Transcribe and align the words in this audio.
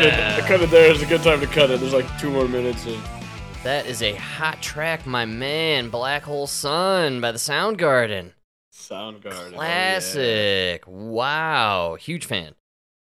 cut 0.00 0.06
it. 0.06 0.14
I 0.14 0.46
cut 0.46 0.60
it 0.60 0.70
there. 0.70 0.90
It's 0.90 1.02
a 1.02 1.06
good 1.06 1.22
time 1.22 1.40
to 1.40 1.46
cut 1.46 1.70
it. 1.70 1.80
There's 1.80 1.94
like 1.94 2.06
two 2.18 2.30
more 2.30 2.46
minutes. 2.46 2.84
And 2.86 3.00
That 3.62 3.86
is 3.86 4.02
a 4.02 4.14
hot 4.14 4.60
track, 4.60 5.06
my 5.06 5.24
man. 5.24 5.88
Black 5.88 6.22
Hole 6.22 6.46
Sun 6.46 7.22
by 7.22 7.32
the 7.32 7.38
Soundgarden. 7.38 8.32
Soundgarden. 8.74 9.32
oh, 9.32 9.48
yeah. 9.50 9.56
Classic. 9.56 10.84
Wow. 10.86 11.96
Huge 11.98 12.26
fan. 12.26 12.54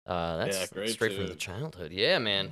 Uh, 0.05 0.37
that's 0.37 0.59
Yeah, 0.59 0.67
great 0.73 0.89
straight 0.89 1.15
from 1.15 1.27
the 1.27 1.35
childhood. 1.35 1.93
Yeah, 1.93 2.19
man. 2.19 2.51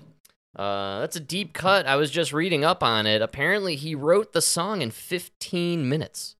Uh, 0.55 1.01
that's 1.01 1.17
a 1.17 1.21
deep 1.21 1.51
cut. 1.51 1.85
I 1.85 1.97
was 1.97 2.09
just 2.09 2.31
reading 2.31 2.63
up 2.63 2.81
on 2.81 3.05
it. 3.05 3.21
Apparently, 3.21 3.75
he 3.75 3.93
wrote 3.93 4.31
the 4.31 4.41
song 4.41 4.81
in 4.81 4.89
15 4.91 5.87
minutes. 5.89 6.37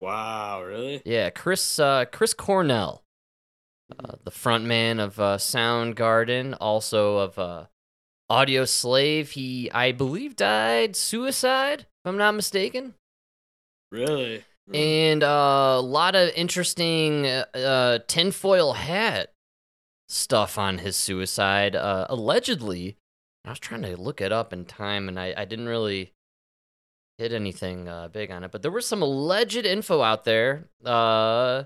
Wow, 0.00 0.62
really? 0.64 1.02
Yeah, 1.04 1.28
Chris 1.30 1.78
uh, 1.78 2.06
Chris 2.10 2.34
Cornell, 2.34 3.03
uh, 3.90 4.16
the 4.24 4.30
frontman 4.30 5.00
of 5.00 5.18
uh, 5.20 5.36
Soundgarden, 5.36 6.56
also 6.60 7.18
of 7.18 7.38
uh, 7.38 7.66
Audioslave. 8.30 9.30
He, 9.30 9.70
I 9.70 9.92
believe, 9.92 10.36
died 10.36 10.96
suicide, 10.96 11.80
if 11.80 12.06
I'm 12.06 12.16
not 12.16 12.34
mistaken. 12.34 12.94
Really? 13.90 14.44
and 14.72 15.22
uh, 15.22 15.74
a 15.76 15.80
lot 15.80 16.14
of 16.14 16.30
interesting 16.34 17.26
uh, 17.26 17.44
uh, 17.54 17.98
tinfoil 18.06 18.72
hat 18.72 19.32
stuff 20.08 20.58
on 20.58 20.78
his 20.78 20.96
suicide. 20.96 21.76
Uh, 21.76 22.06
allegedly, 22.08 22.96
I 23.44 23.50
was 23.50 23.58
trying 23.58 23.82
to 23.82 23.96
look 23.96 24.20
it 24.20 24.32
up 24.32 24.52
in 24.52 24.64
time, 24.64 25.08
and 25.08 25.20
I, 25.20 25.34
I 25.36 25.44
didn't 25.44 25.68
really 25.68 26.12
hit 27.18 27.32
anything 27.32 27.88
uh, 27.88 28.08
big 28.08 28.30
on 28.30 28.44
it. 28.44 28.52
But 28.52 28.62
there 28.62 28.70
was 28.70 28.86
some 28.86 29.02
alleged 29.02 29.66
info 29.66 30.00
out 30.00 30.24
there 30.24 30.68
uh, 30.84 31.64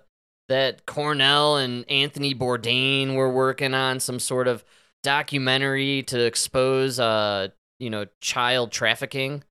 that 0.48 0.86
Cornell 0.86 1.56
and 1.56 1.88
Anthony 1.90 2.34
Bourdain 2.34 3.14
were 3.14 3.30
working 3.30 3.74
on 3.74 4.00
some 4.00 4.18
sort 4.18 4.48
of 4.48 4.64
documentary 5.02 6.02
to 6.04 6.24
expose, 6.24 6.98
uh, 6.98 7.48
you 7.78 7.90
know, 7.90 8.06
child 8.20 8.72
trafficking 8.72 9.44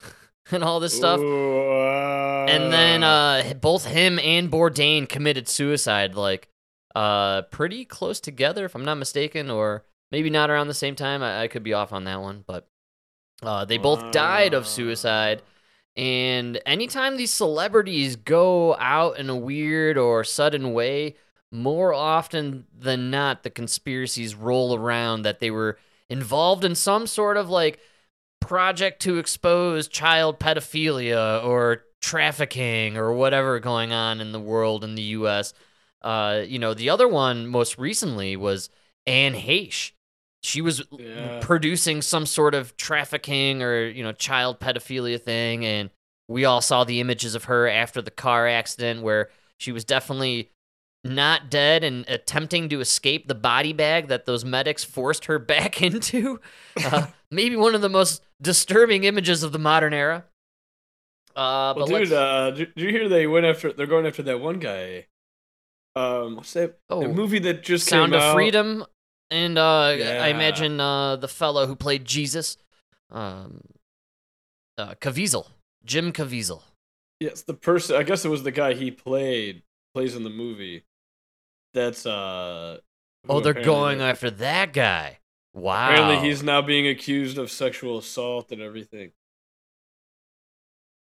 and 0.50 0.64
all 0.64 0.80
this 0.80 0.96
stuff. 0.96 1.20
Ooh, 1.20 1.70
uh, 1.70 2.46
and 2.48 2.72
then 2.72 3.04
uh. 3.04 3.54
both 3.60 3.86
him 3.86 4.18
and 4.18 4.50
Bourdain 4.50 5.08
committed 5.08 5.48
suicide 5.48 6.14
like 6.14 6.48
uh 6.94 7.40
pretty 7.42 7.86
close 7.86 8.20
together 8.20 8.66
if 8.66 8.74
I'm 8.74 8.84
not 8.84 8.96
mistaken 8.96 9.50
or 9.50 9.84
maybe 10.10 10.28
not 10.28 10.50
around 10.50 10.68
the 10.68 10.74
same 10.74 10.94
time. 10.94 11.22
I, 11.22 11.42
I 11.42 11.48
could 11.48 11.62
be 11.62 11.72
off 11.72 11.92
on 11.92 12.04
that 12.04 12.20
one 12.20 12.44
but 12.46 12.68
uh 13.42 13.64
they 13.64 13.78
both 13.78 14.12
died 14.12 14.52
of 14.52 14.66
suicide 14.66 15.42
and 15.96 16.60
anytime 16.64 17.16
these 17.16 17.32
celebrities 17.32 18.16
go 18.16 18.76
out 18.76 19.18
in 19.18 19.28
a 19.28 19.36
weird 19.36 19.98
or 19.98 20.24
sudden 20.24 20.72
way 20.72 21.16
more 21.50 21.92
often 21.92 22.66
than 22.76 23.10
not 23.10 23.42
the 23.42 23.50
conspiracies 23.50 24.34
roll 24.34 24.74
around 24.74 25.22
that 25.22 25.38
they 25.38 25.50
were 25.50 25.78
involved 26.08 26.64
in 26.64 26.74
some 26.74 27.06
sort 27.06 27.36
of 27.36 27.50
like 27.50 27.78
project 28.40 29.02
to 29.02 29.18
expose 29.18 29.86
child 29.86 30.38
pedophilia 30.40 31.44
or 31.44 31.84
trafficking 32.00 32.96
or 32.96 33.12
whatever 33.12 33.60
going 33.60 33.92
on 33.92 34.20
in 34.20 34.32
the 34.32 34.40
world 34.40 34.84
in 34.84 34.94
the 34.94 35.02
US. 35.02 35.54
Uh, 36.02 36.42
you 36.46 36.58
know, 36.58 36.74
the 36.74 36.90
other 36.90 37.06
one 37.06 37.46
most 37.46 37.78
recently 37.78 38.36
was 38.36 38.70
Anne 39.06 39.34
Heche. 39.34 39.92
She 40.42 40.60
was 40.60 40.82
Yeah. 40.90 41.38
producing 41.40 42.02
some 42.02 42.26
sort 42.26 42.54
of 42.54 42.76
trafficking 42.76 43.62
or, 43.62 43.86
you 43.86 44.02
know, 44.02 44.12
child 44.12 44.58
pedophilia 44.60 45.20
thing 45.20 45.64
and 45.64 45.90
we 46.28 46.44
all 46.44 46.60
saw 46.60 46.84
the 46.84 47.00
images 47.00 47.34
of 47.34 47.44
her 47.44 47.68
after 47.68 48.00
the 48.00 48.10
car 48.10 48.48
accident 48.48 49.02
where 49.02 49.28
she 49.58 49.70
was 49.72 49.84
definitely 49.84 50.50
not 51.04 51.50
dead 51.50 51.82
and 51.84 52.04
attempting 52.08 52.68
to 52.68 52.80
escape 52.80 53.26
the 53.28 53.34
body 53.34 53.72
bag 53.72 54.08
that 54.08 54.24
those 54.24 54.44
medics 54.44 54.82
forced 54.84 55.24
her 55.26 55.38
back 55.54 55.82
into. 55.82 56.40
Uh, 56.82 57.06
maybe 57.30 57.56
one 57.56 57.74
of 57.74 57.80
the 57.82 57.88
most 57.88 58.22
disturbing 58.40 59.04
images 59.04 59.42
of 59.42 59.52
the 59.52 59.58
modern 59.58 59.92
era. 59.92 60.24
Uh, 61.36 61.74
Well, 61.76 61.86
but 61.86 61.98
dude, 61.98 62.12
uh, 62.12 62.50
did, 62.52 62.74
did 62.74 62.84
you 62.84 62.90
hear 62.90 63.08
they 63.08 63.26
went 63.26 63.46
after? 63.46 63.72
They're 63.72 63.86
going 63.86 64.06
after 64.06 64.22
that 64.24 64.40
one 64.40 64.58
guy. 64.58 65.06
Um, 65.94 66.36
what's 66.36 66.52
that? 66.54 66.78
oh, 66.88 67.02
the 67.02 67.08
movie 67.08 67.38
that 67.40 67.62
just 67.62 67.86
Sound 67.86 68.12
came 68.12 68.18
of 68.18 68.24
out. 68.24 68.34
Freedom, 68.34 68.84
and 69.30 69.58
uh, 69.58 69.82
I 69.88 70.28
imagine 70.28 70.80
uh, 70.80 71.16
the 71.16 71.28
fellow 71.28 71.66
who 71.66 71.76
played 71.76 72.04
Jesus, 72.04 72.56
um, 73.10 73.62
uh, 74.78 74.94
Caviezel, 75.00 75.48
Jim 75.84 76.12
Caviezel. 76.12 76.62
Yes, 77.20 77.42
the 77.42 77.54
person. 77.54 77.96
I 77.96 78.02
guess 78.02 78.24
it 78.24 78.28
was 78.28 78.42
the 78.42 78.50
guy 78.50 78.74
he 78.74 78.90
played 78.90 79.62
plays 79.94 80.16
in 80.16 80.24
the 80.24 80.30
movie. 80.30 80.84
That's 81.74 82.04
uh. 82.06 82.78
Oh, 83.28 83.40
they're 83.40 83.54
going 83.54 84.00
after 84.00 84.30
that 84.30 84.72
guy. 84.72 85.18
Wow. 85.54 85.90
Apparently, 85.90 86.28
he's 86.28 86.42
now 86.42 86.60
being 86.62 86.88
accused 86.88 87.38
of 87.38 87.50
sexual 87.50 87.98
assault 87.98 88.50
and 88.50 88.60
everything. 88.60 89.12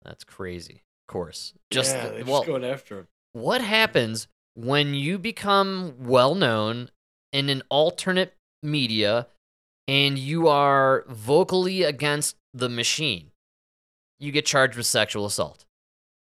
That's 0.03 0.23
crazy. 0.23 0.83
Of 1.07 1.13
course. 1.13 1.53
Just 1.69 1.95
yeah, 1.95 2.09
the- 2.09 2.25
well, 2.25 2.41
just 2.41 2.47
going 2.47 2.63
after 2.63 2.99
him. 2.99 3.07
what 3.33 3.61
happens 3.61 4.27
when 4.55 4.93
you 4.93 5.19
become 5.19 5.93
well 5.99 6.33
known 6.33 6.89
in 7.31 7.49
an 7.49 7.63
alternate 7.69 8.33
media 8.63 9.27
and 9.87 10.17
you 10.17 10.47
are 10.47 11.05
vocally 11.09 11.83
against 11.83 12.35
the 12.53 12.69
machine? 12.69 13.31
You 14.19 14.31
get 14.31 14.45
charged 14.45 14.75
with 14.77 14.85
sexual 14.85 15.25
assault. 15.25 15.65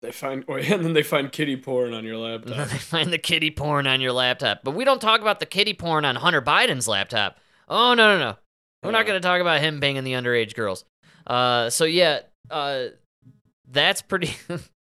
They 0.02 0.12
find, 0.12 0.44
and 0.48 0.84
then 0.84 0.92
they 0.92 1.02
find 1.02 1.32
kitty 1.32 1.56
porn 1.56 1.92
on 1.94 2.04
your 2.04 2.16
laptop. 2.18 2.68
they 2.68 2.78
find 2.78 3.12
the 3.12 3.18
kitty 3.18 3.50
porn 3.50 3.86
on 3.86 4.00
your 4.00 4.12
laptop. 4.12 4.60
But 4.62 4.72
we 4.72 4.84
don't 4.84 5.00
talk 5.00 5.20
about 5.20 5.40
the 5.40 5.46
kitty 5.46 5.74
porn 5.74 6.04
on 6.04 6.16
Hunter 6.16 6.42
Biden's 6.42 6.86
laptop. 6.86 7.38
Oh, 7.68 7.94
no, 7.94 8.16
no, 8.16 8.18
no. 8.18 8.36
We're 8.82 8.92
not 8.92 9.06
going 9.06 9.20
to 9.20 9.26
talk 9.26 9.40
about 9.40 9.60
him 9.60 9.80
banging 9.80 10.04
the 10.04 10.12
underage 10.12 10.54
girls. 10.54 10.84
Uh, 11.26 11.68
so, 11.68 11.84
yeah, 11.84 12.20
uh, 12.48 12.84
that's 13.68 14.02
pretty 14.02 14.30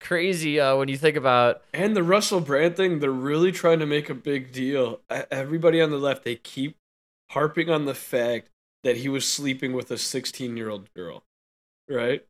crazy 0.00 0.58
uh, 0.58 0.76
when 0.76 0.88
you 0.88 0.96
think 0.96 1.16
about. 1.16 1.62
And 1.72 1.94
the 1.94 2.02
Russell 2.02 2.40
Brand 2.40 2.76
thing, 2.76 2.98
they're 2.98 3.10
really 3.10 3.52
trying 3.52 3.78
to 3.78 3.86
make 3.86 4.10
a 4.10 4.14
big 4.14 4.52
deal. 4.52 5.00
Everybody 5.30 5.80
on 5.80 5.90
the 5.90 5.98
left, 5.98 6.24
they 6.24 6.36
keep 6.36 6.76
harping 7.30 7.70
on 7.70 7.84
the 7.84 7.94
fact 7.94 8.48
that 8.82 8.98
he 8.98 9.08
was 9.08 9.26
sleeping 9.26 9.72
with 9.72 9.90
a 9.90 9.98
16 9.98 10.56
year 10.56 10.70
old 10.70 10.92
girl, 10.94 11.22
right? 11.88 12.24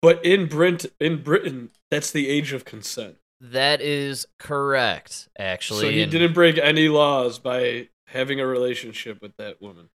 But 0.00 0.24
in 0.24 0.46
Brent, 0.46 0.86
in 1.00 1.22
Britain, 1.22 1.70
that's 1.90 2.10
the 2.10 2.28
age 2.28 2.52
of 2.52 2.64
consent. 2.64 3.16
That 3.40 3.80
is 3.80 4.26
correct, 4.38 5.28
actually. 5.38 5.80
so 5.80 5.90
he 5.90 6.02
and- 6.02 6.12
didn't 6.12 6.32
break 6.32 6.58
any 6.58 6.88
laws 6.88 7.38
by 7.38 7.88
having 8.08 8.40
a 8.40 8.46
relationship 8.46 9.20
with 9.20 9.36
that 9.36 9.60
woman. 9.60 9.90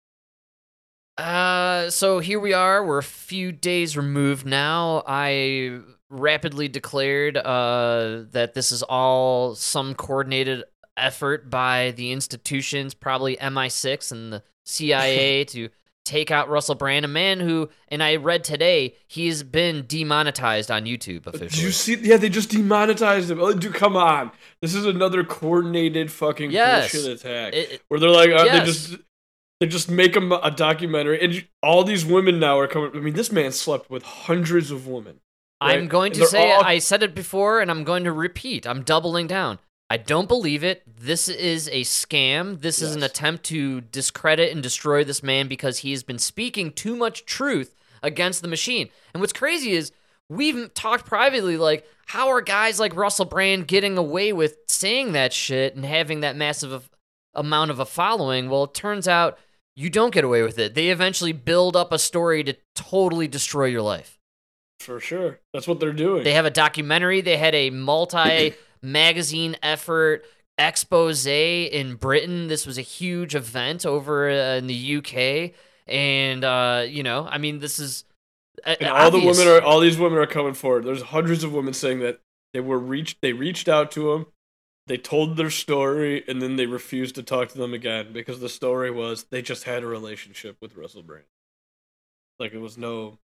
Uh, 1.17 1.91
so 1.91 2.21
here 2.21 2.39
we 2.39 2.53
are. 2.53 2.85
We're 2.85 2.99
a 2.99 3.03
few 3.03 3.51
days 3.51 3.97
removed 3.97 4.47
now. 4.47 5.03
I 5.07 5.81
rapidly 6.11 6.69
declared 6.69 7.37
uh, 7.37 8.25
that 8.33 8.55
this 8.55 8.73
is 8.73 8.83
all 8.83 9.55
some 9.55 9.95
coordinated 9.95 10.65
effort 10.97 11.49
by 11.51 11.93
the 11.93 12.13
institutions, 12.13 12.95
probably 12.95 13.37
MI6 13.37 14.11
and 14.13 14.33
the 14.33 14.43
CIA, 14.65 15.45
to 15.49 15.69
take 16.05 16.31
out 16.31 16.49
Russell 16.49 16.75
Brand, 16.75 17.05
a 17.05 17.09
man 17.09 17.39
who, 17.39 17.69
and 17.89 18.03
I 18.03 18.17
read 18.17 18.43
today, 18.43 18.95
he's 19.07 19.43
been 19.43 19.85
demonetized 19.87 20.71
on 20.71 20.85
YouTube 20.87 21.25
Did 21.25 21.35
officially. 21.35 21.67
you 21.67 21.71
see? 21.73 21.95
Yeah, 21.97 22.17
they 22.17 22.31
just 22.31 22.51
demonetized 22.51 23.31
him. 23.31 23.41
Oh, 23.41 23.53
dude, 23.53 23.75
come 23.75 23.95
on! 23.97 24.31
This 24.63 24.75
is 24.75 24.87
another 24.87 25.23
coordinated 25.23 26.11
fucking 26.11 26.51
Yes. 26.51 26.93
bullshit 26.93 27.21
attack. 27.21 27.53
It- 27.55 27.73
it- 27.73 27.83
where 27.89 28.01
they're 28.01 28.09
like, 28.09 28.31
uh, 28.31 28.45
Yes. 28.45 28.59
they 28.61 28.65
just 28.65 29.03
they 29.61 29.67
just 29.67 29.91
make 29.91 30.17
him 30.17 30.33
a 30.33 30.51
documentary, 30.51 31.21
and 31.23 31.45
all 31.63 31.85
these 31.85 32.07
women 32.07 32.39
now 32.41 32.59
are 32.59 32.69
coming. 32.69 32.91
I 32.95 33.01
mean, 33.01 33.15
this 33.15 33.31
man 33.33 33.53
slept 33.53 33.91
with 33.91 34.03
hundreds 34.05 34.71
of 34.71 34.87
women. 34.87 35.21
I'm 35.61 35.89
going 35.89 36.13
to 36.13 36.27
say 36.27 36.53
all- 36.53 36.63
I 36.65 36.79
said 36.79 37.03
it 37.03 37.15
before 37.15 37.61
and 37.61 37.71
I'm 37.71 37.85
going 37.85 38.05
to 38.05 38.13
repeat. 38.13 38.67
I'm 38.67 38.83
doubling 38.83 39.27
down. 39.27 39.59
I 39.91 39.97
don't 39.97 40.29
believe 40.29 40.63
it. 40.65 40.83
This 40.87 41.29
is 41.29 41.67
a 41.69 41.81
scam. 41.83 42.61
This 42.61 42.83
is 42.83 42.95
an 42.95 43.03
attempt 43.03 43.45
to 43.45 43.81
discredit 43.81 44.53
and 44.53 44.63
destroy 44.63 45.03
this 45.03 45.23
man 45.23 45.49
because 45.49 45.79
he 45.79 45.93
has 45.93 46.03
been 46.03 46.19
speaking 46.19 46.73
too 46.73 46.95
much 46.95 47.25
truth 47.25 47.75
against 48.03 48.43
the 48.43 48.49
machine. 48.49 48.91
And 49.15 49.21
what's 49.23 49.33
crazy 49.33 49.73
is 49.73 49.91
we've 50.29 50.73
talked 50.75 51.07
privately 51.07 51.57
like 51.57 51.87
how 52.07 52.29
are 52.29 52.43
guys 52.43 52.79
like 52.79 52.95
Russell 52.97 53.25
Brand 53.25 53.67
getting 53.67 53.97
away 53.97 54.33
with 54.33 54.59
saying 54.69 55.13
that 55.13 55.33
shit 55.33 55.75
and 55.75 55.85
having 55.87 56.21
that 56.21 56.37
massive 56.37 56.71
of- 56.73 56.91
amount 57.35 57.71
of 57.71 57.79
a 57.81 57.87
following? 57.87 58.51
Well, 58.51 58.65
it 58.65 58.75
turns 58.75 59.09
out 59.09 59.39
you 59.75 59.89
don't 59.89 60.13
get 60.13 60.25
away 60.25 60.43
with 60.43 60.59
it. 60.59 60.75
They 60.75 60.89
eventually 60.89 61.33
build 61.33 61.77
up 61.77 61.93
a 61.93 61.99
story 61.99 62.45
to 62.45 62.55
totally 62.75 63.27
destroy 63.29 63.67
your 63.67 63.83
life. 63.83 64.18
For 64.81 65.01
sure, 65.01 65.41
that's 65.53 65.67
what 65.67 65.81
they're 65.81 65.93
doing. 65.93 66.25
They 66.25 66.35
have 66.35 66.47
a 66.47 66.51
documentary. 66.51 67.21
They 67.21 67.37
had 67.37 67.55
a 67.55 67.71
multi 67.71 68.55
magazine 68.83 69.57
effort 69.63 70.25
expose 70.57 71.27
in 71.27 71.95
Britain. 71.97 72.49
This 72.49 72.67
was 72.67 72.79
a 72.79 72.83
huge 72.83 73.35
event 73.35 73.85
over 73.85 74.29
uh, 74.31 74.57
in 74.57 74.67
the 74.67 74.97
UK. 74.97 75.53
And, 75.87 76.45
uh, 76.45 76.85
you 76.89 77.03
know, 77.03 77.27
I 77.31 77.39
mean, 77.39 77.59
this 77.61 77.79
is. 77.79 78.05
uh, 78.67 78.77
and 78.81 78.89
all 78.91 79.11
the 79.11 79.19
women 79.25 79.49
are 79.49 79.61
all 79.63 79.81
these 79.81 79.99
women 79.99 80.19
are 80.19 80.27
coming 80.27 80.55
forward. 80.55 80.85
There's 80.85 81.03
hundreds 81.03 81.45
of 81.45 81.53
women 81.53 81.75
saying 81.75 82.01
that 82.01 82.21
they 82.53 82.61
were 82.61 82.79
reached. 82.79 83.19
They 83.21 83.33
reached 83.33 83.69
out 83.69 83.91
to 83.93 84.13
him. 84.13 84.27
they 84.87 84.97
told 84.99 85.37
their 85.37 85.51
story 85.51 86.25
and 86.29 86.41
then 86.41 86.57
they 86.57 86.67
refused 86.67 87.15
to 87.17 87.23
talk 87.23 87.49
to 87.51 87.59
them 87.59 87.75
again 87.75 88.13
because 88.13 88.41
the 88.41 88.49
story 88.49 88.91
was 88.91 89.25
they 89.31 89.43
just 89.43 89.65
had 89.65 89.83
a 89.83 89.87
relationship 89.87 90.57
with 90.61 90.77
Russell 90.77 91.03
Brand. 91.03 91.27
Like 92.39 92.53
it 92.53 92.59
was 92.61 92.79
no. 92.79 93.19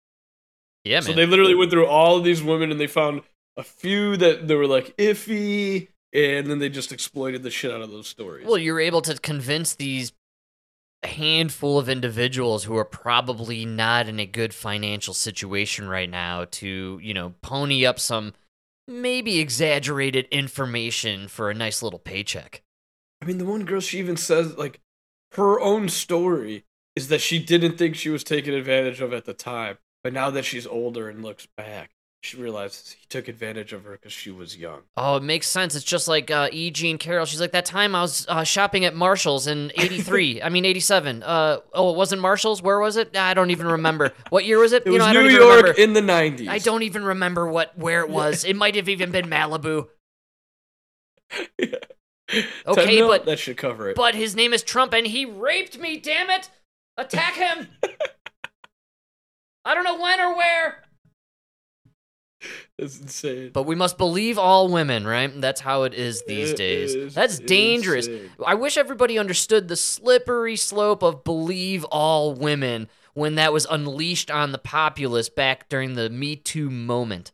Yeah, 0.83 1.01
So 1.01 1.13
they 1.13 1.25
literally 1.25 1.55
went 1.55 1.71
through 1.71 1.87
all 1.87 2.17
of 2.17 2.23
these 2.23 2.41
women 2.41 2.71
and 2.71 2.79
they 2.79 2.87
found 2.87 3.21
a 3.57 3.63
few 3.63 4.17
that 4.17 4.47
they 4.47 4.55
were 4.55 4.67
like 4.67 4.95
iffy, 4.97 5.89
and 6.13 6.47
then 6.47 6.59
they 6.59 6.69
just 6.69 6.91
exploited 6.91 7.43
the 7.43 7.51
shit 7.51 7.71
out 7.71 7.81
of 7.81 7.91
those 7.91 8.07
stories. 8.07 8.47
Well, 8.47 8.57
you're 8.57 8.79
able 8.79 9.01
to 9.03 9.17
convince 9.19 9.75
these 9.75 10.13
handful 11.03 11.79
of 11.79 11.89
individuals 11.89 12.63
who 12.63 12.75
are 12.77 12.85
probably 12.85 13.65
not 13.65 14.07
in 14.07 14.19
a 14.19 14.25
good 14.25 14.53
financial 14.53 15.13
situation 15.13 15.87
right 15.87 16.09
now 16.09 16.45
to, 16.51 16.99
you 17.01 17.13
know, 17.13 17.33
pony 17.41 17.85
up 17.85 17.99
some 17.99 18.33
maybe 18.87 19.39
exaggerated 19.39 20.27
information 20.31 21.27
for 21.27 21.49
a 21.49 21.53
nice 21.53 21.81
little 21.81 21.99
paycheck. 21.99 22.61
I 23.21 23.25
mean, 23.25 23.37
the 23.37 23.45
one 23.45 23.65
girl 23.65 23.81
she 23.81 23.99
even 23.99 24.17
says 24.17 24.57
like 24.57 24.79
her 25.33 25.59
own 25.59 25.89
story 25.89 26.65
is 26.95 27.07
that 27.07 27.21
she 27.21 27.39
didn't 27.39 27.77
think 27.77 27.95
she 27.95 28.09
was 28.09 28.23
taken 28.23 28.53
advantage 28.53 29.01
of 29.01 29.13
at 29.13 29.25
the 29.25 29.33
time, 29.33 29.77
but 30.03 30.13
now 30.13 30.29
that 30.31 30.45
she's 30.45 30.65
older 30.67 31.09
and 31.09 31.23
looks 31.23 31.47
back, 31.57 31.91
she 32.23 32.37
realizes 32.37 32.91
he 32.91 33.05
took 33.09 33.27
advantage 33.27 33.73
of 33.73 33.83
her 33.83 33.93
because 33.93 34.13
she 34.13 34.29
was 34.29 34.55
young. 34.55 34.81
Oh, 34.95 35.15
it 35.15 35.23
makes 35.23 35.47
sense. 35.47 35.73
It's 35.73 35.83
just 35.83 36.07
like 36.07 36.29
uh, 36.29 36.49
E. 36.51 36.69
Jean 36.69 36.99
Carroll. 36.99 37.25
She's 37.25 37.41
like, 37.41 37.51
that 37.53 37.65
time 37.65 37.95
I 37.95 38.01
was 38.01 38.27
uh, 38.29 38.43
shopping 38.43 38.85
at 38.85 38.93
Marshall's 38.95 39.47
in 39.47 39.71
83. 39.77 40.41
I 40.43 40.49
mean, 40.49 40.63
87. 40.63 41.23
Uh, 41.23 41.57
oh, 41.73 41.89
it 41.91 41.97
wasn't 41.97 42.21
Marshall's? 42.21 42.61
Where 42.61 42.79
was 42.79 42.95
it? 42.95 43.17
I 43.17 43.33
don't 43.33 43.49
even 43.49 43.65
remember. 43.65 44.11
What 44.29 44.45
year 44.45 44.59
was 44.59 44.71
it? 44.71 44.83
It 44.85 44.91
you 44.91 44.99
was 44.99 45.01
know, 45.13 45.13
New 45.23 45.29
York 45.29 45.63
remember. 45.65 45.71
in 45.81 45.93
the 45.93 46.01
'90s. 46.01 46.47
I 46.47 46.59
don't 46.59 46.83
even 46.83 47.03
remember 47.03 47.47
what 47.47 47.75
where 47.77 48.01
it 48.01 48.09
was. 48.09 48.43
It 48.45 48.55
might 48.55 48.75
have 48.75 48.87
even 48.89 49.11
been 49.11 49.25
Malibu. 49.25 49.87
Yeah. 51.57 51.75
Okay, 52.65 52.85
10 52.85 52.95
mil? 52.95 53.07
but- 53.09 53.25
that 53.25 53.39
should 53.39 53.57
cover 53.57 53.89
it. 53.89 53.95
But 53.97 54.15
his 54.15 54.35
name 54.35 54.53
is 54.53 54.63
Trump 54.63 54.93
and 54.93 55.05
he 55.05 55.25
raped 55.25 55.77
me, 55.77 55.97
damn 55.97 56.29
it! 56.29 56.49
Attack 56.97 57.33
him! 57.33 57.67
I 59.65 59.75
don't 59.75 59.83
know 59.83 60.01
when 60.01 60.19
or 60.19 60.35
where. 60.35 60.83
That's 62.79 62.99
insane. 62.99 63.51
But 63.53 63.63
we 63.63 63.75
must 63.75 63.97
believe 63.97 64.37
all 64.39 64.67
women, 64.67 65.05
right? 65.05 65.31
That's 65.39 65.61
how 65.61 65.83
it 65.83 65.93
is 65.93 66.23
these 66.27 66.51
It 66.51 66.57
days. 66.57 66.95
is 66.95 67.13
That's 67.13 67.37
dangerous. 67.39 68.07
insane. 68.07 68.29
I 68.45 68.55
wish 68.55 68.77
everybody 68.77 69.19
understood 69.19 69.67
the 69.67 69.75
slippery 69.75 70.55
slope 70.55 71.03
of 71.03 71.23
believe 71.23 71.83
all 71.85 72.33
women 72.33 72.87
when 73.13 73.35
that 73.35 73.53
was 73.53 73.67
unleashed 73.69 74.31
on 74.31 74.51
the 74.51 74.57
populace 74.57 75.29
back 75.29 75.69
during 75.69 75.93
the 75.93 76.09
Me 76.09 76.35
Too 76.35 76.69
moment. 76.69 77.31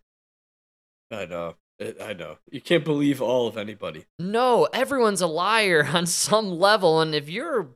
I 1.09 1.25
know. 1.25 1.56
I 2.03 2.13
know. 2.13 2.39
You 2.51 2.59
can't 2.59 2.83
believe 2.83 3.21
all 3.21 3.47
of 3.47 3.56
anybody. 3.56 4.06
No, 4.18 4.68
everyone's 4.73 5.21
a 5.21 5.27
liar 5.27 5.88
on 5.94 6.06
some 6.07 6.50
level, 6.50 7.00
and 7.00 7.13
if 7.15 7.30
you're 7.30 7.69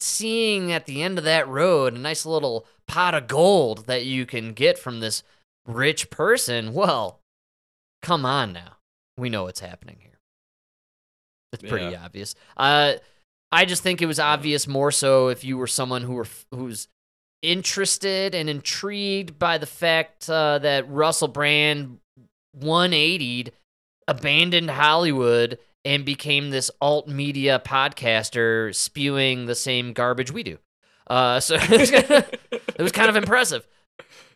seeing 0.00 0.72
at 0.72 0.84
the 0.86 1.02
end 1.02 1.16
of 1.16 1.24
that 1.24 1.48
road 1.48 1.94
a 1.94 1.98
nice 1.98 2.26
little 2.26 2.66
pot 2.86 3.14
of 3.14 3.26
gold 3.26 3.86
that 3.86 4.04
you 4.04 4.26
can 4.26 4.52
get 4.52 4.78
from 4.78 5.00
this 5.00 5.22
rich 5.66 6.10
person, 6.10 6.72
well, 6.74 7.20
come 8.02 8.24
on 8.26 8.52
now. 8.52 8.76
We 9.16 9.30
know 9.30 9.44
what's 9.44 9.60
happening 9.60 9.96
here. 10.00 10.18
It's 11.52 11.62
pretty 11.62 11.86
Yeah. 11.86 12.04
obvious. 12.04 12.34
Uh, 12.56 12.94
I 13.52 13.64
just 13.64 13.82
think 13.82 14.02
it 14.02 14.06
was 14.06 14.18
obvious 14.18 14.66
more 14.66 14.90
so 14.90 15.28
if 15.28 15.44
you 15.44 15.56
were 15.56 15.68
someone 15.68 16.02
who 16.02 16.14
were 16.14 16.26
who's 16.50 16.88
interested 17.42 18.34
and 18.34 18.50
intrigued 18.50 19.38
by 19.38 19.58
the 19.58 19.66
fact 19.66 20.28
uh, 20.28 20.58
that 20.58 20.88
Russell 20.90 21.28
Brand 21.28 21.98
180'd, 22.58 23.52
abandoned 24.08 24.70
Hollywood, 24.70 25.58
and 25.84 26.04
became 26.04 26.50
this 26.50 26.70
alt 26.80 27.06
media 27.06 27.60
podcaster 27.64 28.74
spewing 28.74 29.46
the 29.46 29.54
same 29.54 29.92
garbage 29.92 30.32
we 30.32 30.42
do. 30.42 30.58
Uh, 31.06 31.38
so 31.38 31.56
it 32.76 32.82
was, 32.82 32.82
kinda, 32.82 32.82
it 32.82 32.82
was 32.82 32.92
kind 32.92 33.08
of 33.10 33.16
impressive. 33.16 33.66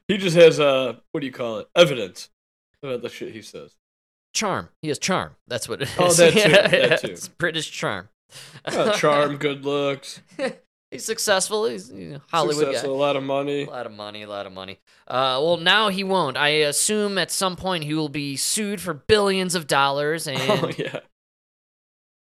He 0.06 0.16
just 0.16 0.36
has 0.36 0.58
uh, 0.58 0.96
what 1.12 1.20
do 1.20 1.26
you 1.26 1.32
call 1.32 1.58
it? 1.58 1.68
Evidence 1.74 2.30
about 2.82 3.02
the 3.02 3.08
shit 3.08 3.32
he 3.34 3.42
says. 3.42 3.74
Charm. 4.34 4.68
He 4.82 4.88
has 4.88 4.98
charm. 4.98 5.36
That's 5.46 5.68
what 5.68 5.82
it 5.82 5.88
is. 5.88 5.94
Oh, 5.98 6.12
that 6.12 6.32
too, 6.32 6.38
that 6.88 7.00
too. 7.00 7.06
It's 7.08 7.28
British 7.28 7.70
charm. 7.70 8.08
Uh, 8.64 8.92
charm, 8.92 9.36
good 9.38 9.64
looks, 9.64 10.20
He's 10.90 11.04
successful. 11.04 11.66
He's 11.66 11.90
you 11.90 12.12
know, 12.12 12.20
Hollywood 12.30 12.56
guy. 12.66 12.72
successful, 12.72 12.94
a 12.94 12.96
lot 12.96 13.16
of 13.16 13.22
money. 13.22 13.64
A 13.64 13.70
lot 13.70 13.84
of 13.86 13.92
money, 13.92 14.22
a 14.22 14.28
lot 14.28 14.46
of 14.46 14.52
money. 14.52 14.78
Uh, 15.06 15.36
well, 15.42 15.56
now 15.58 15.88
he 15.90 16.02
won't. 16.04 16.36
I 16.38 16.48
assume 16.48 17.18
at 17.18 17.30
some 17.30 17.56
point 17.56 17.84
he 17.84 17.92
will 17.92 18.08
be 18.08 18.36
sued 18.36 18.80
for 18.80 18.94
billions 18.94 19.54
of 19.54 19.66
dollars, 19.66 20.26
and 20.26 20.38
Oh 20.40 20.70
yeah. 20.78 21.00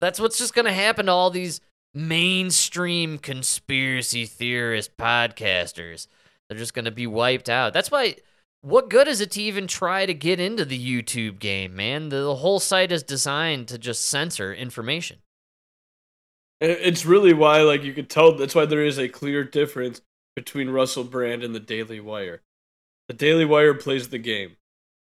that's 0.01 0.19
what's 0.19 0.37
just 0.37 0.53
going 0.53 0.65
to 0.65 0.73
happen 0.73 1.07
to 1.07 1.11
all 1.11 1.29
these 1.31 1.61
mainstream 1.93 3.17
conspiracy 3.17 4.25
theorist 4.25 4.97
podcasters. 4.97 6.07
They're 6.49 6.57
just 6.57 6.73
going 6.73 6.85
to 6.85 6.91
be 6.91 7.07
wiped 7.07 7.49
out. 7.49 7.73
That's 7.73 7.91
why. 7.91 8.17
What 8.61 8.89
good 8.89 9.09
is 9.09 9.19
it 9.19 9.31
to 9.31 9.41
even 9.41 9.67
try 9.67 10.05
to 10.05 10.13
get 10.13 10.39
into 10.39 10.63
the 10.63 10.79
YouTube 10.79 11.39
game, 11.39 11.75
man? 11.75 12.07
The, 12.07 12.21
the 12.21 12.35
whole 12.35 12.61
site 12.61 12.93
is 12.93 13.03
designed 13.03 13.67
to 13.67 13.77
just 13.77 14.05
censor 14.05 14.53
information. 14.53 15.17
It's 16.61 17.05
really 17.05 17.33
why, 17.33 17.59
like, 17.61 17.83
you 17.83 17.91
could 17.91 18.09
tell. 18.09 18.37
That's 18.37 18.55
why 18.55 18.65
there 18.65 18.85
is 18.85 18.97
a 18.97 19.09
clear 19.09 19.43
difference 19.43 20.01
between 20.33 20.69
Russell 20.69 21.03
Brand 21.03 21.43
and 21.43 21.53
the 21.53 21.59
Daily 21.59 21.99
Wire. 21.99 22.41
The 23.09 23.13
Daily 23.15 23.43
Wire 23.43 23.73
plays 23.73 24.07
the 24.07 24.17
game, 24.17 24.55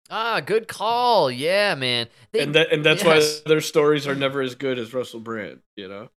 Ah, 0.10 0.40
good 0.40 0.68
call. 0.68 1.30
Yeah, 1.32 1.76
man. 1.76 2.08
They- 2.32 2.42
and 2.42 2.56
that 2.56 2.72
and 2.72 2.86
that's 2.86 3.04
yes. 3.04 3.42
why 3.46 3.50
their 3.50 3.62
stories 3.62 4.08
are 4.08 4.16
never 4.16 4.42
as 4.42 4.56
good 4.56 4.78
as 4.80 4.94
Russell 4.94 5.20
Brand. 5.20 5.62
You 5.76 5.88
know. 5.88 6.10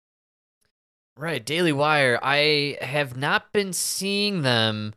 Right, 1.17 1.45
Daily 1.45 1.73
Wire. 1.73 2.19
I 2.23 2.77
have 2.81 3.17
not 3.17 3.53
been 3.53 3.73
seeing 3.73 4.43
them 4.43 4.95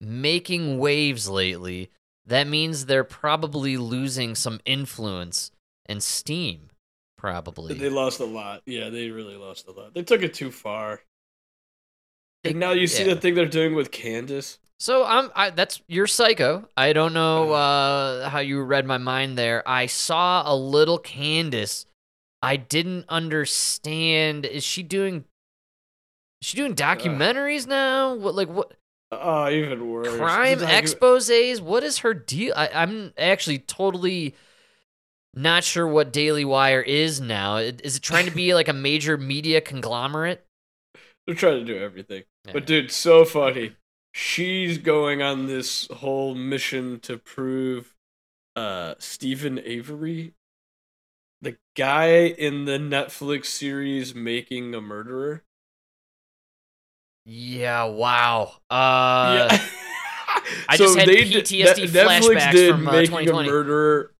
making 0.00 0.78
waves 0.78 1.28
lately. 1.28 1.90
That 2.26 2.46
means 2.46 2.86
they're 2.86 3.04
probably 3.04 3.76
losing 3.76 4.34
some 4.34 4.60
influence 4.66 5.50
and 5.86 6.02
steam. 6.02 6.70
Probably. 7.16 7.74
They 7.74 7.88
lost 7.88 8.20
a 8.20 8.24
lot. 8.26 8.62
Yeah, 8.66 8.90
they 8.90 9.10
really 9.10 9.36
lost 9.36 9.66
a 9.66 9.72
lot. 9.72 9.94
They 9.94 10.02
took 10.02 10.22
it 10.22 10.34
too 10.34 10.50
far. 10.50 11.00
They- 12.42 12.50
And 12.50 12.60
now 12.60 12.72
you 12.72 12.86
see 12.86 13.06
yeah. 13.06 13.14
the 13.14 13.20
thing 13.20 13.34
they're 13.34 13.46
doing 13.46 13.74
with 13.74 13.90
Candace. 13.90 14.58
So 14.78 15.04
I'm. 15.04 15.30
I, 15.34 15.50
that's 15.50 15.80
you're 15.86 16.06
psycho. 16.08 16.68
I 16.76 16.92
don't 16.92 17.14
know 17.14 17.52
uh, 17.52 18.28
how 18.28 18.40
you 18.40 18.60
read 18.62 18.84
my 18.84 18.98
mind 18.98 19.38
there. 19.38 19.66
I 19.66 19.86
saw 19.86 20.42
a 20.44 20.54
little 20.54 20.98
Candace. 20.98 21.86
I 22.42 22.56
didn't 22.56 23.06
understand. 23.08 24.44
Is 24.44 24.64
she 24.64 24.82
doing? 24.82 25.24
Is 26.44 26.48
she 26.48 26.58
doing 26.58 26.74
documentaries 26.74 27.66
now? 27.66 28.16
What 28.16 28.34
like 28.34 28.50
what? 28.50 28.74
Oh, 29.10 29.48
even 29.48 29.90
worse. 29.90 30.14
crime 30.14 30.58
like- 30.58 30.74
exposes. 30.74 31.58
What 31.62 31.82
is 31.82 32.00
her 32.00 32.12
deal? 32.12 32.52
I, 32.54 32.68
I'm 32.68 33.14
actually 33.16 33.60
totally 33.60 34.34
not 35.32 35.64
sure 35.64 35.88
what 35.88 36.12
Daily 36.12 36.44
Wire 36.44 36.82
is 36.82 37.18
now. 37.18 37.56
Is 37.56 37.96
it 37.96 38.02
trying 38.02 38.26
to 38.26 38.30
be 38.30 38.52
like 38.52 38.68
a 38.68 38.74
major 38.74 39.16
media 39.16 39.62
conglomerate? 39.62 40.44
They're 41.26 41.34
trying 41.34 41.64
to 41.64 41.64
do 41.64 41.78
everything. 41.78 42.24
Yeah. 42.44 42.52
But 42.52 42.66
dude, 42.66 42.90
so 42.90 43.24
funny. 43.24 43.76
She's 44.12 44.76
going 44.76 45.22
on 45.22 45.46
this 45.46 45.88
whole 45.90 46.34
mission 46.34 47.00
to 47.00 47.16
prove 47.16 47.94
uh 48.54 48.96
Steven 48.98 49.58
Avery, 49.64 50.34
the 51.40 51.56
guy 51.74 52.26
in 52.26 52.66
the 52.66 52.76
Netflix 52.76 53.46
series 53.46 54.14
Making 54.14 54.74
a 54.74 54.82
Murderer. 54.82 55.42
Yeah, 57.26 57.84
wow. 57.84 58.52
Uh, 58.70 59.48
yeah. 59.50 59.66
I 60.68 60.76
just 60.76 60.98
had 60.98 61.06
did- 61.08 61.28
PTSD 61.28 61.88
Netflix 61.88 62.20
flashbacks 62.20 62.52
did 62.52 62.70
from, 62.72 62.88
uh, 62.88 62.92
Making 62.92 63.06
2020. 63.06 63.48
a 63.48 63.52
Murderer. 63.52 64.12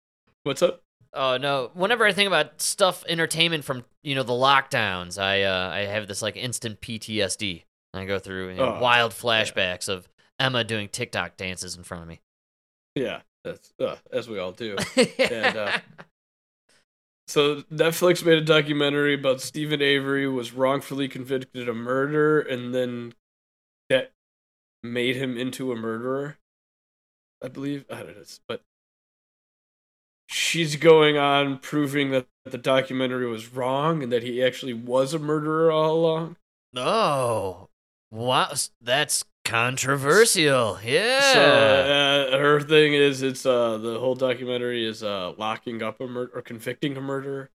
What's 0.45 0.63
up? 0.63 0.81
Oh 1.17 1.37
no! 1.37 1.71
Whenever 1.75 2.05
I 2.05 2.13
think 2.13 2.27
about 2.27 2.61
stuff, 2.61 3.05
entertainment 3.09 3.63
from 3.65 3.85
you 4.03 4.17
know 4.17 4.25
the 4.25 4.33
lockdowns, 4.33 5.17
I 5.17 5.43
uh, 5.45 5.71
I 5.71 5.81
have 5.81 6.09
this 6.09 6.23
like 6.23 6.37
instant 6.37 6.81
PTSD. 6.81 7.63
I 7.95 8.05
go 8.05 8.19
through 8.19 8.49
you 8.51 8.55
know, 8.57 8.75
Oh, 8.77 8.81
wild 8.81 9.13
flashbacks 9.13 9.89
of 9.89 10.09
Emma 10.41 10.65
doing 10.65 10.89
TikTok 10.89 11.37
dances 11.37 11.77
in 11.77 11.85
front 11.85 12.03
of 12.03 12.09
me. 12.09 12.21
Yeah, 12.97 13.21
that's 13.45 13.73
uh, 13.79 13.95
as 14.13 14.29
we 14.29 14.41
all 14.41 14.51
do. 14.51 14.77
And, 14.97 15.57
uh, 15.57 15.79
So 17.27 17.63
Netflix 17.63 18.25
made 18.25 18.39
a 18.39 18.45
documentary 18.45 19.15
about 19.15 19.41
Steven 19.41 19.81
Avery 19.81 20.29
was 20.29 20.53
wrongfully 20.53 21.09
convicted 21.09 21.69
of 21.69 21.77
murder, 21.77 22.41
and 22.41 22.75
then 22.75 23.15
that 23.89 24.13
made 24.83 25.17
him 25.17 25.37
into 25.37 25.73
a 25.73 25.77
murderer. 25.77 26.37
I 27.43 27.49
believe 27.49 27.85
I 27.91 28.03
don't 28.03 28.17
know, 28.17 28.25
but 28.47 28.63
she's 30.29 30.77
going 30.77 31.17
on 31.17 31.59
proving 31.59 32.11
that 32.11 32.27
the 32.45 32.59
documentary 32.59 33.27
was 33.27 33.53
wrong 33.53 34.03
and 34.03 34.13
that 34.13 34.23
he 34.23 34.43
actually 34.43 34.75
was 34.75 35.15
a 35.15 35.19
murderer 35.19 35.71
all 35.71 35.95
along. 35.95 36.37
Oh, 36.77 37.69
wow! 38.11 38.53
That's 38.81 39.25
controversial. 39.45 40.79
Yeah. 40.85 41.33
So 41.33 41.41
uh, 41.41 42.39
her 42.39 42.61
thing 42.61 42.95
is, 42.95 43.23
it's 43.23 43.47
uh 43.47 43.79
the 43.79 43.99
whole 43.99 44.15
documentary 44.15 44.87
is 44.87 45.03
uh 45.03 45.33
locking 45.37 45.83
up 45.83 46.01
a 46.01 46.07
murder 46.07 46.33
or 46.35 46.43
convicting 46.43 46.97
a 46.97 47.01
murderer. 47.01 47.51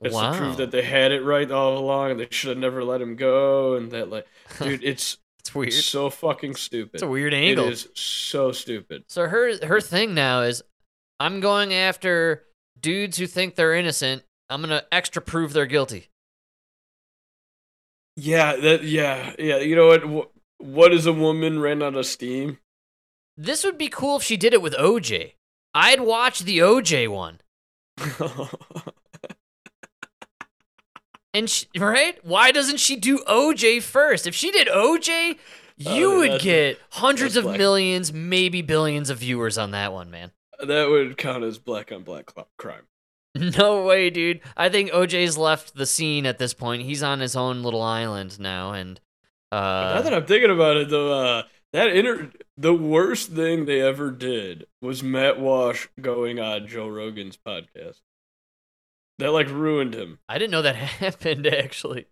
It's 0.00 0.14
wow. 0.14 0.32
to 0.32 0.38
prove 0.38 0.56
that 0.58 0.70
they 0.70 0.82
had 0.82 1.10
it 1.10 1.22
right 1.22 1.50
all 1.50 1.78
along 1.78 2.12
and 2.12 2.20
they 2.20 2.28
should 2.30 2.50
have 2.50 2.58
never 2.58 2.84
let 2.84 3.00
him 3.00 3.16
go. 3.16 3.74
And 3.74 3.90
that, 3.92 4.10
like, 4.10 4.26
dude, 4.60 4.84
it's 4.84 5.18
it's 5.40 5.54
weird. 5.54 5.72
so 5.72 6.10
fucking 6.10 6.56
stupid. 6.56 6.94
It's 6.94 7.02
a 7.02 7.08
weird 7.08 7.32
angle. 7.32 7.66
It 7.66 7.72
is 7.72 7.88
so 7.94 8.52
stupid. 8.52 9.04
So 9.08 9.26
her 9.26 9.64
her 9.64 9.80
thing 9.80 10.14
now 10.14 10.42
is 10.42 10.62
I'm 11.18 11.40
going 11.40 11.72
after 11.72 12.44
dudes 12.78 13.16
who 13.16 13.26
think 13.26 13.54
they're 13.54 13.74
innocent. 13.74 14.22
I'm 14.50 14.60
gonna 14.60 14.82
extra 14.92 15.22
prove 15.22 15.52
they're 15.52 15.66
guilty. 15.66 16.08
Yeah, 18.16 18.56
that. 18.56 18.82
Yeah, 18.82 19.34
yeah. 19.38 19.58
You 19.58 19.76
know 19.76 19.86
what? 19.86 20.30
Wh- 20.58 20.62
What 20.64 20.92
is 20.92 21.06
a 21.06 21.12
woman 21.12 21.60
ran 21.60 21.82
out 21.82 21.94
of 21.96 22.06
steam? 22.06 22.58
This 23.36 23.64
would 23.64 23.76
be 23.78 23.88
cool 23.88 24.16
if 24.16 24.22
she 24.22 24.36
did 24.36 24.54
it 24.54 24.62
with 24.62 24.74
OJ. 24.74 25.32
I'd 25.74 26.00
watch 26.00 26.40
the 26.40 26.58
OJ 26.58 27.08
one. 27.08 27.40
And 31.34 31.50
she, 31.50 31.66
right? 31.76 32.18
Why 32.24 32.50
doesn't 32.50 32.78
she 32.80 32.96
do 32.96 33.18
OJ 33.28 33.82
first? 33.82 34.26
If 34.26 34.34
she 34.34 34.50
did 34.50 34.68
OJ, 34.68 35.36
you 35.76 36.12
Oh, 36.14 36.16
would 36.18 36.40
get 36.40 36.78
hundreds 36.92 37.36
of 37.36 37.44
black. 37.44 37.58
millions, 37.58 38.10
maybe 38.10 38.62
billions 38.62 39.10
of 39.10 39.18
viewers 39.18 39.58
on 39.58 39.72
that 39.72 39.92
one, 39.92 40.10
man. 40.10 40.32
that 40.66 40.88
would 40.88 41.18
count 41.18 41.44
as 41.44 41.58
black 41.58 41.92
on 41.92 42.04
black 42.04 42.32
crime. 42.56 42.84
No 43.58 43.84
way, 43.84 44.08
dude. 44.08 44.40
I 44.56 44.70
think 44.70 44.90
OJ's 44.92 45.36
left 45.36 45.74
the 45.74 45.84
scene 45.84 46.24
at 46.24 46.38
this 46.38 46.54
point. 46.54 46.84
He's 46.84 47.02
on 47.02 47.20
his 47.20 47.36
own 47.36 47.62
little 47.62 47.82
island 47.82 48.40
now, 48.40 48.72
and 48.72 48.98
uh, 49.52 49.94
now 49.94 50.02
that 50.02 50.14
I'm 50.14 50.26
thinking 50.26 50.50
about 50.50 50.76
it, 50.76 50.88
though, 50.88 51.12
uh, 51.12 51.42
that 51.72 51.88
inter 51.88 52.30
the 52.56 52.74
worst 52.74 53.32
thing 53.32 53.64
they 53.64 53.80
ever 53.80 54.10
did 54.10 54.66
was 54.80 55.02
Matt 55.02 55.38
Walsh 55.38 55.88
going 56.00 56.40
on 56.40 56.66
Joe 56.66 56.88
Rogan's 56.88 57.36
podcast. 57.36 58.00
That 59.18 59.32
like 59.32 59.48
ruined 59.48 59.94
him, 59.94 60.18
I 60.28 60.38
didn't 60.38 60.52
know 60.52 60.62
that 60.62 60.76
happened. 60.76 61.46
Actually, 61.46 62.06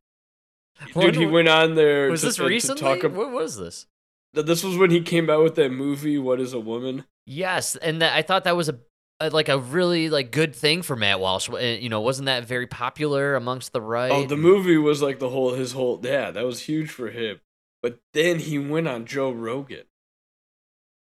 dude. 0.94 1.16
He 1.16 1.26
went 1.26 1.48
on 1.48 1.74
there. 1.74 2.10
was 2.10 2.20
to, 2.20 2.26
this 2.26 2.36
to 2.36 2.46
recently? 2.46 2.80
talk 2.80 3.04
ab- 3.04 3.14
what 3.14 3.32
was 3.32 3.56
this? 3.56 3.86
This 4.32 4.64
was 4.64 4.76
when 4.76 4.90
he 4.90 5.00
came 5.00 5.30
out 5.30 5.42
with 5.42 5.54
that 5.56 5.70
movie. 5.70 6.18
What 6.18 6.40
is 6.40 6.52
a 6.52 6.60
woman? 6.60 7.04
Yes, 7.26 7.76
and 7.76 8.02
that, 8.02 8.14
I 8.14 8.22
thought 8.22 8.44
that 8.44 8.56
was 8.56 8.68
a 8.68 8.78
like 9.20 9.48
a 9.48 9.58
really 9.58 10.10
like 10.10 10.30
good 10.30 10.54
thing 10.54 10.82
for 10.82 10.96
Matt 10.96 11.20
Walsh. 11.20 11.48
Uh, 11.50 11.58
You 11.58 11.88
know, 11.88 12.00
wasn't 12.00 12.26
that 12.26 12.44
very 12.46 12.66
popular 12.66 13.34
amongst 13.36 13.72
the 13.72 13.80
right? 13.80 14.10
Oh, 14.12 14.26
the 14.26 14.36
movie 14.36 14.76
was 14.76 15.02
like 15.02 15.18
the 15.18 15.28
whole 15.30 15.54
his 15.54 15.72
whole 15.72 16.00
yeah, 16.02 16.30
that 16.30 16.44
was 16.44 16.60
huge 16.62 16.90
for 16.90 17.10
him. 17.10 17.40
But 17.82 17.98
then 18.12 18.38
he 18.38 18.58
went 18.58 18.88
on 18.88 19.04
Joe 19.06 19.30
Rogan. 19.30 19.84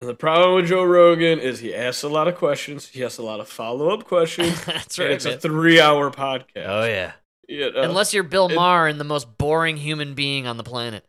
And 0.01 0.09
the 0.09 0.13
problem 0.15 0.55
with 0.55 0.67
Joe 0.67 0.83
Rogan 0.83 1.39
is 1.39 1.59
he 1.59 1.73
asks 1.73 2.03
a 2.03 2.09
lot 2.09 2.27
of 2.27 2.35
questions. 2.35 2.89
He 2.89 3.03
asks 3.03 3.17
a 3.17 3.23
lot 3.23 3.39
of 3.39 3.47
follow 3.47 3.89
up 3.93 4.03
questions. 4.03 4.63
That's 4.65 4.97
and 4.99 5.07
right. 5.07 5.15
it's 5.15 5.25
a 5.25 5.37
three 5.37 5.79
hour 5.79 6.11
podcast. 6.11 6.65
oh 6.67 6.85
yeah. 6.85 7.13
You 7.47 7.71
know? 7.71 7.81
Unless 7.81 8.13
you're 8.13 8.23
Bill 8.23 8.49
it- 8.49 8.55
Maher 8.55 8.87
and 8.87 8.99
the 8.99 9.03
most 9.05 9.37
boring 9.37 9.77
human 9.77 10.13
being 10.15 10.47
on 10.47 10.57
the 10.57 10.63
planet. 10.63 11.05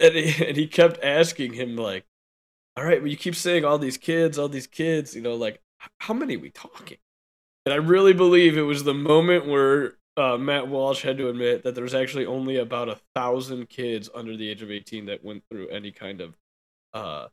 and, 0.00 0.14
he, 0.14 0.44
and 0.46 0.56
he 0.56 0.66
kept 0.66 1.02
asking 1.04 1.52
him 1.54 1.76
like, 1.76 2.06
"All 2.76 2.84
right, 2.84 3.00
well, 3.00 3.10
you 3.10 3.16
keep 3.16 3.34
saying 3.34 3.64
all 3.64 3.78
these 3.78 3.96
kids, 3.98 4.38
all 4.38 4.48
these 4.48 4.66
kids. 4.68 5.14
You 5.14 5.20
know, 5.22 5.34
like 5.34 5.60
how 5.98 6.14
many 6.14 6.36
are 6.36 6.40
we 6.40 6.50
talking?" 6.50 6.98
And 7.66 7.72
I 7.72 7.76
really 7.76 8.14
believe 8.14 8.56
it 8.56 8.62
was 8.62 8.84
the 8.84 8.94
moment 8.94 9.46
where 9.46 9.94
uh, 10.16 10.38
Matt 10.38 10.68
Walsh 10.68 11.02
had 11.02 11.18
to 11.18 11.28
admit 11.28 11.62
that 11.64 11.74
there 11.74 11.84
was 11.84 11.94
actually 11.94 12.26
only 12.26 12.56
about 12.56 12.88
a 12.88 12.98
thousand 13.14 13.68
kids 13.68 14.08
under 14.14 14.36
the 14.36 14.48
age 14.48 14.62
of 14.62 14.70
eighteen 14.70 15.06
that 15.06 15.24
went 15.24 15.44
through 15.50 15.68
any 15.68 15.92
kind 15.92 16.20
of 16.20 16.36
uh, 16.94 17.28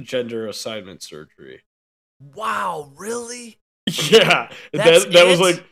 gender 0.00 0.46
assignment 0.46 1.02
surgery. 1.02 1.62
Wow, 2.34 2.92
really? 2.96 3.58
Yeah, 4.10 4.50
That's 4.72 5.04
that 5.06 5.12
that 5.12 5.26
was 5.26 5.40
like. 5.40 5.64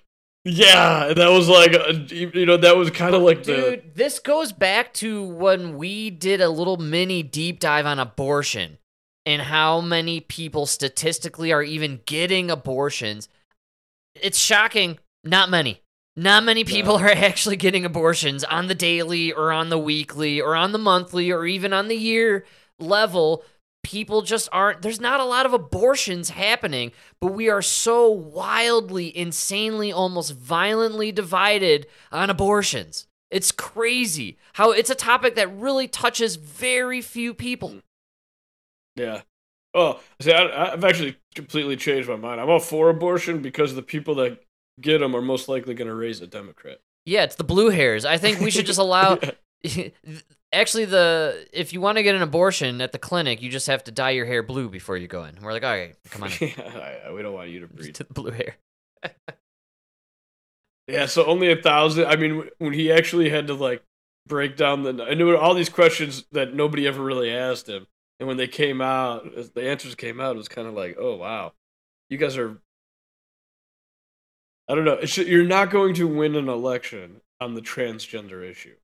Yeah, 0.44 1.12
that 1.12 1.28
was 1.28 1.48
like, 1.48 1.74
uh, 1.74 1.92
you 2.08 2.46
know, 2.46 2.56
that 2.56 2.76
was 2.76 2.90
kind 2.90 3.14
of 3.14 3.22
like 3.22 3.44
the. 3.44 3.54
Dude, 3.54 3.94
this 3.94 4.18
goes 4.18 4.50
back 4.52 4.94
to 4.94 5.22
when 5.22 5.76
we 5.76 6.08
did 6.10 6.40
a 6.40 6.48
little 6.48 6.78
mini 6.78 7.22
deep 7.22 7.60
dive 7.60 7.84
on 7.84 7.98
abortion 7.98 8.78
and 9.28 9.42
how 9.42 9.82
many 9.82 10.20
people 10.20 10.64
statistically 10.64 11.52
are 11.52 11.62
even 11.62 12.00
getting 12.06 12.50
abortions. 12.50 13.28
It's 14.14 14.38
shocking. 14.38 14.98
Not 15.22 15.50
many. 15.50 15.82
Not 16.16 16.44
many 16.44 16.64
people 16.64 16.96
are 16.96 17.10
actually 17.10 17.56
getting 17.56 17.84
abortions 17.84 18.42
on 18.42 18.68
the 18.68 18.74
daily 18.74 19.30
or 19.30 19.52
on 19.52 19.68
the 19.68 19.78
weekly 19.78 20.40
or 20.40 20.56
on 20.56 20.72
the 20.72 20.78
monthly 20.78 21.30
or 21.30 21.44
even 21.44 21.74
on 21.74 21.88
the 21.88 21.96
year 21.96 22.46
level. 22.78 23.44
People 23.82 24.22
just 24.22 24.48
aren't, 24.50 24.80
there's 24.80 24.98
not 24.98 25.20
a 25.20 25.26
lot 25.26 25.44
of 25.44 25.52
abortions 25.52 26.30
happening, 26.30 26.90
but 27.20 27.34
we 27.34 27.50
are 27.50 27.60
so 27.60 28.10
wildly, 28.10 29.14
insanely, 29.14 29.92
almost 29.92 30.34
violently 30.34 31.12
divided 31.12 31.86
on 32.10 32.30
abortions. 32.30 33.06
It's 33.30 33.52
crazy 33.52 34.38
how 34.54 34.70
it's 34.70 34.88
a 34.88 34.94
topic 34.94 35.34
that 35.34 35.54
really 35.54 35.86
touches 35.86 36.36
very 36.36 37.02
few 37.02 37.34
people. 37.34 37.82
Yeah. 38.98 39.22
Oh, 39.74 40.00
see, 40.20 40.32
I, 40.32 40.72
I've 40.72 40.84
actually 40.84 41.16
completely 41.34 41.76
changed 41.76 42.08
my 42.08 42.16
mind. 42.16 42.40
I'm 42.40 42.48
all 42.48 42.58
for 42.58 42.88
abortion 42.88 43.42
because 43.42 43.74
the 43.74 43.82
people 43.82 44.14
that 44.16 44.40
get 44.80 44.98
them 44.98 45.14
are 45.14 45.22
most 45.22 45.48
likely 45.48 45.74
going 45.74 45.88
to 45.88 45.94
raise 45.94 46.20
a 46.20 46.26
Democrat. 46.26 46.80
Yeah, 47.04 47.24
it's 47.24 47.36
the 47.36 47.44
blue 47.44 47.70
hairs. 47.70 48.04
I 48.04 48.18
think 48.18 48.40
we 48.40 48.50
should 48.50 48.66
just 48.66 48.78
allow. 48.78 49.18
Actually, 50.52 50.86
the 50.86 51.46
if 51.52 51.72
you 51.72 51.80
want 51.80 51.98
to 51.98 52.02
get 52.02 52.14
an 52.14 52.22
abortion 52.22 52.80
at 52.80 52.92
the 52.92 52.98
clinic, 52.98 53.42
you 53.42 53.50
just 53.50 53.66
have 53.66 53.84
to 53.84 53.90
dye 53.92 54.10
your 54.10 54.24
hair 54.24 54.42
blue 54.42 54.68
before 54.68 54.96
you 54.96 55.06
go 55.06 55.24
in. 55.24 55.36
We're 55.42 55.52
like, 55.52 55.64
all 55.64 55.70
right, 55.70 55.94
come 56.10 56.22
on. 56.22 56.30
Yeah, 56.40 57.12
we 57.12 57.22
don't 57.22 57.34
want 57.34 57.50
you 57.50 57.60
to 57.60 57.66
breed. 57.66 57.94
to 57.96 58.04
the 58.04 58.14
blue 58.14 58.30
hair. 58.30 58.56
Yeah, 60.86 61.04
so 61.06 61.26
only 61.26 61.52
a 61.52 61.56
thousand. 61.56 62.06
I 62.06 62.16
mean, 62.16 62.48
when 62.58 62.72
he 62.72 62.90
actually 62.90 63.28
had 63.28 63.46
to 63.48 63.54
like 63.54 63.82
break 64.26 64.56
down 64.56 64.82
the, 64.84 65.04
I 65.04 65.14
knew 65.14 65.36
all 65.36 65.54
these 65.54 65.68
questions 65.68 66.24
that 66.32 66.54
nobody 66.54 66.86
ever 66.86 67.02
really 67.02 67.30
asked 67.30 67.68
him, 67.68 67.86
and 68.18 68.26
when 68.26 68.36
they 68.36 68.48
came 68.48 68.80
out, 68.80 69.32
as 69.36 69.50
the 69.50 69.68
answers 69.68 69.94
came 69.94 70.20
out, 70.20 70.34
it 70.34 70.38
was 70.38 70.48
kind 70.48 70.66
of 70.66 70.74
like, 70.74 70.96
oh 70.98 71.16
wow, 71.16 71.52
you 72.08 72.18
guys 72.18 72.36
are. 72.36 72.58
I 74.68 74.74
don't 74.74 74.84
know. 74.84 74.94
It's, 74.94 75.16
you're 75.16 75.44
not 75.44 75.70
going 75.70 75.94
to 75.94 76.06
win 76.06 76.34
an 76.34 76.48
election 76.48 77.22
on 77.40 77.54
the 77.54 77.62
transgender 77.62 78.42
issue. 78.48 78.74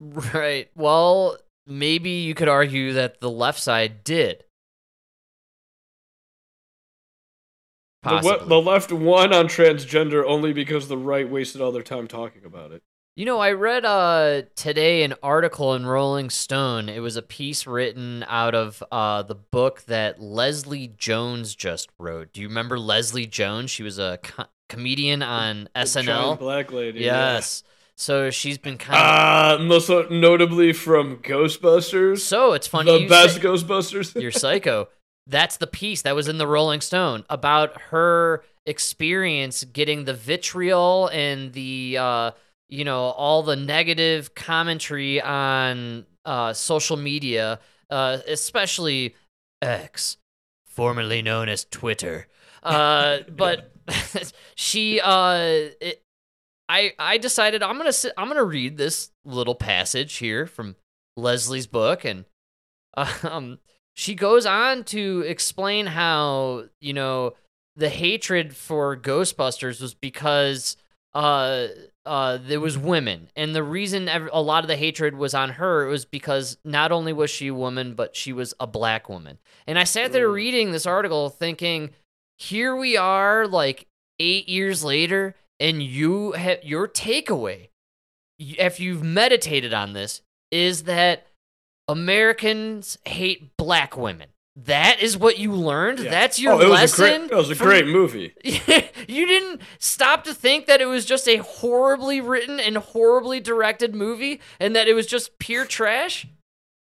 Right. 0.00 0.70
Well, 0.76 1.38
maybe 1.66 2.10
you 2.10 2.34
could 2.34 2.48
argue 2.48 2.92
that 2.92 3.20
the 3.20 3.30
left 3.30 3.58
side 3.60 4.04
did. 4.04 4.44
The, 8.02 8.44
the 8.46 8.60
left 8.60 8.92
won 8.92 9.32
on 9.32 9.46
transgender 9.46 10.24
only 10.26 10.52
because 10.52 10.88
the 10.88 10.98
right 10.98 11.28
wasted 11.28 11.62
all 11.62 11.72
their 11.72 11.82
time 11.82 12.06
talking 12.06 12.44
about 12.44 12.70
it. 12.70 12.82
You 13.16 13.26
know, 13.26 13.38
I 13.38 13.52
read 13.52 13.84
uh 13.84 14.42
today 14.56 15.04
an 15.04 15.14
article 15.22 15.74
in 15.74 15.86
Rolling 15.86 16.30
Stone. 16.30 16.88
It 16.88 16.98
was 16.98 17.14
a 17.16 17.22
piece 17.22 17.64
written 17.64 18.24
out 18.28 18.56
of 18.56 18.82
uh 18.90 19.22
the 19.22 19.36
book 19.36 19.82
that 19.82 20.20
Leslie 20.20 20.88
Jones 20.98 21.54
just 21.54 21.90
wrote. 21.98 22.32
Do 22.32 22.40
you 22.40 22.48
remember 22.48 22.76
Leslie 22.76 23.26
Jones? 23.26 23.70
She 23.70 23.84
was 23.84 24.00
a 24.00 24.18
co- 24.20 24.46
comedian 24.68 25.22
on 25.22 25.68
The 25.74 25.80
SNL. 25.82 26.38
black 26.40 26.72
lady. 26.72 27.00
yeah. 27.00 27.34
Yes. 27.34 27.62
So 27.96 28.30
she's 28.30 28.58
been 28.58 28.78
kind 28.78 28.98
of 28.98 29.60
Uh, 29.60 29.64
most 29.64 29.88
notably 30.10 30.72
from 30.72 31.18
Ghostbusters. 31.18 32.18
So 32.18 32.52
it's 32.54 32.66
funny 32.66 32.90
the 32.90 33.00
you 33.02 33.08
best 33.08 33.36
say- 33.36 33.42
Ghostbusters. 33.42 34.20
You're 34.20 34.32
psycho. 34.32 34.88
That's 35.28 35.56
the 35.58 35.68
piece 35.68 36.02
that 36.02 36.16
was 36.16 36.26
in 36.26 36.38
the 36.38 36.48
Rolling 36.48 36.80
Stone 36.80 37.24
about 37.30 37.80
her 37.92 38.42
experience 38.66 39.62
getting 39.62 40.04
the 40.04 40.14
vitriol 40.14 41.08
and 41.12 41.52
the 41.52 41.96
uh, 42.00 42.30
you 42.74 42.84
know 42.84 43.02
all 43.02 43.42
the 43.42 43.56
negative 43.56 44.34
commentary 44.34 45.20
on 45.20 46.06
uh, 46.24 46.52
social 46.52 46.96
media, 46.96 47.60
uh, 47.90 48.18
especially 48.26 49.14
X, 49.62 50.16
formerly 50.66 51.22
known 51.22 51.48
as 51.48 51.64
Twitter. 51.64 52.28
Uh, 52.64 53.18
but 53.28 53.74
she 54.54 54.98
uh, 54.98 55.34
it, 55.82 56.02
I 56.66 56.94
I 56.98 57.18
decided 57.18 57.62
I'm 57.62 57.76
gonna 57.76 57.92
sit, 57.92 58.14
I'm 58.16 58.26
gonna 58.26 58.42
read 58.42 58.78
this 58.78 59.10
little 59.26 59.54
passage 59.54 60.14
here 60.14 60.46
from 60.46 60.76
Leslie's 61.14 61.66
book 61.66 62.06
and 62.06 62.24
um 63.22 63.58
she 63.94 64.14
goes 64.14 64.46
on 64.46 64.84
to 64.84 65.24
explain 65.26 65.84
how 65.84 66.64
you 66.80 66.94
know 66.94 67.34
the 67.76 67.90
hatred 67.90 68.56
for 68.56 68.96
Ghostbusters 68.96 69.82
was 69.82 69.92
because 69.92 70.78
uh 71.12 71.66
uh 72.06 72.36
there 72.36 72.60
was 72.60 72.76
women 72.76 73.28
and 73.34 73.54
the 73.54 73.62
reason 73.62 74.08
ev- 74.08 74.28
a 74.32 74.42
lot 74.42 74.62
of 74.64 74.68
the 74.68 74.76
hatred 74.76 75.14
was 75.16 75.32
on 75.34 75.50
her 75.50 75.86
was 75.86 76.04
because 76.04 76.58
not 76.64 76.92
only 76.92 77.12
was 77.12 77.30
she 77.30 77.48
a 77.48 77.54
woman 77.54 77.94
but 77.94 78.14
she 78.14 78.32
was 78.32 78.52
a 78.60 78.66
black 78.66 79.08
woman 79.08 79.38
and 79.66 79.78
i 79.78 79.84
sat 79.84 80.12
there 80.12 80.28
Mm. 80.28 80.34
reading 80.34 80.72
this 80.72 80.84
article 80.86 81.30
thinking 81.30 81.90
here 82.38 82.76
we 82.76 82.96
are 82.96 83.46
like 83.46 83.86
8 84.20 84.48
years 84.48 84.84
later 84.84 85.34
and 85.58 85.82
you 85.82 86.32
have 86.32 86.62
your 86.62 86.86
takeaway 86.88 87.68
if 88.38 88.78
you've 88.80 89.02
meditated 89.02 89.72
on 89.72 89.92
this 89.94 90.20
is 90.50 90.82
that 90.84 91.26
Americans 91.88 92.96
hate 93.04 93.56
black 93.56 93.96
women. 93.96 94.28
That 94.56 95.00
is 95.00 95.16
what 95.16 95.38
you 95.38 95.52
learned. 95.52 95.98
Yeah. 95.98 96.10
That's 96.10 96.38
your 96.38 96.52
oh, 96.54 96.60
it 96.60 96.68
was 96.68 96.98
lesson. 96.98 97.04
a 97.04 97.18
great, 97.18 97.30
it 97.32 97.36
was 97.36 97.50
a 97.50 97.54
from- 97.54 97.66
great 97.66 97.86
movie. 97.86 98.34
you 98.44 99.26
didn't 99.26 99.60
stop 99.78 100.24
to 100.24 100.34
think 100.34 100.66
that 100.66 100.80
it 100.80 100.86
was 100.86 101.04
just 101.04 101.28
a 101.28 101.38
horribly 101.38 102.20
written 102.20 102.60
and 102.60 102.76
horribly 102.76 103.40
directed 103.40 103.94
movie 103.94 104.40
and 104.60 104.76
that 104.76 104.86
it 104.86 104.94
was 104.94 105.06
just 105.06 105.38
pure 105.38 105.64
trash? 105.64 106.26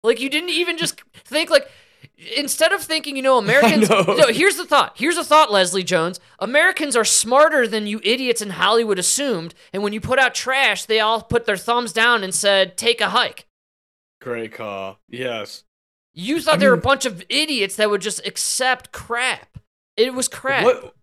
Like 0.03 0.20
you 0.20 0.30
didn't 0.30 0.50
even 0.50 0.77
just 0.77 1.01
think 1.13 1.50
like 1.50 1.68
instead 2.38 2.72
of 2.72 2.84
thinking, 2.84 3.15
you 3.15 3.24
know, 3.24 3.38
Americans 3.39 3.89
know. 3.89 4.03
No, 4.03 4.27
here's 4.27 4.58
the 4.58 4.65
thought. 4.65 4.94
Here's 4.96 5.18
a 5.18 5.24
thought, 5.24 5.51
Leslie 5.51 5.84
Jones. 5.84 6.20
Americans 6.39 6.96
are 6.96 7.06
smarter 7.06 7.68
than 7.68 7.88
you 7.88 8.00
idiots 8.03 8.42
in 8.42 8.51
Hollywood 8.51 9.00
assumed, 9.00 9.56
and 9.72 9.82
when 9.82 9.94
you 9.94 10.01
put 10.01 10.20
out 10.20 10.36
trash, 10.36 10.86
they 10.86 11.00
all 11.00 11.22
put 11.22 11.46
their 11.46 11.58
thumbs 11.58 11.92
down 11.92 12.24
and 12.24 12.36
said, 12.36 12.77
"Take 12.77 13.01
a 13.01 13.10
hike." 13.10 13.48
Great 14.22 14.53
call. 14.53 15.00
Yes. 15.10 15.63
You 16.13 16.41
thought 16.41 16.55
I 16.55 16.58
they 16.58 16.67
were 16.67 16.74
a 16.74 16.77
bunch 16.77 17.05
of 17.05 17.24
idiots 17.29 17.75
that 17.77 17.89
would 17.89 18.01
just 18.01 18.25
accept 18.25 18.91
crap. 18.91 19.58
It 19.98 20.13
was 20.13 20.27
crap. 20.27 20.63
What? 20.65 20.96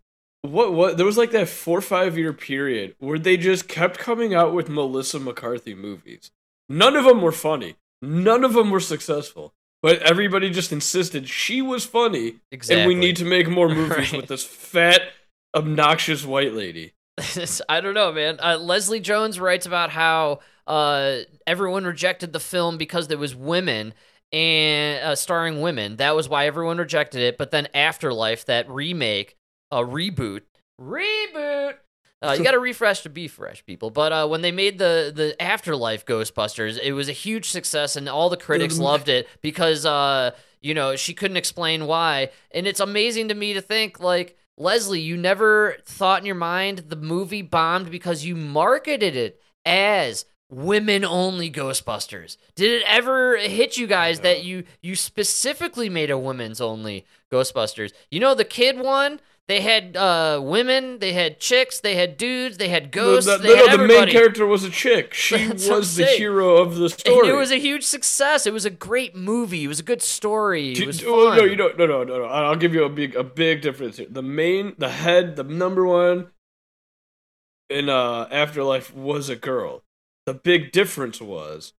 What? 0.43 0.73
What? 0.73 0.97
There 0.97 1.07
was 1.07 1.19
like 1.19 1.33
that 1.33 1.49
four 1.49 1.79
or 1.79 1.83
five 1.83 2.17
year 2.17 2.33
period 2.33 2.95
where 2.99 3.19
they 3.19 3.37
just 3.37 3.69
kept 3.69 3.99
coming 3.99 4.35
out 4.35 4.52
with 4.55 4.69
Melissa 4.69 5.19
McCarthy 5.19 5.75
movies. 5.75 6.31
None 6.69 6.97
of 6.97 7.05
them 7.05 7.21
were 7.23 7.33
funny. 7.33 7.76
None 8.02 8.45
of 8.45 8.55
them 8.55 8.71
were 8.71 8.81
successful. 8.81 9.52
But 9.83 10.02
everybody 10.02 10.50
just 10.50 10.73
insisted 10.73 11.26
she 11.29 11.62
was 11.62 11.87
funny, 11.87 12.37
Exactly. 12.52 12.83
and 12.83 12.88
we 12.88 12.95
need 12.95 13.17
to 13.17 13.25
make 13.25 13.49
more 13.49 13.69
movies 13.75 14.12
Right. 14.12 14.12
with 14.12 14.26
this 14.29 14.45
fat, 14.45 15.00
obnoxious 15.55 16.25
white 16.25 16.52
lady. 16.52 16.93
I 17.69 17.81
don't 17.81 17.95
know, 17.95 18.12
man. 18.12 18.38
Uh, 18.40 18.59
Leslie 18.59 19.00
Jones 19.00 19.40
writes 19.40 19.67
about 19.67 19.90
how 19.90 20.40
uh, 20.67 21.19
everyone 21.47 21.85
rejected 21.85 22.33
the 22.33 22.40
film 22.40 22.76
because 22.79 23.09
there 23.09 23.19
was 23.19 23.35
women 23.35 23.95
and 24.32 25.04
uh, 25.04 25.14
starring 25.16 25.60
women. 25.60 25.96
That 25.96 26.14
was 26.14 26.28
why 26.28 26.46
everyone 26.46 26.78
rejected 26.78 27.22
it. 27.22 27.38
But 27.38 27.50
then 27.50 27.68
Afterlife, 27.75 28.46
that 28.46 28.68
remake, 28.70 29.37
a 29.70 29.78
reboot, 29.78 30.42
reboot. 30.80 31.75
Uh, 32.22 32.34
you 32.37 32.44
got 32.44 32.50
to 32.50 32.58
refresh 32.58 33.00
to 33.00 33.08
be 33.08 33.28
fresh, 33.28 33.64
people. 33.64 33.88
But 33.88 34.12
uh, 34.12 34.28
when 34.28 34.42
they 34.42 34.52
made 34.52 34.78
the 34.78 35.10
the 35.14 35.40
Afterlife 35.42 36.04
Ghostbusters, 36.04 36.78
it 36.78 36.92
was 36.92 37.08
a 37.08 37.12
huge 37.12 37.49
success, 37.49 37.96
and 37.96 38.08
all 38.08 38.28
the 38.28 38.37
critics 38.37 38.78
loved 38.78 39.08
it 39.08 39.26
because 39.40 39.87
uh, 39.87 40.32
you 40.60 40.75
know 40.75 40.96
she 40.96 41.14
couldn't 41.14 41.38
explain 41.38 41.87
why. 41.87 42.30
And 42.50 42.66
it's 42.66 42.80
amazing 42.80 43.28
to 43.28 43.34
me 43.34 43.54
to 43.54 43.62
think 43.62 44.00
like 44.00 44.37
Leslie, 44.58 45.00
you 45.00 45.16
never 45.16 45.78
thought 45.87 46.20
in 46.20 46.26
your 46.26 46.34
mind 46.34 46.84
the 46.88 46.96
movie 46.96 47.40
bombed 47.40 47.90
because 47.90 48.22
you 48.26 48.37
marketed 48.37 49.16
it 49.16 49.40
as 49.64 50.26
women 50.50 51.04
only 51.04 51.50
Ghostbusters. 51.50 52.37
Did 52.54 52.80
it 52.80 52.85
ever 52.87 53.37
hit 53.37 53.76
you 53.76 53.87
guys 53.87 54.19
No. 54.19 54.25
that 54.25 54.45
you 54.45 54.64
you 54.83 54.97
specifically 54.97 55.88
made 55.88 56.11
a 56.11 56.19
women's 56.19 56.61
only 56.61 57.07
Ghostbusters? 57.33 57.92
You 58.11 58.21
know 58.21 58.35
the 58.35 58.45
kid 58.45 58.78
one. 58.78 59.21
They 59.49 59.62
had 59.62 59.97
uh, 59.97 60.38
women, 60.40 61.00
they 61.00 61.12
had 61.12 61.40
chicks, 61.40 61.80
they 61.80 61.97
had 61.97 62.16
dudes, 62.16 62.59
they 62.59 62.69
had 62.69 62.92
ghosts. 62.92 63.26
No, 63.26 63.37
they 63.37 63.49
no, 63.57 63.66
had 63.66 63.80
the 63.80 63.85
main 63.85 64.09
character 64.09 64.47
was 64.47 64.62
a 64.62 64.71
chick. 64.71 65.12
She 65.14 65.45
That's 65.45 65.69
was 65.69 65.97
the 65.97 66.04
hero 66.04 66.59
of 66.59 66.76
the 66.76 66.85
And 66.85 66.92
story. 66.92 67.28
it 67.28 67.33
was 67.33 67.50
a 67.50 67.59
huge 67.59 67.83
success. 67.83 68.47
It 68.47 68.52
was 68.52 68.64
a 68.64 68.71
great 68.71 69.16
movie. 69.16 69.64
It 69.64 69.69
was 69.69 69.80
a 69.80 69.83
good 69.83 70.02
story. 70.02 70.71
It 70.75 70.87
was 70.87 71.02
oh, 71.04 71.30
fun. 71.30 71.38
no, 71.38 71.45
you 71.45 71.57
don't. 71.57 71.76
No, 71.76 71.87
no, 71.87 72.04
no, 72.04 72.19
no. 72.19 72.25
I'll 72.26 72.54
give 72.54 72.75
you 72.75 72.85
a 72.85 72.88
big, 72.88 73.16
a 73.16 73.25
big 73.25 73.61
difference 73.61 73.97
here. 73.97 74.07
The 74.09 74.23
main, 74.23 74.75
the 74.78 74.88
head, 74.88 75.35
the 75.35 75.42
number 75.42 75.85
one 75.85 76.28
in 77.69 77.88
uh, 77.88 78.28
Afterlife 78.30 78.95
was 78.95 79.28
a 79.28 79.36
girl. 79.36 79.82
The 80.26 80.35
big 80.35 80.73
difference 80.73 81.21
was 81.21 81.73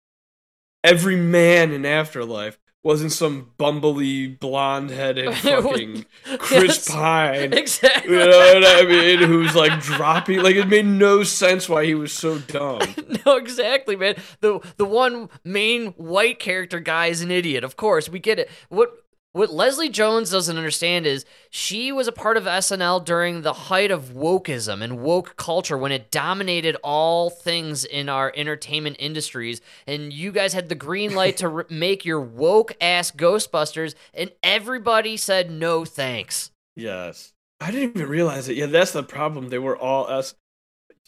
every 0.83 1.16
man 1.16 1.72
in 1.72 1.85
Afterlife 1.87 2.59
wasn't 2.83 3.12
some 3.12 3.50
bumbly, 3.59 4.38
blonde-headed 4.40 5.35
fucking 5.37 6.07
Chris 6.38 6.88
Yes. 6.88 6.90
Pine. 6.90 7.53
Exactly. 7.53 8.14
You 8.14 8.20
know 8.20 8.55
what 8.55 8.64
I 8.64 8.83
mean? 8.87 9.18
Who's 9.18 9.55
like 9.55 9.81
dropping? 9.83 10.42
Like 10.42 10.57
it 10.57 10.66
made 10.66 10.87
no 10.87 11.22
sense 11.22 11.68
why 11.68 11.85
he 11.85 11.94
was 11.94 12.12
so 12.12 12.38
dumb. 12.38 12.81
no, 13.26 13.37
exactly, 13.37 13.96
man. 13.96 14.14
The 14.40 14.61
the 14.79 14.87
one 14.87 15.29
main 15.44 15.88
white 15.92 16.38
character 16.38 16.81
guy 16.81 17.09
is 17.09 17.20
an 17.20 17.31
idiot. 17.31 17.64
Of 17.64 17.76
course, 17.76 18.09
we 18.09 18.18
get 18.18 18.38
it. 18.38 18.48
What 18.70 18.90
what 19.32 19.52
Leslie 19.52 19.88
Jones 19.88 20.30
doesn't 20.30 20.56
understand 20.56 21.06
is 21.06 21.24
she 21.50 21.92
was 21.92 22.08
a 22.08 22.12
part 22.12 22.36
of 22.36 22.44
SNL 22.44 23.04
during 23.04 23.42
the 23.42 23.52
height 23.52 23.90
of 23.92 24.06
wokeism 24.12 24.82
and 24.82 25.00
woke 25.00 25.36
culture 25.36 25.78
when 25.78 25.92
it 25.92 26.10
dominated 26.10 26.76
all 26.82 27.30
things 27.30 27.84
in 27.84 28.08
our 28.08 28.32
entertainment 28.34 28.96
industries. 28.98 29.60
And 29.86 30.12
you 30.12 30.32
guys 30.32 30.52
had 30.52 30.68
the 30.68 30.74
green 30.74 31.14
light 31.14 31.36
to 31.38 31.46
r- 31.54 31.66
make 31.70 32.04
your 32.04 32.20
woke 32.20 32.72
ass 32.80 33.10
Ghostbusters, 33.12 33.94
and 34.12 34.32
everybody 34.42 35.16
said 35.16 35.50
no 35.50 35.84
thanks. 35.84 36.50
Yes. 36.74 37.32
I 37.60 37.70
didn't 37.70 37.96
even 37.96 38.08
realize 38.08 38.48
it. 38.48 38.56
Yeah, 38.56 38.66
that's 38.66 38.92
the 38.92 39.02
problem. 39.02 39.50
They 39.50 39.58
were 39.58 39.76
all 39.76 40.08
S. 40.08 40.34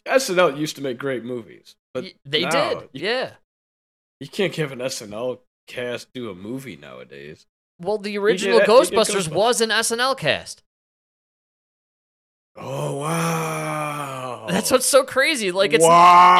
SNL 0.06 0.58
used 0.58 0.76
to 0.76 0.82
make 0.82 0.98
great 0.98 1.24
movies, 1.24 1.76
but 1.94 2.04
Y- 2.04 2.12
they 2.24 2.42
now, 2.42 2.50
did, 2.50 2.88
You, 2.92 3.06
yeah. 3.08 3.30
you 4.20 4.28
can't 4.28 4.54
have 4.56 4.70
an 4.72 4.80
SNL 4.80 5.38
cast 5.66 6.12
do 6.12 6.28
a 6.30 6.34
movie 6.34 6.76
nowadays. 6.76 7.46
Well, 7.82 7.98
the 7.98 8.16
original 8.18 8.60
get 8.60 8.68
Ghostbusters 8.68 9.28
Ghostbusters. 9.28 9.32
was 9.32 9.60
an 9.60 9.70
SNL 9.70 10.16
cast. 10.16 10.62
Oh 12.54 12.98
wow! 12.98 14.44
That's 14.46 14.70
what's 14.70 14.84
so 14.84 15.04
crazy. 15.04 15.50
Like 15.50 15.72
it's 15.72 15.82
wow. 15.82 16.36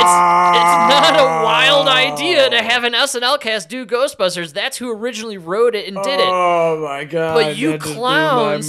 it's 0.52 1.16
not 1.16 1.18
a 1.18 1.24
wild 1.42 1.88
idea 1.88 2.50
to 2.50 2.62
have 2.62 2.84
an 2.84 2.92
SNL 2.92 3.40
cast 3.40 3.70
do 3.70 3.86
Ghostbusters. 3.86 4.52
That's 4.52 4.76
who 4.76 4.92
originally 4.92 5.38
wrote 5.38 5.74
it 5.74 5.88
and 5.88 5.96
did 6.02 6.20
it. 6.20 6.26
Oh 6.28 6.80
my 6.86 7.04
god! 7.04 7.34
But 7.34 7.56
you 7.56 7.70
that 7.72 7.80
just 7.80 7.94
blew 7.94 8.02
my 8.02 8.60
clowns- 8.60 8.68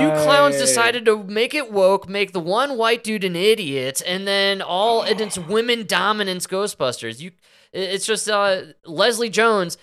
You 0.00 0.08
clowns 0.24 0.56
decided 0.56 1.04
to 1.04 1.22
make 1.22 1.54
it 1.54 1.70
woke, 1.70 2.08
make 2.08 2.32
the 2.32 2.40
one 2.40 2.76
white 2.76 3.04
dude 3.04 3.22
an 3.22 3.36
idiot, 3.36 4.02
and 4.04 4.26
then 4.26 4.60
all 4.60 5.02
and 5.02 5.20
it's 5.20 5.38
women 5.38 5.86
dominance 5.86 6.48
Ghostbusters. 6.48 7.20
You, 7.20 7.30
it's 7.72 8.04
just 8.04 8.28
uh, 8.28 8.62
Leslie 8.84 9.30
Jones. 9.30 9.78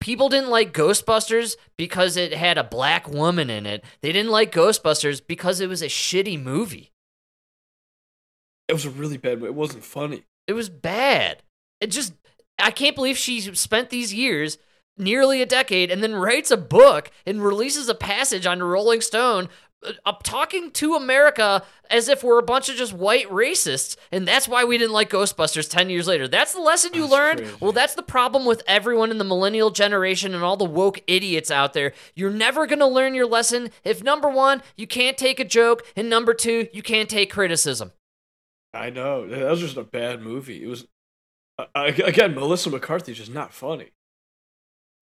People 0.00 0.28
didn't 0.28 0.50
like 0.50 0.72
Ghostbusters 0.72 1.56
because 1.76 2.16
it 2.16 2.32
had 2.32 2.58
a 2.58 2.64
black 2.64 3.08
woman 3.08 3.50
in 3.50 3.66
it. 3.66 3.84
They 4.02 4.12
didn't 4.12 4.30
like 4.30 4.52
Ghostbusters 4.52 5.20
because 5.26 5.60
it 5.60 5.68
was 5.68 5.82
a 5.82 5.86
shitty 5.86 6.40
movie. 6.40 6.92
It 8.68 8.72
was 8.72 8.84
a 8.84 8.90
really 8.90 9.16
bad. 9.16 9.38
movie. 9.38 9.48
It 9.48 9.54
wasn't 9.54 9.84
funny. 9.84 10.24
It 10.46 10.52
was 10.52 10.68
bad. 10.68 11.42
It 11.80 11.88
just 11.88 12.14
I 12.58 12.70
can't 12.70 12.94
believe 12.94 13.18
she 13.18 13.40
spent 13.40 13.90
these 13.90 14.14
years, 14.14 14.58
nearly 14.96 15.42
a 15.42 15.46
decade, 15.46 15.90
and 15.90 16.02
then 16.02 16.14
writes 16.14 16.50
a 16.50 16.56
book 16.56 17.10
and 17.26 17.42
releases 17.42 17.88
a 17.88 17.94
passage 17.94 18.46
on 18.46 18.62
Rolling 18.62 19.00
Stone 19.00 19.48
uh, 19.84 19.92
up 20.06 20.22
talking 20.22 20.70
to 20.72 20.94
America 20.94 21.62
as 21.90 22.08
if 22.08 22.24
we're 22.24 22.38
a 22.38 22.42
bunch 22.42 22.68
of 22.68 22.76
just 22.76 22.92
white 22.92 23.28
racists, 23.28 23.96
and 24.10 24.26
that's 24.26 24.48
why 24.48 24.64
we 24.64 24.78
didn't 24.78 24.92
like 24.92 25.10
Ghostbusters 25.10 25.68
10 25.68 25.90
years 25.90 26.06
later. 26.06 26.26
That's 26.26 26.54
the 26.54 26.60
lesson 26.60 26.94
you 26.94 27.02
That's 27.02 27.12
learned? 27.12 27.38
crazy. 27.40 27.56
Well, 27.60 27.72
that's 27.72 27.94
the 27.94 28.02
problem 28.02 28.44
with 28.46 28.62
everyone 28.66 29.10
in 29.10 29.18
the 29.18 29.24
millennial 29.24 29.70
generation 29.70 30.34
and 30.34 30.42
all 30.42 30.56
the 30.56 30.64
woke 30.64 31.00
idiots 31.06 31.50
out 31.50 31.72
there. 31.74 31.92
You're 32.14 32.30
never 32.30 32.66
going 32.66 32.78
to 32.78 32.86
learn 32.86 33.14
your 33.14 33.26
lesson 33.26 33.70
if 33.84 34.02
number 34.02 34.28
1, 34.28 34.62
you 34.76 34.86
can't 34.86 35.18
take 35.18 35.38
a 35.38 35.44
joke, 35.44 35.84
and 35.94 36.08
number 36.08 36.34
2, 36.34 36.68
you 36.72 36.82
can't 36.82 37.08
take 37.08 37.30
criticism. 37.30 37.92
I 38.72 38.90
know 38.90 39.26
that 39.28 39.48
was 39.50 39.60
just 39.60 39.76
a 39.76 39.84
bad 39.84 40.20
movie. 40.20 40.62
It 40.64 40.66
was 40.66 40.86
uh, 41.58 41.64
again 42.04 42.34
Melissa 42.34 42.70
McCarthy's 42.70 43.18
just 43.18 43.32
not 43.32 43.52
funny. 43.54 43.92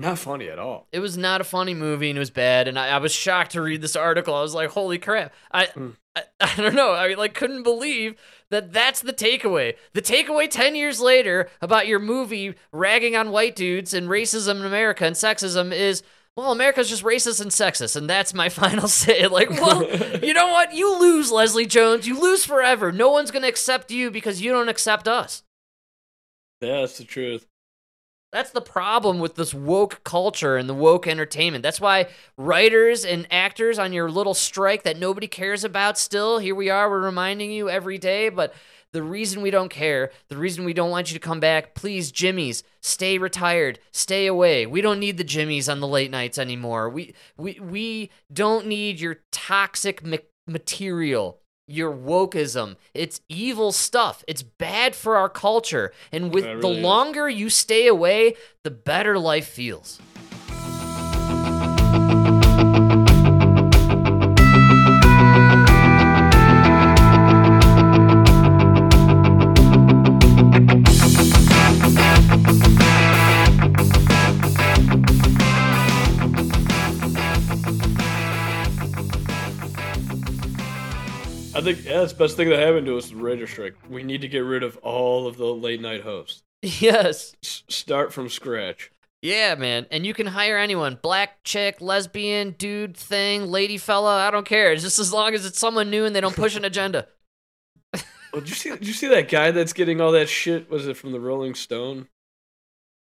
Not 0.03 0.19
funny 0.19 0.49
at 0.49 0.59
all. 0.59 0.89
It 0.91 0.99
was 0.99 1.17
not 1.17 1.41
a 1.41 1.45
funny 1.45 1.75
movie 1.75 2.11
and 2.11 2.17
it 2.17 2.21
was 2.21 2.31
bad. 2.31 2.67
And 2.67 2.77
I, 2.77 2.89
I 2.89 2.99
was 2.99 3.13
shocked 3.13 3.53
to 3.53 3.63
read 3.63 3.81
this 3.83 3.95
article. 3.95 4.35
I 4.35 4.43
was 4.43 4.55
like, 4.55 4.71
holy 4.71 4.99
crap. 4.99 5.33
I, 5.51 5.67
Mm. 5.67 5.95
I, 6.17 6.23
I 6.41 6.57
don't 6.57 6.75
know. 6.75 6.93
I 6.93 7.15
like 7.15 7.35
couldn't 7.35 7.63
believe 7.63 8.17
that 8.51 8.73
that's 8.73 9.01
the 9.01 9.13
takeaway. 9.13 9.77
The 9.93 10.03
takeaway 10.03 10.51
10 10.51 10.75
years 10.75 11.01
later 11.01 11.49
about 11.61 11.87
your 11.87 12.01
movie 12.01 12.55
ragging 12.73 13.15
on 13.17 13.31
white 13.31 13.55
dudes 13.55 13.95
and 13.95 14.09
racism 14.09 14.57
in 14.57 14.67
America 14.67 15.07
and 15.07 15.15
sexism 15.15 15.73
is, 15.73 16.03
well, 16.37 16.51
America's 16.51 16.89
just 16.89 17.05
racist 17.05 17.41
and 17.41 17.51
sexist. 17.53 17.95
And 17.95 18.11
that's 18.11 18.35
my 18.35 18.49
final 18.61 18.89
say. 18.89 19.27
Like, 19.29 19.51
well, 19.51 19.85
you 20.23 20.35
know 20.35 20.49
what? 20.49 20.75
You 20.75 20.99
lose, 20.99 21.31
Leslie 21.31 21.65
Jones. 21.65 22.09
You 22.09 22.21
lose 22.21 22.45
forever. 22.45 22.91
No 22.91 23.11
one's 23.13 23.31
going 23.31 23.43
to 23.43 23.49
accept 23.49 23.93
you 23.93 24.11
because 24.11 24.43
you 24.43 24.51
don't 24.51 24.69
accept 24.69 25.07
us. 25.07 25.45
Yeah, 26.61 26.81
that's 26.81 26.99
the 26.99 27.05
truth. 27.05 27.47
That's 28.33 28.51
the 28.51 28.63
problem 28.63 29.19
with 29.19 29.35
this 29.35 29.53
woke 29.53 30.03
culture 30.05 30.57
and 30.57 30.67
the 30.67 30.75
woke 30.75 31.07
entertainment. 31.07 31.63
That's 31.63 31.83
why 31.83 32.09
writers 32.39 33.05
and 33.05 33.27
actors 33.31 33.79
on 33.79 33.93
your 33.93 34.11
little 34.11 34.33
strike 34.33 34.85
that 34.85 34.99
nobody 34.99 35.29
cares 35.29 35.65
about 35.65 35.99
still, 35.99 36.39
here 36.39 36.55
we 36.55 36.71
are, 36.71 36.89
we're 36.89 37.03
reminding 37.03 37.53
you 37.53 37.69
every 37.69 37.99
day, 37.99 38.31
but 38.31 38.55
the 38.93 39.03
reason 39.03 39.43
we 39.43 39.51
don't 39.51 39.69
care, 39.69 40.13
the 40.29 40.39
reason 40.39 40.65
we 40.65 40.73
don't 40.73 40.91
want 40.91 41.11
you 41.11 41.19
to 41.19 41.25
come 41.25 41.41
back, 41.41 41.75
please, 41.75 42.11
Jimmys, 42.11 42.63
stay 42.81 43.19
retired, 43.19 43.79
stay 43.91 44.27
away. 44.27 44.65
We 44.65 44.81
don't 44.81 45.01
need 45.01 45.19
the 45.19 45.25
Jimmys 45.25 45.71
on 45.71 45.81
the 45.81 45.89
late 45.89 46.11
nights 46.11 46.39
anymore. 46.39 46.89
We 46.89 47.15
we 47.37 47.59
we 47.61 48.11
don't 48.33 48.67
need 48.67 49.01
your 49.01 49.19
toxic 49.31 50.05
ma- 50.05 50.19
material 50.47 51.42
your 51.73 51.93
wokeism. 51.93 52.77
It's 52.95 53.21
evil 53.29 53.73
stuff. 53.73 54.25
It's 54.29 54.43
bad 54.43 54.95
for 54.95 55.17
our 55.17 55.29
culture. 55.29 55.93
And 56.13 56.33
with 56.33 56.45
It 56.45 56.61
the 56.61 56.69
really 56.69 56.79
is. 56.79 56.83
longer 56.85 57.29
you 57.29 57.49
stay 57.51 57.87
away, 57.87 58.35
the 58.63 58.71
better 58.71 59.19
life 59.19 59.49
feels. 59.49 60.01
I 81.63 81.65
think 81.75 81.85
yeah, 81.85 81.99
that's 81.99 82.13
the 82.13 82.19
best 82.19 82.37
thing 82.37 82.49
that 82.49 82.59
happened 82.59 82.87
to 82.87 82.99
us 82.99 83.13
with 83.13 83.21
Writer 83.23 83.47
Strike. 83.47 83.77
We 83.89 84.03
need 84.03 84.21
to 84.23 84.29
get 84.29 84.41
rid 84.41 84.63
of 84.65 84.77
all 84.79 85.29
of 85.29 85.37
the 85.37 85.47
late 85.47 85.81
night 85.81 86.03
hosts. 86.03 86.43
Yes. 86.61 87.35
S- 87.43 87.63
start 87.69 88.13
from 88.13 88.29
scratch. 88.29 88.91
Yeah, 89.21 89.55
man. 89.55 89.87
And 89.91 90.05
you 90.05 90.15
can 90.15 90.27
hire 90.27 90.59
anyone 90.59 90.99
black 91.01 91.45
chick, 91.45 91.81
lesbian, 91.81 92.53
dude, 92.59 92.97
thing, 92.97 93.47
lady 93.47 93.79
fella. 93.79 94.27
I 94.27 94.31
don't 94.33 94.47
care. 94.47 94.75
Just 94.75 94.99
as 94.99 95.13
long 95.13 95.35
as 95.35 95.47
it's 95.47 95.59
someone 95.59 95.91
new 95.91 96.05
and 96.05 96.15
they 96.15 96.21
don't 96.21 96.37
push 96.37 96.57
an 96.57 96.65
agenda. 96.65 97.07
Well, 98.33 98.41
did 98.41 98.49
you 98.49 98.55
see? 98.57 98.71
Did 98.71 98.87
you 98.87 98.95
see 98.95 99.09
that 99.09 99.29
guy 99.29 99.51
that's 99.51 99.75
getting 99.75 100.01
all 100.01 100.13
that 100.13 100.27
shit? 100.27 100.71
Was 100.71 100.89
it 100.89 100.97
from 100.97 101.13
the 101.13 101.21
Rolling 101.21 101.55
Stone? 101.55 102.09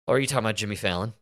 Or 0.06 0.16
are 0.16 0.18
you 0.18 0.26
talking 0.26 0.46
about 0.46 0.56
Jimmy 0.56 0.74
Fallon? 0.74 1.12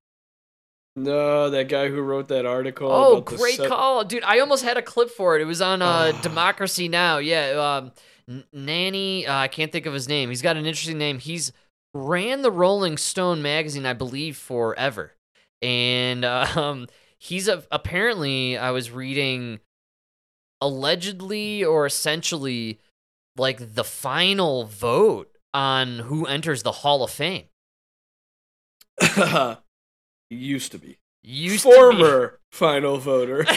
No, 0.99 1.51
that 1.51 1.69
guy 1.69 1.89
who 1.89 2.01
wrote 2.01 2.29
that 2.29 2.47
article. 2.47 2.91
Oh, 2.91 3.21
great 3.21 3.59
se- 3.59 3.69
call, 3.69 4.03
dude! 4.03 4.25
I 4.25 4.39
almost 4.39 4.65
had 4.65 4.79
a 4.79 4.83
clip 4.83 5.11
for 5.11 5.37
it. 5.37 5.43
It 5.43 5.45
was 5.45 5.61
on 5.61 5.83
uh. 5.83 6.13
Democracy 6.23 6.89
Now. 6.89 7.19
Yeah, 7.19 7.81
um, 7.83 7.93
N- 8.27 8.45
Nanny. 8.51 9.27
Uh, 9.27 9.37
I 9.37 9.49
can't 9.49 9.71
think 9.71 9.85
of 9.85 9.93
his 9.93 10.09
name. 10.09 10.31
He's 10.31 10.41
got 10.41 10.57
an 10.57 10.65
interesting 10.65 10.97
name. 10.97 11.19
He's 11.19 11.53
ran 11.93 12.41
the 12.41 12.51
Rolling 12.51 12.97
Stone 12.97 13.43
magazine, 13.43 13.85
I 13.85 13.93
believe, 13.93 14.39
forever, 14.39 15.13
and 15.61 16.25
um, 16.25 16.87
he's 17.19 17.47
a, 17.47 17.63
apparently. 17.71 18.57
I 18.57 18.71
was 18.71 18.91
reading, 18.91 19.61
allegedly 20.63 21.63
or 21.63 21.85
essentially, 21.85 22.81
like 23.37 23.75
the 23.75 23.85
final 23.85 24.65
vote 24.65 25.31
on 25.53 25.99
who 25.99 26.25
enters 26.25 26.63
the 26.63 26.73
Hall 26.73 27.05
of 27.05 27.11
Fame. 27.11 27.45
Used 30.31 30.73
to 30.73 30.79
be 30.79 30.99
Used 31.23 31.63
to 31.65 31.71
be- 31.71 31.75
former 31.75 32.39
final 32.51 32.99
voter. 32.99 33.45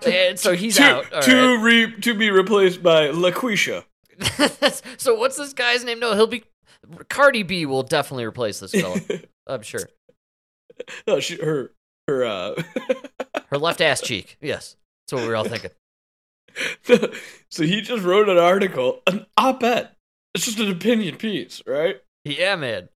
and 0.06 0.38
so 0.38 0.54
he's 0.54 0.76
to, 0.76 0.82
out. 0.82 1.12
all 1.12 1.22
to 1.22 1.56
right. 1.56 1.62
re, 1.62 2.00
to 2.00 2.14
be 2.14 2.30
replaced 2.30 2.82
by 2.82 3.08
LaQuisha. 3.08 3.84
so 4.98 5.14
what's 5.14 5.36
this 5.36 5.52
guy's 5.52 5.84
name? 5.84 5.98
No, 6.00 6.14
he'll 6.14 6.26
be 6.26 6.44
Cardi 7.08 7.42
B 7.42 7.66
will 7.66 7.82
definitely 7.82 8.24
replace 8.24 8.60
this 8.60 8.72
fella. 8.72 9.00
I'm 9.46 9.62
sure. 9.62 9.88
no, 11.06 11.20
she, 11.20 11.36
her 11.36 11.72
her 12.08 12.24
uh 12.24 12.62
Her 13.48 13.58
left 13.58 13.80
ass 13.80 14.00
cheek. 14.00 14.36
Yes. 14.40 14.76
That's 15.06 15.14
what 15.14 15.22
we 15.22 15.28
were 15.28 15.36
all 15.36 15.44
thinking. 15.44 15.70
so 17.48 17.62
he 17.62 17.80
just 17.80 18.02
wrote 18.02 18.28
an 18.28 18.38
article, 18.38 19.02
an 19.06 19.26
op-ed. 19.36 19.90
It's 20.34 20.44
just 20.44 20.58
an 20.58 20.70
opinion 20.70 21.16
piece, 21.16 21.62
right? 21.66 22.00
Yeah, 22.24 22.56
man. 22.56 22.88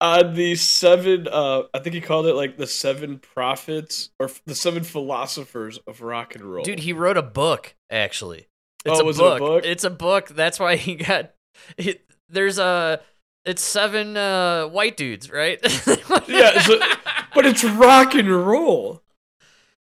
On 0.00 0.34
the 0.34 0.54
seven, 0.54 1.26
uh, 1.28 1.62
I 1.74 1.80
think 1.80 1.94
he 1.94 2.00
called 2.00 2.26
it 2.26 2.34
like 2.34 2.56
the 2.56 2.68
seven 2.68 3.18
prophets 3.18 4.10
or 4.20 4.30
the 4.46 4.54
seven 4.54 4.84
philosophers 4.84 5.78
of 5.88 6.02
rock 6.02 6.36
and 6.36 6.44
roll. 6.44 6.62
Dude, 6.64 6.78
he 6.80 6.92
wrote 6.92 7.16
a 7.16 7.22
book, 7.22 7.74
actually. 7.90 8.46
It's 8.84 9.00
Oh, 9.00 9.02
a 9.02 9.04
was 9.04 9.18
it 9.18 9.22
a 9.22 9.24
book. 9.24 9.38
book? 9.40 9.64
It's 9.66 9.82
a 9.84 9.90
book. 9.90 10.28
That's 10.28 10.60
why 10.60 10.76
he 10.76 10.94
got 10.94 11.32
it, 11.76 12.04
there's 12.28 12.58
a 12.60 13.00
it's 13.44 13.60
seven 13.62 14.16
uh 14.16 14.66
white 14.68 14.96
dudes, 14.96 15.30
right? 15.32 15.58
Yeah, 16.28 16.60
so- 16.60 16.78
but 17.34 17.44
it's 17.46 17.64
rock 17.64 18.14
and 18.14 18.28
roll. 18.30 19.02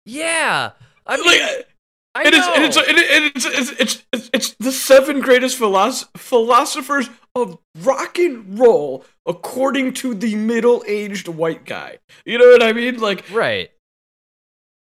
yeah. 0.05 0.71
I 1.05 1.17
mean, 1.17 1.25
Like, 1.25 1.67
I 2.15 2.27
it 2.27 2.33
is, 2.33 2.45
know. 2.45 2.53
and 2.55 2.63
it's, 2.63 2.77
and 2.77 2.97
it- 2.97 3.35
it's, 3.35 3.45
it's, 3.45 3.71
it's, 3.79 4.03
it's, 4.13 4.29
it's 4.33 4.51
the 4.59 4.71
seven 4.71 5.19
greatest 5.19 5.57
philosoph- 5.59 6.09
philosophers 6.17 7.09
of 7.41 7.57
rock 7.83 8.17
and 8.19 8.57
roll, 8.59 9.05
according 9.25 9.93
to 9.95 10.13
the 10.13 10.35
middle-aged 10.35 11.27
white 11.27 11.65
guy. 11.65 11.97
You 12.25 12.37
know 12.37 12.47
what 12.49 12.63
I 12.63 12.73
mean? 12.73 12.99
Like, 12.99 13.25
Right. 13.31 13.71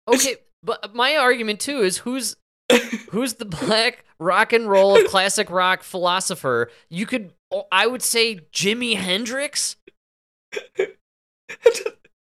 Okay, 0.08 0.36
but 0.62 0.94
my 0.94 1.16
argument 1.16 1.60
too 1.60 1.80
is 1.80 1.98
who's 1.98 2.36
who's 3.10 3.34
the 3.34 3.44
black 3.44 4.04
rock 4.18 4.52
and 4.52 4.68
roll 4.68 5.02
classic 5.04 5.50
rock 5.50 5.82
philosopher? 5.82 6.70
You 6.88 7.06
could 7.06 7.32
I 7.70 7.86
would 7.86 8.02
say 8.02 8.40
Jimi 8.52 8.96
Hendrix, 8.96 9.76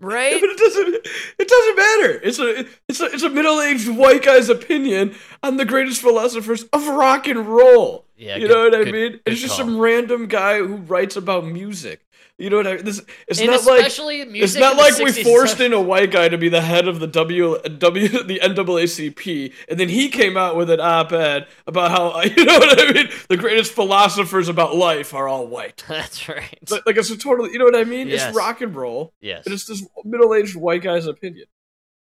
right? 0.01 0.41
but 0.41 0.51
it 0.51 0.59
doesn't. 0.59 1.07
It 1.39 1.49
doesn't 1.49 1.77
matter. 1.77 2.21
It's 2.23 2.39
a 2.39 2.67
it's 2.89 3.01
a 3.01 3.05
it's 3.07 3.23
a 3.23 3.31
middle 3.31 3.61
aged 3.61 3.89
white 3.89 4.23
guy's 4.23 4.49
opinion 4.49 5.15
on 5.43 5.57
the 5.57 5.65
greatest 5.65 6.01
philosophers 6.01 6.65
of 6.73 6.87
rock 6.89 7.27
and 7.27 7.47
roll. 7.47 8.07
Yeah, 8.21 8.37
you 8.37 8.47
good- 8.49 8.55
know 8.73 8.79
what 8.79 8.89
I 8.89 8.91
mean? 8.91 9.21
It's 9.25 9.41
just 9.41 9.57
call. 9.57 9.67
some 9.67 9.79
random 9.79 10.27
guy 10.27 10.59
who 10.59 10.77
writes 10.77 11.17
about 11.17 11.47
music. 11.47 12.03
You 12.37 12.49
know 12.49 12.57
what 12.57 12.67
I 12.67 12.77
mean? 12.77 12.85
This 12.85 13.03
it's 13.29 13.39
and 13.41 13.51
not 13.51 13.65
like 13.65 13.83
music. 13.83 14.43
it's 14.43 14.55
not 14.57 14.77
like 14.77 14.97
we 14.99 15.11
forced 15.23 15.61
in 15.61 15.73
a 15.75 15.81
white 15.81 16.11
guy 16.11 16.29
to 16.29 16.39
be 16.39 16.49
the 16.49 16.61
head 16.63 16.89
of 16.89 16.99
the 17.01 17.07
W 17.07 17.59
W 17.79 18.09
the 18.09 18.41
NAACP, 18.43 19.53
and 19.69 19.79
then 19.81 19.89
he 19.91 20.09
came 20.09 20.37
out 20.39 20.57
with 20.57 20.71
an 20.71 20.81
op-ed 20.81 21.49
about 21.67 21.91
how 21.91 22.21
you 22.37 22.45
know 22.45 22.59
what 22.59 22.79
I 22.81 22.93
mean. 22.93 23.09
The 23.29 23.37
greatest 23.37 23.73
philosophers 23.73 24.49
about 24.49 24.75
life 24.75 25.13
are 25.15 25.29
all 25.29 25.47
white. 25.47 25.83
That's 25.89 26.29
right. 26.31 26.59
Like, 26.71 26.87
like 26.87 26.97
it's 26.97 27.11
a 27.11 27.17
totally, 27.19 27.53
you 27.53 27.59
know 27.59 27.67
what 27.67 27.77
I 27.77 27.85
mean? 27.85 28.09
Yes. 28.09 28.29
It's 28.29 28.37
rock 28.37 28.61
and 28.63 28.75
roll. 28.75 29.13
yes, 29.21 29.45
And 29.45 29.55
it's 29.55 29.67
this 29.67 29.87
middle-aged 30.05 30.57
white 30.57 30.83
guy's 30.83 31.07
opinion, 31.07 31.47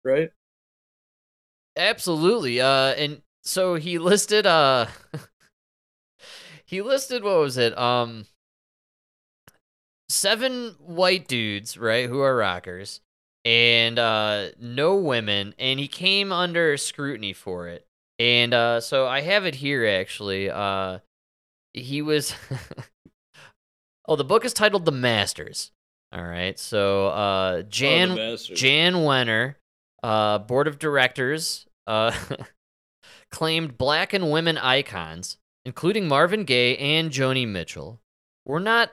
right? 0.06 0.30
absolutely. 1.78 2.60
Uh, 2.62 2.94
and 2.94 3.22
so 3.44 3.76
he 3.76 3.98
listed. 3.98 4.46
Uh, 4.46 4.88
he 6.72 6.82
listed 6.82 7.22
what 7.22 7.38
was 7.38 7.58
it? 7.58 7.78
Um, 7.78 8.28
seven 10.08 10.76
white 10.80 11.28
dudes, 11.28 11.78
right, 11.78 12.08
who 12.08 12.22
are 12.22 12.34
rockers, 12.34 13.02
and 13.44 14.00
uh, 14.00 14.48
no 14.58 14.96
women, 14.96 15.54
and 15.60 15.82
he 15.82 15.90
came 15.90 16.32
under 16.32 16.78
scrutiny 16.78 17.34
for 17.34 17.68
it. 17.68 17.86
And 18.20 18.54
uh, 18.54 18.80
so 18.80 19.06
I 19.06 19.20
have 19.20 19.46
it 19.46 19.56
here 19.56 19.86
actually. 19.86 20.50
Uh, 20.50 21.00
he 21.74 22.02
was. 22.02 22.34
oh, 24.08 24.16
the 24.16 24.24
book 24.24 24.46
is 24.46 24.54
titled 24.54 24.86
"The 24.86 24.94
Masters." 24.94 25.72
All 26.14 26.24
right, 26.24 26.58
so 26.58 27.08
uh, 27.08 27.62
Jann 27.64 28.18
Oh. 28.18 28.38
Jann 28.38 28.94
Wenner, 28.94 29.56
uh, 30.04 30.40
board 30.40 30.68
of 30.68 30.80
directors, 30.80 31.66
uh, 31.86 32.14
claimed 33.32 33.78
black 33.78 34.14
and 34.14 34.32
women 34.32 34.58
icons, 34.58 35.38
including 35.66 36.08
Marvin 36.08 36.44
Gaye 36.44 36.78
and 36.78 37.12
Joni 37.12 37.48
Mitchell, 37.48 38.00
were 38.46 38.60
not 38.60 38.92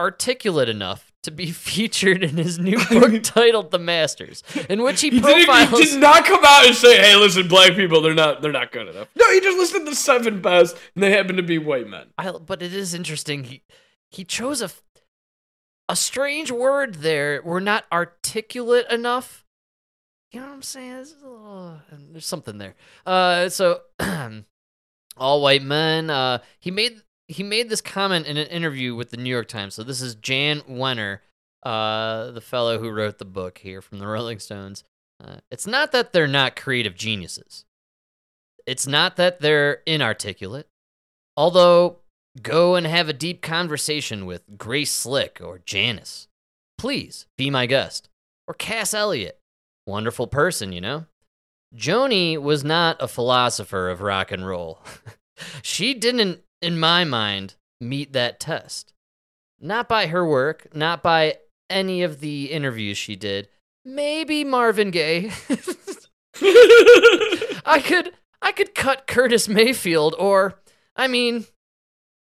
articulate 0.00 0.68
enough 0.68 1.12
to 1.24 1.30
be 1.30 1.50
featured 1.50 2.22
in 2.22 2.36
his 2.36 2.58
new 2.58 2.78
book 2.90 3.22
titled 3.22 3.70
"The 3.70 3.78
Masters," 3.78 4.42
in 4.68 4.82
which 4.82 5.00
he 5.00 5.10
He, 5.10 5.20
didn't, 5.20 5.46
profiles. 5.46 5.78
he 5.78 5.84
did 5.90 6.00
not 6.00 6.24
come 6.24 6.44
out 6.44 6.66
and 6.66 6.74
say, 6.74 6.96
"Hey, 6.96 7.16
listen, 7.16 7.48
black 7.48 7.74
people, 7.74 8.00
they're 8.00 8.14
not, 8.14 8.40
they're 8.42 8.52
not 8.52 8.72
good 8.72 8.88
enough." 8.88 9.08
No, 9.16 9.30
he 9.32 9.40
just 9.40 9.58
listed 9.58 9.86
the 9.86 9.94
seven 9.94 10.40
best, 10.40 10.76
and 10.94 11.02
they 11.02 11.10
happen 11.10 11.36
to 11.36 11.42
be 11.42 11.58
white 11.58 11.88
men. 11.88 12.06
I, 12.16 12.30
but 12.32 12.62
it 12.62 12.72
is 12.72 12.94
interesting. 12.94 13.44
He 13.44 13.62
he 14.10 14.24
chose 14.24 14.62
a 14.62 14.70
a 15.90 15.96
strange 15.96 16.50
word 16.50 16.96
there. 16.96 17.40
We're 17.44 17.60
not 17.60 17.84
articulate 17.92 18.86
enough. 18.90 19.44
You 20.32 20.40
know 20.40 20.46
what 20.48 20.52
I'm 20.52 20.62
saying? 20.62 20.92
A 20.92 20.98
little- 21.00 21.80
there's 22.12 22.26
something 22.26 22.58
there. 22.58 22.74
Uh, 23.06 23.48
so 23.48 23.80
all 25.18 25.42
white 25.42 25.62
men. 25.62 26.10
Uh, 26.10 26.38
he 26.58 26.70
made 26.70 27.02
he 27.26 27.42
made 27.42 27.68
this 27.68 27.80
comment 27.80 28.26
in 28.26 28.36
an 28.36 28.48
interview 28.48 28.94
with 28.94 29.10
the 29.10 29.16
New 29.18 29.30
York 29.30 29.48
Times. 29.48 29.74
So 29.74 29.82
this 29.82 30.00
is 30.00 30.14
Jann 30.14 30.60
Wenner, 30.62 31.18
uh, 31.62 32.30
the 32.30 32.40
fellow 32.40 32.78
who 32.78 32.90
wrote 32.90 33.18
the 33.18 33.26
book 33.26 33.58
here 33.58 33.82
from 33.82 33.98
the 33.98 34.06
Rolling 34.06 34.38
Stones. 34.38 34.82
Uh, 35.22 35.36
it's 35.50 35.66
not 35.66 35.92
that 35.92 36.12
they're 36.12 36.26
not 36.26 36.56
creative 36.56 36.94
geniuses. 36.94 37.64
It's 38.66 38.86
not 38.86 39.16
that 39.16 39.40
they're 39.40 39.82
inarticulate. 39.86 40.68
Although, 41.36 41.98
go 42.40 42.74
and 42.74 42.86
have 42.86 43.08
a 43.08 43.14
deep 43.14 43.42
conversation 43.42 44.26
with 44.26 44.58
Grace 44.58 44.92
Slick 44.92 45.40
or 45.42 45.60
Janis. 45.64 46.28
Please 46.76 47.26
be 47.36 47.50
my 47.50 47.66
guest. 47.66 48.08
Or 48.46 48.54
Cass 48.54 48.94
Elliot. 48.94 49.38
Wonderful 49.86 50.26
person, 50.26 50.72
you 50.72 50.80
know? 50.80 51.06
Joni 51.74 52.40
was 52.40 52.64
not 52.64 52.96
a 53.00 53.08
philosopher 53.08 53.88
of 53.88 54.00
rock 54.00 54.32
and 54.32 54.46
roll. 54.46 54.82
she 55.62 55.94
didn't, 55.94 56.40
in 56.62 56.78
my 56.78 57.04
mind, 57.04 57.54
meet 57.80 58.12
that 58.12 58.40
test. 58.40 58.92
Not 59.60 59.88
by 59.88 60.06
her 60.06 60.26
work, 60.26 60.68
not 60.74 61.02
by 61.02 61.38
any 61.68 62.02
of 62.02 62.20
the 62.20 62.50
interviews 62.52 62.96
she 62.96 63.16
did. 63.16 63.48
Maybe 63.84 64.44
Marvin 64.44 64.90
Gaye. 64.90 65.32
I 67.64 67.82
could 67.84 68.12
I 68.40 68.52
could 68.52 68.74
cut 68.74 69.06
Curtis 69.06 69.48
Mayfield 69.48 70.14
or 70.18 70.60
I 70.94 71.08
mean 71.08 71.46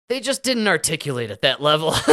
they 0.09 0.19
just 0.19 0.43
didn't 0.43 0.67
articulate 0.67 1.31
at 1.31 1.41
that 1.41 1.61
level. 1.61 1.91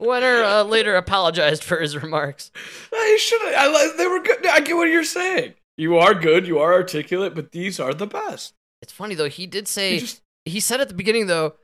Wenner 0.00 0.42
uh, 0.44 0.62
later 0.64 0.94
apologized 0.96 1.62
for 1.62 1.78
his 1.80 1.96
remarks. 1.96 2.50
I 2.92 3.18
should. 3.20 3.40
I. 3.42 3.92
They 3.96 4.06
were 4.06 4.20
good. 4.20 4.46
I 4.46 4.60
get 4.60 4.76
what 4.76 4.88
you're 4.88 5.04
saying. 5.04 5.54
You 5.76 5.96
are 5.98 6.14
good. 6.14 6.46
You 6.46 6.58
are 6.58 6.72
articulate, 6.72 7.34
but 7.34 7.52
these 7.52 7.78
are 7.80 7.92
the 7.94 8.06
best. 8.06 8.54
It's 8.82 8.92
funny 8.92 9.14
though, 9.14 9.28
he 9.28 9.46
did 9.46 9.68
say 9.68 9.98
just 9.98 10.22
he 10.46 10.58
said 10.60 10.80
at 10.80 10.88
the 10.88 10.94
beginning 10.94 11.26
though, 11.26 11.54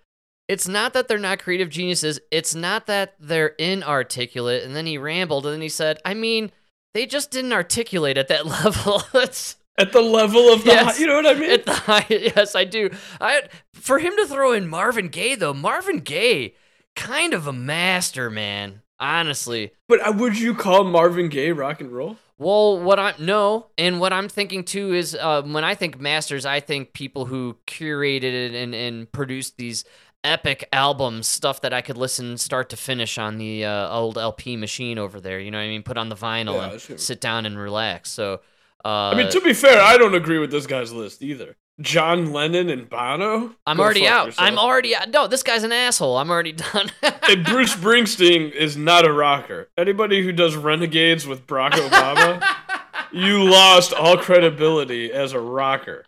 it's 0.49 0.69
not 0.69 0.93
that 0.93 1.09
they're 1.09 1.19
not 1.19 1.39
creative 1.39 1.71
geniuses. 1.71 2.21
It's 2.31 2.55
not 2.55 2.87
that 2.87 3.15
they're 3.19 3.55
inarticulate. 3.59 4.63
And 4.65 4.77
then 4.77 4.87
he 4.87 4.99
rambled 4.99 5.47
and 5.47 5.55
then 5.55 5.61
he 5.63 5.69
said, 5.69 5.99
I 6.05 6.15
mean, 6.15 6.51
they 6.95 7.07
just 7.07 7.31
didn't 7.31 7.53
articulate 7.53 8.19
at 8.19 8.29
that 8.29 8.47
level. 8.65 9.03
it's 9.15 9.57
At 9.79 9.93
the 9.93 10.03
level 10.03 10.53
of 10.53 10.63
the, 10.65 10.71
Yes. 10.71 10.99
you 11.01 11.07
know 11.07 11.17
what 11.17 11.27
I 11.27 11.35
mean? 11.35 11.51
at 11.51 11.65
the 11.67 11.73
high, 11.75 12.07
yes, 12.11 12.55
I 12.55 12.65
do. 12.65 12.91
I 13.21 13.43
for 13.75 13.99
him 13.99 14.15
to 14.17 14.27
throw 14.27 14.53
in 14.53 14.69
Marvin 14.69 15.09
Gaye 15.09 15.35
though, 15.37 15.55
Marvin 15.55 16.01
Gaye, 16.01 16.55
kind 16.97 17.35
of 17.35 17.47
a 17.47 17.53
master, 17.53 18.31
man. 18.31 18.83
Honestly. 18.99 19.73
but 19.89 20.01
uh, 20.07 20.13
would 20.17 20.39
you 20.39 20.55
call 20.55 20.83
Marvin 20.83 21.29
Gaye 21.29 21.53
rock 21.53 21.83
and 21.83 21.93
roll? 21.93 22.17
Well, 22.39 22.81
what 22.81 22.99
I 22.99 23.15
no, 23.19 23.67
and 23.79 24.01
what 24.01 24.13
I'm 24.13 24.29
thinking 24.29 24.65
too 24.65 24.95
is 24.95 25.15
uh, 25.15 25.43
when 25.43 25.65
I 25.65 25.75
think 25.75 26.01
masters, 26.01 26.45
I 26.45 26.61
think 26.61 26.93
people 26.93 27.27
who 27.27 27.57
curated 27.67 28.55
and 28.55 28.75
and 28.75 29.11
produced 29.13 29.57
these 29.57 29.85
epic 30.25 30.69
albums, 30.73 31.27
stuff 31.27 31.61
that 31.63 31.73
I 31.73 31.81
could 31.81 31.97
listen 31.97 32.37
start 32.37 32.69
to 32.71 32.77
finish 32.77 33.17
on 33.17 33.39
the 33.39 33.65
uh, 33.65 33.89
old 33.91 34.19
LP 34.19 34.57
machine 34.57 34.99
over 34.99 35.21
there. 35.21 35.39
You 35.39 35.51
know 35.51 35.59
what 35.59 35.65
I 35.65 35.69
mean? 35.69 35.83
Put 35.83 35.97
on 35.97 36.09
the 36.09 36.17
vinyl 36.17 36.55
Yeah, 36.55 36.79
and 36.91 37.01
sit 37.01 37.21
down 37.21 37.47
and 37.47 37.59
relax. 37.59 38.11
So, 38.11 38.41
uh, 38.85 38.89
I 38.89 39.15
mean, 39.15 39.31
to 39.31 39.41
be 39.41 39.55
fair, 39.55 39.81
I 39.81 39.97
don't 39.97 40.15
agree 40.15 40.39
with 40.39 40.51
this 40.51 40.67
guy's 40.67 40.93
list 40.93 41.23
either. 41.23 41.57
John 41.81 42.33
Lennon 42.33 42.71
and 42.71 42.89
Bono. 42.89 43.55
I'm 43.67 43.77
Go 43.77 43.83
already 43.83 44.07
out. 44.09 44.27
yourself. 44.27 44.49
I'm 44.49 44.59
already 44.59 44.97
out. 44.97 45.11
No, 45.11 45.27
this 45.27 45.43
guy's 45.43 45.63
an 45.63 45.73
asshole. 45.73 46.17
I'm 46.17 46.31
already 46.31 46.53
done. 46.73 46.91
And 47.29 47.45
Bruce 47.45 47.75
Springsteen 47.75 48.51
is 48.53 48.77
not 48.77 49.05
a 49.05 49.13
rocker. 49.13 49.69
Anybody 49.77 50.23
who 50.23 50.33
does 50.33 50.57
Renegades 50.57 51.27
with 51.27 51.47
Barack 51.47 51.73
Obama, 51.73 52.43
you 53.13 53.45
lost 53.45 53.93
all 53.93 54.17
credibility 54.17 55.13
as 55.13 55.33
a 55.35 55.41
rocker. 55.41 56.05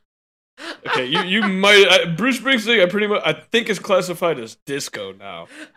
Okay, 0.88 1.04
you 1.06 1.20
you 1.22 1.42
might 1.42 1.86
I, 1.88 2.04
Bruce 2.06 2.40
Springsteen. 2.40 2.82
I 2.82 2.88
pretty 2.88 3.06
much 3.06 3.22
I 3.24 3.32
think 3.34 3.68
is 3.68 3.78
classified 3.78 4.38
as 4.40 4.56
disco 4.66 5.12
now. 5.12 5.46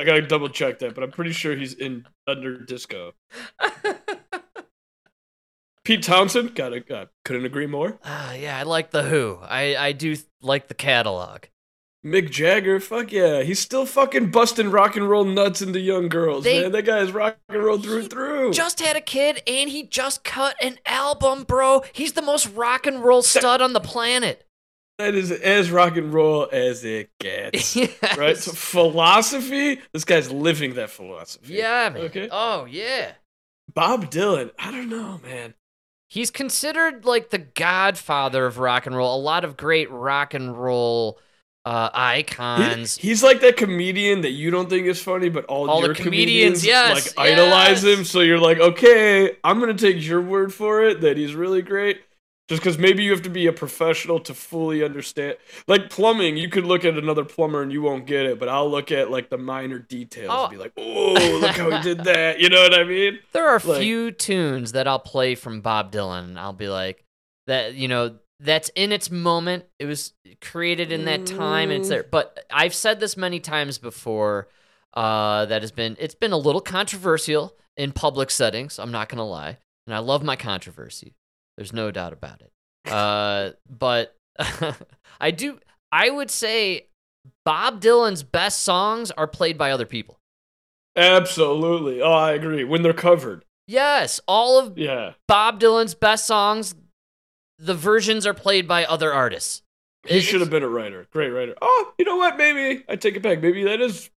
I 0.00 0.04
gotta 0.04 0.22
double 0.22 0.48
check 0.48 0.78
that, 0.78 0.94
but 0.94 1.02
I'm 1.02 1.10
pretty 1.10 1.32
sure 1.32 1.56
he's 1.56 1.74
in 1.74 2.06
under 2.28 2.56
disco. 2.56 3.14
Pete 5.88 6.02
Townshend, 6.02 6.54
gotta 6.54 6.84
uh, 6.94 7.06
couldn't 7.24 7.46
agree 7.46 7.66
more. 7.66 7.98
Ah, 8.04 8.34
yeah, 8.34 8.58
I 8.58 8.64
like 8.64 8.90
the 8.90 9.04
Who. 9.04 9.38
I 9.40 9.74
I 9.74 9.92
do 9.92 10.16
like 10.42 10.68
the 10.68 10.74
catalog. 10.74 11.44
Mick 12.04 12.30
Jagger, 12.30 12.78
fuck 12.78 13.10
yeah, 13.10 13.42
he's 13.42 13.58
still 13.58 13.86
fucking 13.86 14.30
busting 14.30 14.70
rock 14.70 14.96
and 14.96 15.08
roll 15.08 15.24
nuts 15.24 15.62
into 15.62 15.80
young 15.80 16.10
girls, 16.10 16.44
They- 16.44 16.60
man. 16.60 16.72
That 16.72 16.82
guy 16.84 16.98
is 16.98 17.10
rock 17.10 17.38
and 17.48 17.64
roll 17.64 17.78
through 17.78 18.00
and 18.00 18.10
through. 18.10 18.52
Just 18.52 18.80
had 18.80 18.96
a 18.96 19.00
kid 19.00 19.42
and 19.46 19.70
he 19.70 19.82
just 19.84 20.24
cut 20.24 20.56
an 20.60 20.78
album, 20.84 21.44
bro. 21.44 21.82
He's 21.94 22.12
the 22.12 22.20
most 22.20 22.48
rock 22.50 22.86
and 22.86 23.02
roll 23.02 23.22
stud 23.22 23.62
on 23.62 23.72
the 23.72 23.80
planet. 23.80 24.44
that 24.98 25.14
is 25.14 25.30
as 25.32 25.70
rock 25.70 25.96
and 25.96 26.12
roll 26.12 26.50
as 26.52 26.84
it 26.84 27.08
gets. 27.18 27.74
Yes. 27.74 28.18
Right? 28.18 28.36
So 28.36 28.52
philosophy, 28.52 29.80
this 29.94 30.04
guy's 30.04 30.30
living 30.30 30.74
that 30.74 30.90
philosophy. 30.90 31.54
Yeah, 31.54 31.88
man. 31.88 32.02
Okay. 32.02 32.28
Oh, 32.30 32.66
yeah. 32.66 33.12
Bob 33.72 34.10
Dylan, 34.10 34.50
I 34.58 34.70
don't 34.70 34.90
know, 34.90 35.18
man. 35.24 35.54
He's 36.08 36.30
considered 36.30 37.04
like 37.04 37.30
the 37.30 37.38
godfather 37.38 38.46
of 38.46 38.58
rock 38.58 38.86
and 38.86 38.96
roll. 38.96 39.14
A 39.16 39.20
lot 39.20 39.44
of 39.44 39.56
great 39.56 39.90
rock 39.90 40.32
and 40.34 40.56
roll 40.56 41.18
uh, 41.64 41.90
He- 41.90 41.98
icons. 42.00 42.96
he's 42.96 43.22
like 43.22 43.40
that 43.42 43.58
comedian 43.58 44.22
that 44.22 44.30
you 44.30 44.50
don't 44.50 44.70
think 44.70 44.86
is 44.86 45.02
funny, 45.02 45.28
but 45.28 45.44
all, 45.44 45.68
All 45.68 45.80
the 45.82 45.88
your 45.88 45.94
comedians, 45.94 46.64
yes, 46.64 47.14
like 47.16 47.28
idolize 47.28 47.84
him. 47.84 48.04
So 48.04 48.20
you're 48.20 48.38
like, 48.40 48.58
okay, 48.58 49.36
I'm 49.44 49.60
gonna 49.60 49.74
take 49.74 50.02
your 50.04 50.22
word 50.22 50.54
for 50.54 50.82
it 50.82 51.02
that 51.02 51.18
he's 51.18 51.34
really 51.34 51.60
great. 51.60 52.00
Just 52.48 52.62
because 52.62 52.78
maybe 52.78 53.02
you 53.02 53.10
have 53.10 53.22
to 53.22 53.30
be 53.30 53.46
a 53.46 53.52
professional 53.52 54.18
to 54.20 54.32
fully 54.32 54.82
understand. 54.82 55.36
Like 55.66 55.90
plumbing, 55.90 56.38
you 56.38 56.48
could 56.48 56.64
look 56.64 56.82
at 56.84 56.96
another 56.96 57.24
plumber 57.24 57.60
and 57.62 57.70
you 57.70 57.82
won't 57.82 58.06
get 58.06 58.24
it, 58.24 58.38
but 58.38 58.48
I'll 58.48 58.70
look 58.70 58.90
at 58.90 59.10
like 59.10 59.28
the 59.28 59.36
minor 59.36 59.78
details 59.78 60.30
Oh. 60.32 60.44
and 60.44 60.50
be 60.52 60.56
like, 60.56 60.72
oh, 60.78 61.38
look 61.42 61.56
how 61.56 61.70
he 61.70 61.82
did 61.82 62.04
that. 62.04 62.40
You 62.40 62.48
know 62.48 62.62
what 62.62 62.72
I 62.72 62.84
mean? 62.84 63.18
There 63.32 63.46
are 63.48 63.60
Like- 63.62 63.80
few 63.82 64.10
tunes 64.12 64.72
that 64.72 64.88
I'll 64.88 64.98
play 64.98 65.34
from 65.34 65.60
Bob 65.60 65.92
Dylan. 65.92 66.24
and 66.24 66.38
I'll 66.38 66.54
be 66.54 66.68
like, 66.68 67.04
that, 67.46 67.74
you 67.74 67.86
know, 67.86 68.16
that's 68.40 68.70
in 68.74 68.92
its 68.92 69.10
moment. 69.10 69.66
It 69.78 69.84
was 69.86 70.14
created 70.40 70.90
in 70.90 71.04
that 71.04 71.26
time. 71.26 71.70
And 71.70 71.80
it's 71.80 71.88
Mm. 71.88 71.90
there. 71.90 72.02
But 72.10 72.46
I've 72.50 72.74
said 72.74 72.98
this 73.00 73.16
many 73.16 73.40
times 73.40 73.76
before. 73.78 74.48
Uh, 74.94 75.44
that 75.44 75.60
has 75.60 75.70
been 75.70 75.96
it's 76.00 76.14
been 76.14 76.32
a 76.32 76.36
little 76.38 76.62
controversial 76.62 77.54
in 77.76 77.92
public 77.92 78.30
settings. 78.30 78.78
I'm 78.78 78.90
not 78.90 79.10
gonna 79.10 79.26
lie, 79.26 79.58
and 79.86 79.94
I 79.94 79.98
love 79.98 80.22
my 80.24 80.34
controversy. 80.34 81.14
There's 81.58 81.72
no 81.72 81.90
doubt 81.90 82.12
about 82.12 82.40
it. 82.40 82.52
Uh, 82.90 83.50
but 83.68 84.14
I 85.20 85.32
do. 85.32 85.58
I 85.90 86.08
would 86.08 86.30
say 86.30 86.86
Bob 87.44 87.80
Dylan's 87.80 88.22
best 88.22 88.62
songs 88.62 89.10
are 89.10 89.26
played 89.26 89.58
by 89.58 89.72
other 89.72 89.84
people. 89.84 90.20
Absolutely. 90.96 92.00
Oh, 92.00 92.12
I 92.12 92.32
agree. 92.32 92.62
When 92.64 92.82
they're 92.82 92.92
covered. 92.92 93.44
Yes, 93.66 94.20
all 94.28 94.58
of 94.60 94.78
Yeah. 94.78 95.14
Bob 95.26 95.60
Dylan's 95.60 95.94
best 95.94 96.26
songs, 96.26 96.74
the 97.58 97.74
versions 97.74 98.24
are 98.26 98.34
played 98.34 98.66
by 98.68 98.84
other 98.84 99.12
artists. 99.12 99.62
He 100.06 100.18
It- 100.18 100.22
should 100.22 100.40
have 100.40 100.50
been 100.50 100.62
a 100.62 100.68
writer. 100.68 101.06
Great 101.12 101.30
writer. 101.30 101.54
Oh, 101.60 101.92
you 101.98 102.04
know 102.04 102.16
what? 102.16 102.36
Maybe 102.36 102.84
I 102.88 102.94
take 102.96 103.16
it 103.16 103.22
back. 103.22 103.40
Maybe 103.42 103.64
that 103.64 103.80
is 103.80 104.10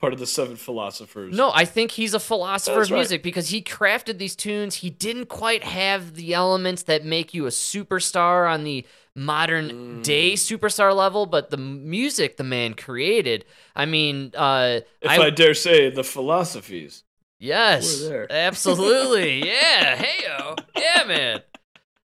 part 0.00 0.12
of 0.12 0.18
the 0.18 0.26
seven 0.26 0.56
philosophers. 0.56 1.34
No, 1.36 1.50
I 1.52 1.64
think 1.64 1.90
he's 1.92 2.14
a 2.14 2.20
philosopher 2.20 2.76
That's 2.76 2.88
of 2.88 2.92
right. 2.92 2.98
music 2.98 3.22
because 3.22 3.48
he 3.48 3.62
crafted 3.62 4.18
these 4.18 4.36
tunes. 4.36 4.76
He 4.76 4.90
didn't 4.90 5.26
quite 5.26 5.64
have 5.64 6.14
the 6.14 6.34
elements 6.34 6.84
that 6.84 7.04
make 7.04 7.34
you 7.34 7.46
a 7.46 7.50
superstar 7.50 8.48
on 8.52 8.64
the 8.64 8.86
modern 9.14 9.70
Mm. 9.98 10.02
day 10.04 10.34
superstar 10.34 10.94
level, 10.94 11.26
but 11.26 11.50
the 11.50 11.56
music 11.56 12.36
the 12.36 12.44
man 12.44 12.74
created. 12.74 13.44
I 13.74 13.84
mean, 13.86 14.32
uh, 14.36 14.80
If 15.00 15.10
I, 15.10 15.16
I, 15.26 15.30
dare 15.30 15.54
say, 15.54 15.90
the 15.90 16.04
philosophies. 16.04 17.02
yes, 17.40 18.08
absolutely, 18.30 19.44
yeah, 19.46 19.96
hey 19.96 20.24
yo, 20.24 20.54
yeah, 20.76 21.04
man. 21.04 21.42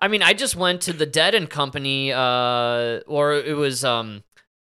I 0.00 0.08
mean, 0.08 0.22
I 0.22 0.32
just 0.32 0.54
went 0.56 0.80
to 0.82 0.92
the 0.92 1.06
Dead 1.06 1.34
and 1.34 1.48
Company, 1.50 2.12
uh, 2.12 3.00
or 3.06 3.34
it 3.34 3.56
was, 3.56 3.84
um, 3.84 4.22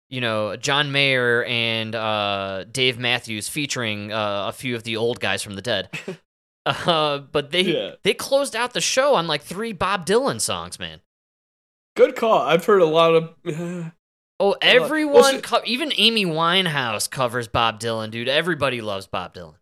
you 0.08 0.20
know, 0.20 0.56
John 0.56 0.90
Mayer 0.92 1.44
and 1.44 1.94
uh, 1.94 2.64
Dave 2.70 2.98
Matthews 2.98 3.48
featuring 3.48 4.12
uh, 4.12 4.46
a 4.48 4.52
few 4.52 4.74
of 4.74 4.84
the 4.84 4.96
old 4.96 5.20
guys 5.20 5.42
from 5.42 5.54
the 5.54 5.62
Dead. 5.62 5.88
Uh, 6.66 7.18
but 7.18 7.50
they 7.50 7.62
Yeah. 7.62 7.92
they 8.02 8.12
closed 8.12 8.54
out 8.54 8.74
the 8.74 8.80
show 8.82 9.14
on 9.14 9.26
like 9.26 9.40
three 9.40 9.72
Bob 9.72 10.04
Dylan 10.04 10.38
songs, 10.38 10.78
man. 10.78 11.00
Good 11.96 12.14
call. 12.14 12.40
I've 12.42 12.66
heard 12.66 12.82
a 12.82 12.86
lot 12.86 13.14
of. 13.14 13.34
Oh, 14.40 14.48
Well, 14.50 14.56
everyone, 14.60 15.40
co- 15.40 15.62
even 15.64 15.92
Amy 15.96 16.26
Winehouse 16.26 17.10
covers 17.10 17.48
Bob 17.48 17.80
Dylan, 17.80 18.10
dude. 18.10 18.28
Everybody 18.28 18.80
loves 18.82 19.06
Bob 19.06 19.32
Dylan. 19.34 19.54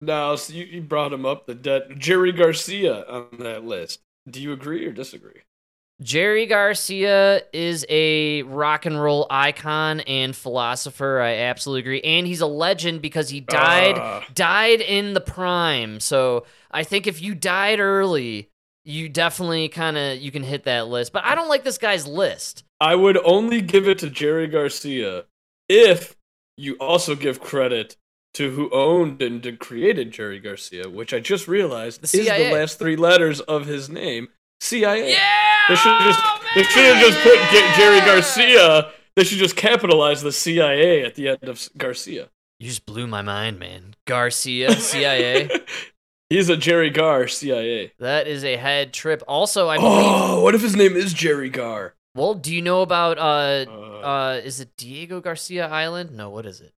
now, 0.00 0.34
so 0.34 0.52
you, 0.52 0.64
you 0.64 0.80
brought 0.82 1.12
him 1.12 1.24
up. 1.24 1.46
The 1.46 1.54
dead 1.54 1.94
Jerry 1.96 2.32
Garcia 2.32 3.04
on 3.08 3.28
that 3.38 3.64
list. 3.64 4.00
Do 4.28 4.42
you 4.42 4.52
agree 4.52 4.84
or 4.84 4.90
disagree? 4.92 5.42
Jerry 6.02 6.46
Garcia 6.46 7.42
is 7.52 7.86
a 7.88 8.42
rock 8.42 8.86
and 8.86 9.00
roll 9.00 9.26
icon 9.30 10.00
and 10.00 10.34
philosopher. 10.34 11.20
I 11.20 11.34
absolutely 11.36 11.80
agree, 11.80 12.00
and 12.02 12.26
he's 12.26 12.40
a 12.40 12.46
legend 12.46 13.00
because 13.02 13.28
he 13.28 13.40
died 13.40 13.94
Ah. 13.98 14.24
died 14.34 14.80
in 14.80 15.14
the 15.14 15.20
prime. 15.20 16.00
So 16.00 16.44
I 16.70 16.84
think 16.84 17.06
if 17.06 17.22
you 17.22 17.34
died 17.34 17.80
early, 17.80 18.48
you 18.84 19.08
definitely 19.08 19.68
kind 19.68 19.96
of 19.96 20.18
you 20.18 20.30
can 20.32 20.42
hit 20.42 20.64
that 20.64 20.88
list. 20.88 21.12
But 21.12 21.24
I 21.24 21.34
don't 21.34 21.48
like 21.48 21.64
this 21.64 21.78
guy's 21.78 22.06
list. 22.06 22.64
I 22.80 22.96
would 22.96 23.18
only 23.24 23.60
give 23.60 23.86
it 23.86 23.98
to 24.00 24.10
Jerry 24.10 24.48
Garcia 24.48 25.24
if 25.68 26.16
you 26.56 26.74
also 26.80 27.14
give 27.14 27.40
credit 27.40 27.96
to 28.34 28.50
who 28.50 28.70
owned 28.70 29.20
and 29.22 29.58
created 29.58 30.10
Jerry 30.10 30.40
Garcia, 30.40 30.88
which 30.88 31.12
I 31.12 31.20
just 31.20 31.46
realized 31.46 32.00
The 32.00 32.18
is 32.18 32.26
the 32.26 32.50
last 32.52 32.78
three 32.78 32.96
letters 32.96 33.40
of 33.40 33.66
his 33.66 33.88
name, 33.90 34.28
CIA. 34.62 35.10
Yeah, 35.12 35.18
They 35.68 35.74
should 35.74 36.00
just 36.02 36.20
Oh, 36.22 36.38
they 36.54 36.62
should 36.62 36.84
have 36.84 37.02
just 37.04 37.18
put 37.22 37.36
G- 37.50 37.72
Jerry 37.76 38.00
Garcia. 38.00 38.92
They 39.16 39.24
should 39.24 39.38
just 39.38 39.56
capitalize 39.56 40.22
the 40.22 40.30
CIA 40.32 41.04
at 41.04 41.14
the 41.16 41.28
end 41.30 41.42
of 41.48 41.68
Garcia. 41.76 42.28
You 42.60 42.68
just 42.68 42.86
blew 42.86 43.06
my 43.08 43.22
mind, 43.22 43.58
man. 43.58 43.94
Garcia, 44.06 44.72
CIA. 44.78 45.50
He's 46.30 46.48
a 46.48 46.56
Jerry 46.56 46.90
Gar 46.90 47.26
CIA. 47.28 47.92
that 47.98 48.26
is 48.28 48.44
a 48.44 48.56
head 48.56 48.92
trip. 48.94 49.22
Also, 49.26 49.68
I 49.68 49.76
believe. 49.78 50.04
Oh, 50.06 50.40
what 50.42 50.54
if 50.54 50.62
his 50.62 50.76
name 50.76 50.96
is 50.96 51.12
Jerry 51.12 51.50
Gar? 51.50 51.94
Well, 52.14 52.34
do 52.34 52.54
you 52.54 52.62
know 52.62 52.82
about 52.82 53.18
uh 53.18 53.66
Uh, 53.68 54.00
uh 54.06 54.40
is 54.44 54.60
it 54.60 54.76
Diego 54.76 55.20
Garcia 55.20 55.66
Island? 55.66 56.12
No, 56.12 56.30
what 56.30 56.46
is 56.46 56.60
it? 56.60 56.72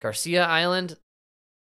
Garcia 0.00 0.44
Island? 0.44 0.96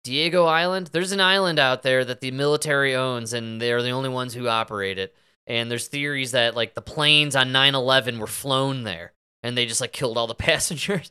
Diego 0.04 0.44
Island? 0.44 0.88
There's 0.92 1.12
an 1.12 1.20
island 1.20 1.58
out 1.58 1.82
there 1.82 2.04
that 2.04 2.20
the 2.20 2.30
military 2.30 2.94
owns 2.94 3.32
and 3.32 3.60
they're 3.60 3.82
the 3.82 3.90
only 3.90 4.08
ones 4.08 4.34
who 4.34 4.48
operate 4.48 4.98
it. 4.98 5.14
And 5.46 5.70
there's 5.70 5.86
theories 5.88 6.32
that 6.32 6.56
like 6.56 6.74
the 6.74 6.82
planes 6.82 7.36
on 7.36 7.48
9/11 7.48 8.18
were 8.18 8.26
flown 8.26 8.82
there 8.82 9.12
and 9.42 9.56
they 9.56 9.66
just 9.66 9.80
like 9.80 9.92
killed 9.92 10.18
all 10.18 10.26
the 10.26 10.34
passengers. 10.50 11.10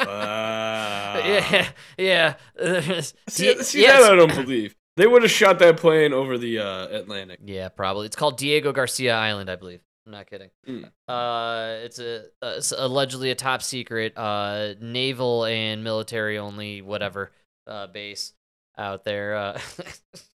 wow. 0.00 1.22
yeah, 1.24 1.68
yeah. 1.98 2.34
See, 3.28 3.62
see 3.62 3.82
yeah, 3.82 4.00
that 4.00 4.12
I 4.12 4.16
don't 4.16 4.34
believe. 4.34 4.74
They 4.96 5.06
would 5.06 5.22
have 5.22 5.30
shot 5.30 5.58
that 5.58 5.76
plane 5.76 6.12
over 6.12 6.38
the 6.38 6.60
uh, 6.60 6.86
Atlantic. 6.88 7.40
Yeah, 7.44 7.68
probably. 7.68 8.06
It's 8.06 8.16
called 8.16 8.38
Diego 8.38 8.72
Garcia 8.72 9.14
Island, 9.14 9.50
I 9.50 9.56
believe. 9.56 9.80
I'm 10.06 10.12
not 10.12 10.28
kidding. 10.28 10.50
Mm. 10.68 10.90
Uh, 11.08 11.84
it's 11.84 11.98
a 11.98 12.24
uh, 12.42 12.54
it's 12.56 12.72
allegedly 12.72 13.30
a 13.30 13.34
top 13.34 13.62
secret 13.62 14.16
uh 14.18 14.74
naval 14.80 15.46
and 15.46 15.82
military 15.82 16.36
only 16.36 16.82
whatever 16.82 17.32
uh 17.66 17.86
base 17.86 18.32
out 18.76 19.04
there. 19.04 19.34
Uh, 19.34 19.60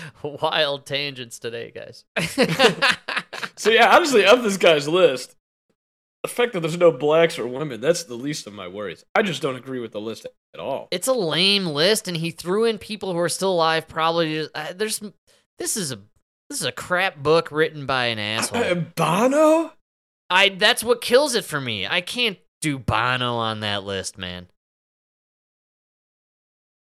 wild 0.22 0.86
tangents 0.86 1.38
today, 1.38 1.70
guys. 1.70 2.04
So 3.56 3.70
yeah, 3.70 3.94
honestly, 3.94 4.24
of 4.24 4.42
this 4.42 4.56
guy's 4.56 4.88
list, 4.88 5.36
the 6.22 6.28
fact 6.28 6.52
that 6.52 6.60
there's 6.60 6.76
no 6.78 6.90
blacks 6.90 7.38
or 7.38 7.46
women, 7.46 7.80
that's 7.80 8.04
the 8.04 8.14
least 8.14 8.46
of 8.46 8.52
my 8.52 8.66
worries. 8.66 9.04
I 9.14 9.22
just 9.22 9.42
don't 9.42 9.56
agree 9.56 9.78
with 9.78 9.92
the 9.92 10.00
list 10.00 10.26
at 10.54 10.60
all. 10.60 10.88
it's 10.90 11.06
a 11.06 11.12
lame 11.12 11.66
list, 11.66 12.08
and 12.08 12.16
he 12.16 12.30
threw 12.30 12.64
in 12.64 12.78
people 12.78 13.12
who 13.12 13.18
are 13.18 13.28
still 13.28 13.52
alive. 13.52 13.86
Probably 13.86 14.34
just, 14.34 14.50
uh, 14.54 14.72
there's 14.74 15.00
this 15.58 15.76
is 15.76 15.92
a 15.92 15.96
this 16.50 16.60
is 16.60 16.66
a 16.66 16.72
crap 16.72 17.18
book 17.18 17.52
written 17.52 17.86
by 17.86 18.06
an 18.06 18.18
asshole. 18.18 18.62
Uh, 18.62 18.74
Bono? 18.74 19.72
I 20.30 20.48
that's 20.48 20.82
what 20.82 21.00
kills 21.00 21.34
it 21.34 21.44
for 21.44 21.60
me. 21.60 21.86
I 21.86 22.00
can't 22.00 22.38
do 22.60 22.78
Bono 22.78 23.34
on 23.34 23.60
that 23.60 23.84
list, 23.84 24.18
man. 24.18 24.48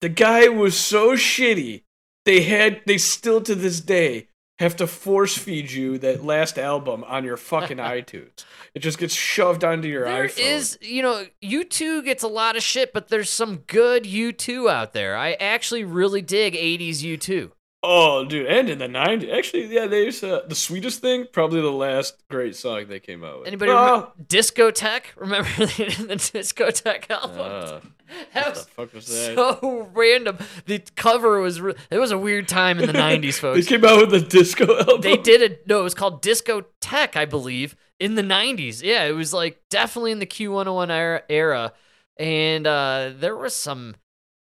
The 0.02 0.10
guy 0.10 0.48
was 0.50 0.78
so 0.78 1.14
shitty. 1.14 1.84
They 2.28 2.42
had 2.42 2.82
they 2.86 2.98
still 2.98 3.40
to 3.42 3.56
this 3.56 3.80
day 3.80 4.28
have 4.60 4.76
to 4.76 4.86
force 4.86 5.38
feed 5.38 5.72
you 5.72 5.98
that 6.00 6.26
last 6.26 6.58
album 6.60 7.06
on 7.06 7.24
your 7.24 7.38
fucking 7.38 7.78
iTunes. 7.98 8.44
It 8.74 8.80
just 8.80 8.98
gets 8.98 9.14
shoved 9.14 9.64
onto 9.64 9.88
your 9.88 10.04
There 10.04 10.28
iPhone. 10.28 10.40
is, 10.40 10.78
you 10.82 11.02
know, 11.02 11.26
U2 11.42 12.04
gets 12.04 12.24
a 12.24 12.28
lot 12.28 12.58
of 12.58 12.64
shit, 12.64 12.92
but 12.92 13.08
there's 13.08 13.30
some 13.30 13.60
good 13.68 14.04
U2 14.04 14.70
out 14.70 14.92
there. 14.92 15.16
I 15.16 15.34
actually 15.34 15.86
really 15.86 16.22
dig 16.22 16.54
80s 16.54 16.98
U2. 17.00 17.52
Oh, 17.82 18.26
dude, 18.26 18.48
and 18.48 18.70
in 18.70 18.80
the 18.80 18.88
'90s, 18.88 19.32
actually, 19.32 19.68
yeah, 19.68 19.86
there's 19.86 20.22
uh, 20.24 20.42
the 20.50 20.56
sweetest 20.56 21.00
thing. 21.00 21.28
Probably 21.32 21.62
the 21.62 21.72
last 21.72 22.22
great 22.30 22.56
song 22.56 22.88
they 22.88 23.00
came 23.00 23.24
out 23.24 23.40
with. 23.40 23.48
Anybody 23.48 23.72
Well, 23.72 23.86
remember 24.18 24.24
Discotheque? 24.28 25.04
Remember 25.16 25.50
the, 25.58 26.06
the 26.08 26.16
Discotheque 26.16 27.10
album? 27.10 27.40
uh, 27.40 27.80
that 28.34 28.50
was 28.50 28.64
fuck 28.66 28.94
was 28.94 29.08
that? 29.08 29.36
so 29.36 29.90
random. 29.94 30.38
The 30.66 30.80
cover 30.96 31.40
was 31.40 31.60
re- 31.62 31.76
it 31.90 31.98
was 31.98 32.12
a 32.12 32.18
weird 32.18 32.48
time 32.48 32.80
in 32.80 32.88
the 32.88 32.94
90s, 32.98 33.36
folks. 33.40 33.66
they 33.66 33.76
came 33.78 33.86
out 33.86 34.00
with 34.00 34.12
the 34.12 34.20
disco 34.22 34.78
album. 34.78 35.02
They 35.02 35.18
did 35.18 35.42
it. 35.42 35.68
No, 35.68 35.80
it 35.82 35.84
was 35.84 35.94
called 35.94 36.22
Discotheque, 36.22 37.16
I 37.16 37.26
believe, 37.26 37.76
in 38.00 38.16
the 38.16 38.22
90s. 38.22 38.82
Yeah, 38.84 39.04
it 39.06 39.12
was 39.14 39.34
like 39.34 39.62
definitely 39.70 40.12
in 40.12 40.20
the 40.20 40.26
Q101 40.26 40.90
era, 40.90 41.24
era. 41.30 41.74
And 42.20 42.66
uh, 42.66 43.12
there 43.16 43.36
was 43.36 43.54
some 43.54 43.96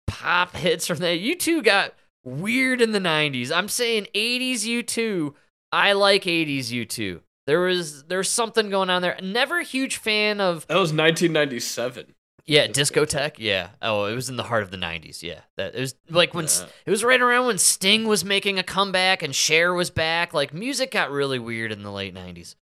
pop 0.07 0.57
hits 0.57 0.87
from 0.87 0.99
that. 0.99 1.21
U2 1.21 1.63
got 1.63 1.95
weird 2.25 2.81
in 2.81 2.93
the 2.93 2.99
90s. 3.01 3.51
I'm 3.51 3.69
saying 3.69 4.07
80s 4.15 4.63
U2. 4.63 5.35
I 5.73 5.93
like 5.93 6.25
80s 6.25 6.69
U2. 6.69 7.21
There 7.47 7.61
was 7.61 8.05
there's 8.05 8.29
something 8.31 8.69
going 8.71 8.91
on 8.91 9.01
there. 9.03 9.17
Never 9.23 9.59
a 9.61 9.65
huge 9.65 9.97
fan 9.97 10.41
of 10.41 10.67
That 10.67 10.75
was 10.79 10.93
1997. 10.93 12.15
Yeah, 12.49 12.67
Discotheque. 12.67 13.37
Yeah. 13.39 13.69
Oh, 13.81 14.07
it 14.07 14.15
was 14.15 14.29
in 14.29 14.37
the 14.37 14.43
heart 14.43 14.63
of 14.65 14.71
the 14.73 14.77
'90s. 14.77 15.23
Yeah, 15.23 15.41
that 15.57 15.75
it 15.77 15.81
was 15.81 15.95
like 16.11 16.35
when 16.35 16.47
Yeah. 16.47 16.67
it 16.87 16.91
was 16.91 17.05
right 17.05 17.21
around 17.21 17.47
when 17.47 17.59
Sting 17.59 18.07
was 18.09 18.25
making 18.25 18.59
a 18.59 18.63
comeback 18.65 19.23
and 19.23 19.35
Cher 19.35 19.73
was 19.75 19.91
back. 19.91 20.35
Like 20.35 20.53
music 20.53 20.91
got 20.91 21.11
really 21.11 21.39
weird 21.39 21.71
in 21.71 21.83
the 21.83 21.93
late 21.93 22.15
'90s. 22.15 22.57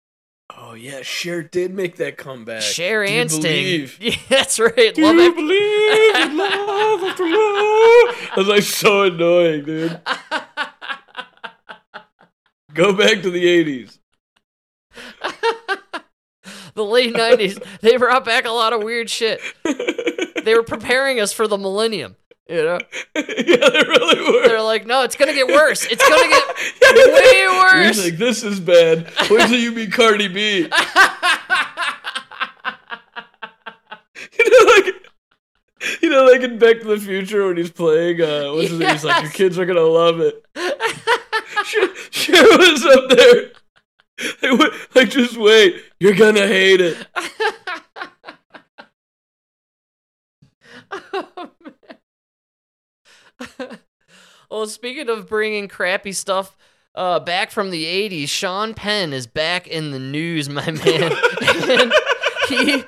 Oh 0.56 0.74
yeah, 0.74 1.02
Cher 1.02 1.42
did 1.42 1.74
make 1.74 1.96
that 1.96 2.16
comeback. 2.16 2.62
Cher 2.62 3.04
Do 3.04 3.12
you 3.12 3.20
and 3.20 3.30
Sting. 3.30 3.42
believe? 3.42 3.96
Yeah, 4.00 4.14
that's 4.28 4.60
right. 4.60 4.94
Do 4.94 5.02
Love 5.02 5.16
you 5.16 5.30
it. 5.30 5.34
believe 5.34 6.30
in 6.30 6.36
love 6.36 7.02
after 7.02 7.24
love? 7.24 8.30
That's 8.36 8.48
like 8.48 8.62
so 8.62 9.02
annoying, 9.04 9.64
dude. 9.64 10.00
Go 12.74 12.92
back 12.92 13.22
to 13.22 13.30
the 13.30 13.42
80s. 13.44 13.98
The 16.76 16.84
late 16.84 17.12
'90s. 17.14 17.60
They 17.80 17.96
brought 17.96 18.24
back 18.24 18.44
a 18.44 18.50
lot 18.50 18.72
of 18.72 18.82
weird 18.84 19.10
shit. 19.10 19.40
They 19.64 20.54
were 20.54 20.62
preparing 20.62 21.18
us 21.18 21.32
for 21.32 21.48
the 21.48 21.58
millennium. 21.58 22.14
You 22.48 22.62
know, 22.62 22.78
yeah, 23.16 23.22
they 23.24 23.82
really 23.88 24.20
were. 24.20 24.46
they're 24.46 24.62
like, 24.62 24.86
no, 24.86 25.02
it's 25.02 25.16
gonna 25.16 25.34
get 25.34 25.48
worse. 25.48 25.84
It's 25.90 26.08
gonna 26.08 26.28
get 26.28 26.44
way 27.12 27.40
You're 27.40 27.50
worse. 27.86 28.04
like, 28.04 28.16
this 28.18 28.44
is 28.44 28.60
bad. 28.60 29.10
Wait 29.28 29.48
till 29.48 29.58
you 29.58 29.72
meet 29.72 29.92
Cardi 29.92 30.28
B. 30.28 30.70
You 34.38 34.50
know, 34.50 34.72
like, 34.76 34.94
you 36.02 36.10
know, 36.10 36.24
like 36.24 36.40
in 36.42 36.58
Back 36.58 36.80
to 36.80 36.86
the 36.86 36.98
Future 36.98 37.46
when 37.46 37.56
he's 37.56 37.70
playing, 37.70 38.20
uh, 38.20 38.52
what's 38.52 38.68
his 38.70 38.78
name? 38.78 38.90
He's 38.90 39.04
like, 39.04 39.22
your 39.22 39.32
kids 39.32 39.58
are 39.58 39.66
gonna 39.66 39.80
love 39.80 40.20
it. 40.20 40.44
Cher, 41.64 41.88
Cher 42.10 42.42
was 42.58 42.84
up 42.86 43.08
there. 43.10 43.50
Would- 44.42 44.72
Like, 44.94 45.10
just 45.10 45.36
wait, 45.36 45.82
you're 46.00 46.14
gonna 46.14 46.46
hate 46.46 46.80
it. 46.80 47.06
Oh, 50.90 51.50
man. 53.60 53.78
well, 54.50 54.66
speaking 54.66 55.08
of 55.08 55.28
bringing 55.28 55.68
crappy 55.68 56.12
stuff 56.12 56.56
uh, 56.94 57.20
back 57.20 57.50
from 57.50 57.70
the 57.70 57.84
80s, 57.84 58.28
Sean 58.28 58.74
Penn 58.74 59.12
is 59.12 59.26
back 59.26 59.66
in 59.66 59.90
the 59.90 59.98
news, 59.98 60.48
my 60.48 60.70
man. 60.70 61.12
and 61.68 61.92
he 62.48 62.84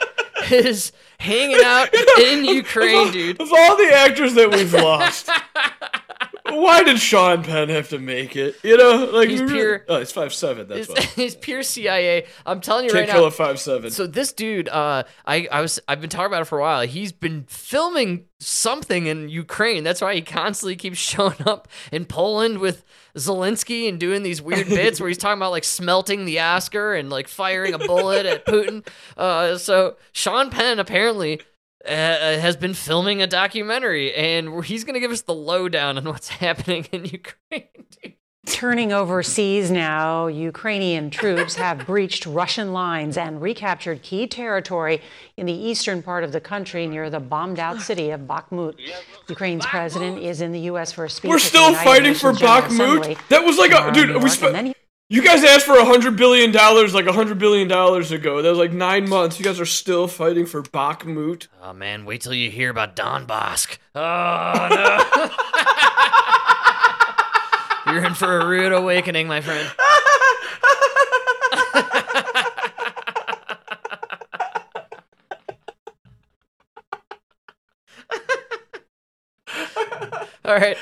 is 0.55 0.93
hanging 1.19 1.61
out 1.65 1.89
in 2.21 2.45
Ukraine, 2.45 3.11
dude. 3.13 3.41
Of 3.41 3.49
all 3.53 3.77
the 3.77 3.93
actors 3.95 4.35
that 4.35 4.51
we've 4.51 4.73
lost, 4.73 5.29
why 6.51 6.83
did 6.83 6.99
Sean 6.99 7.43
Penn 7.43 7.69
have 7.69 7.89
to 7.91 7.99
make 7.99 8.37
it? 8.37 8.57
You 8.63 8.77
know, 8.77 9.11
like 9.13 9.29
He's 9.29 9.43
pure- 9.43 9.85
Oh, 9.89 9.99
he's 9.99 10.13
five 10.13 10.33
seven. 10.35 10.67
That's 10.69 10.89
why. 10.89 11.01
he's 11.17 11.35
pure 11.35 11.63
CIA. 11.63 12.27
I'm 12.47 12.61
telling 12.61 12.85
you 12.85 12.91
Can't 12.93 13.09
right 13.09 13.15
kill 13.15 13.25
now. 13.25 13.31
five 13.31 13.59
seven. 13.61 13.91
So 13.91 14.07
this 14.07 14.33
dude, 14.33 14.69
uh, 14.69 15.05
I, 15.27 15.49
I 15.51 15.61
was, 15.61 15.81
I've 15.89 16.01
been 16.01 16.11
talking 16.11 16.27
about 16.27 16.43
it 16.43 16.47
for 16.47 16.59
a 16.59 16.63
while. 16.63 16.83
He's 16.87 17.13
been 17.13 17.45
filming 17.49 18.25
something 18.41 19.07
in 19.07 19.29
Ukraine. 19.29 19.83
That's 19.85 20.01
why 20.01 20.15
he 20.15 20.23
constantly 20.23 20.77
keeps 20.77 20.99
showing 21.13 21.37
up 21.47 21.69
in 21.93 22.05
Poland 22.05 22.59
with 22.59 22.85
Zelensky 23.17 23.89
and 23.89 23.99
doing 23.99 24.23
these 24.23 24.41
weird 24.41 24.69
bits 24.69 25.01
where 25.01 25.09
he's 25.09 25.19
talking 25.19 25.39
about 25.39 25.51
like 25.51 25.65
smelting 25.65 26.25
the 26.25 26.39
Oscar 26.41 26.95
and 26.95 27.11
like 27.11 27.27
firing 27.29 27.75
a 27.75 27.79
bullet 27.79 28.27
at 28.27 28.45
Putin. 28.47 28.87
Uh, 29.17 29.57
so 29.59 29.97
Sean 30.13 30.49
Penn 30.51 30.79
apparently. 30.79 31.41
Uh, 31.87 31.91
has 32.41 32.57
been 32.57 32.75
filming 32.75 33.23
a 33.23 33.27
documentary, 33.27 34.13
and 34.13 34.65
he's 34.65 34.83
going 34.85 34.95
to 34.95 35.01
give 35.01 35.13
us 35.13 35.23
the 35.23 35.33
lowdown 35.35 35.97
on 35.97 36.05
what's 36.05 36.29
happening 36.45 36.85
in 36.91 37.05
Ukraine. 37.05 37.69
dude. 38.03 38.15
Turning 38.47 38.93
overseas 38.93 39.71
now, 39.71 40.27
Ukrainian 40.27 41.11
troops 41.11 41.55
have 41.57 41.85
breached 41.87 42.25
Russian 42.25 42.73
lines 42.73 43.19
and 43.19 43.43
recaptured 43.43 44.03
key 44.03 44.27
territory 44.27 45.03
in 45.37 45.45
the 45.45 45.53
eastern 45.53 46.03
part 46.03 46.25
of 46.25 46.33
the 46.33 46.41
country 46.41 46.87
near 46.87 47.11
the 47.11 47.21
bombed 47.21 47.59
out 47.59 47.81
city 47.83 48.11
of 48.11 48.23
Bakhmut. 48.23 48.75
Ukraine's 49.29 49.67
president 49.67 50.19
is 50.19 50.41
in 50.41 50.53
the 50.53 50.61
U.S. 50.61 50.93
for 50.93 51.05
a 51.05 51.11
speech. 51.11 51.29
We're 51.29 51.39
still 51.39 51.71
United 51.71 51.85
fighting 51.85 52.15
for 52.15 52.33
Nations 52.33 52.41
General 52.41 52.63
Bakhmut. 52.63 53.01
Assembly 53.01 53.17
That 53.29 53.45
was 53.45 53.59
like 53.59 53.71
a 53.71 53.75
tomorrow 53.75 53.89
in 53.89 53.95
dude. 53.95 54.09
New 54.09 54.15
We 54.15 54.21
York, 54.21 54.31
spent. 54.31 54.77
And 55.11 55.19
then 55.19 55.25
he- 55.25 55.29
You 55.29 55.29
guys 55.41 55.45
asked 55.45 55.67
for 55.67 55.77
a 55.79 55.85
hundred 55.85 56.17
billion 56.17 56.53
dollars 56.53 56.95
like 56.95 57.07
a 57.07 57.13
hundred 57.13 57.39
billion 57.39 57.69
dollars 57.69 58.13
ago. 58.13 58.43
That 58.43 58.51
was 58.51 58.59
like 58.59 58.73
nine 58.73 59.09
months. 59.09 59.39
You 59.39 59.45
guys 59.45 59.61
are 59.61 59.67
still 59.67 60.07
fighting 60.09 60.47
for 60.47 60.63
Bakhmut. 60.63 61.49
Oh 61.63 61.73
man, 61.73 62.05
wait 62.05 62.21
till 62.23 62.35
you 62.35 62.51
hear 62.51 62.71
about 62.71 62.95
Don 62.97 63.27
Bosk. 63.27 63.79
Oh 63.95 64.69
no. 67.87 67.93
You're 67.93 68.05
in 68.05 68.13
for 68.15 68.39
a 68.41 68.47
rude 68.47 68.73
awakening, 68.73 69.29
my 69.29 69.41
friend. 69.41 69.67
All 80.45 80.55
right. 80.55 80.77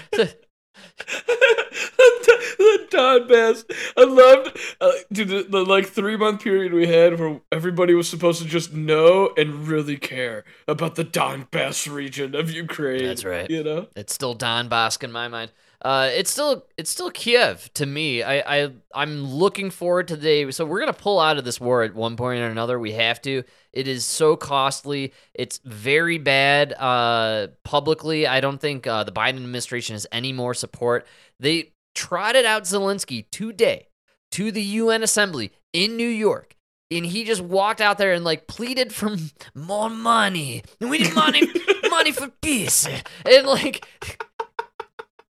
Donbass. 2.96 3.64
I 3.96 4.04
loved, 4.04 4.58
uh, 4.80 4.90
dude, 5.12 5.28
the, 5.28 5.42
the 5.48 5.64
like 5.64 5.86
three 5.86 6.16
month 6.16 6.42
period 6.42 6.72
we 6.72 6.86
had 6.86 7.18
where 7.18 7.40
everybody 7.52 7.94
was 7.94 8.08
supposed 8.08 8.42
to 8.42 8.48
just 8.48 8.72
know 8.72 9.32
and 9.36 9.68
really 9.68 9.96
care 9.96 10.44
about 10.66 10.94
the 10.94 11.04
Donbass 11.04 11.92
region 11.92 12.34
of 12.34 12.50
Ukraine. 12.50 13.04
That's 13.04 13.24
right. 13.24 13.50
You 13.50 13.62
know, 13.62 13.88
It's 13.96 14.14
still 14.14 14.34
Don 14.34 14.68
Bosk 14.68 15.04
in 15.04 15.12
my 15.12 15.28
mind. 15.28 15.52
Uh, 15.82 16.08
it's 16.14 16.30
still 16.30 16.64
it's 16.78 16.90
still 16.90 17.10
Kiev 17.10 17.72
to 17.74 17.84
me. 17.84 18.22
I, 18.22 18.64
I 18.64 18.72
I'm 18.94 19.22
looking 19.22 19.70
forward 19.70 20.08
to 20.08 20.16
the 20.16 20.22
day. 20.22 20.50
So 20.50 20.64
we're 20.64 20.80
gonna 20.80 20.94
pull 20.94 21.20
out 21.20 21.36
of 21.36 21.44
this 21.44 21.60
war 21.60 21.82
at 21.82 21.94
one 21.94 22.16
point 22.16 22.40
or 22.40 22.46
another. 22.46 22.78
We 22.78 22.92
have 22.92 23.20
to. 23.22 23.44
It 23.72 23.86
is 23.86 24.04
so 24.04 24.36
costly. 24.36 25.12
It's 25.34 25.60
very 25.64 26.16
bad. 26.16 26.72
Uh, 26.72 27.48
publicly, 27.62 28.26
I 28.26 28.40
don't 28.40 28.60
think 28.60 28.86
uh, 28.86 29.04
the 29.04 29.12
Biden 29.12 29.36
administration 29.36 29.94
has 29.94 30.06
any 30.10 30.32
more 30.32 30.54
support. 30.54 31.06
They 31.38 31.72
trotted 31.96 32.44
out 32.44 32.62
Zelensky 32.64 33.24
today 33.32 33.88
to 34.32 34.52
the 34.52 34.62
UN 34.62 35.02
Assembly 35.02 35.50
in 35.72 35.96
New 35.96 36.08
York. 36.08 36.54
And 36.90 37.04
he 37.04 37.24
just 37.24 37.40
walked 37.42 37.80
out 37.80 37.98
there 37.98 38.12
and 38.12 38.24
like 38.24 38.46
pleaded 38.46 38.94
for 38.94 39.16
more 39.54 39.90
money. 39.90 40.62
We 40.78 40.98
need 40.98 41.14
money, 41.14 41.42
money 41.90 42.12
for 42.12 42.28
peace. 42.40 42.86
And 43.24 43.46
like 43.46 43.84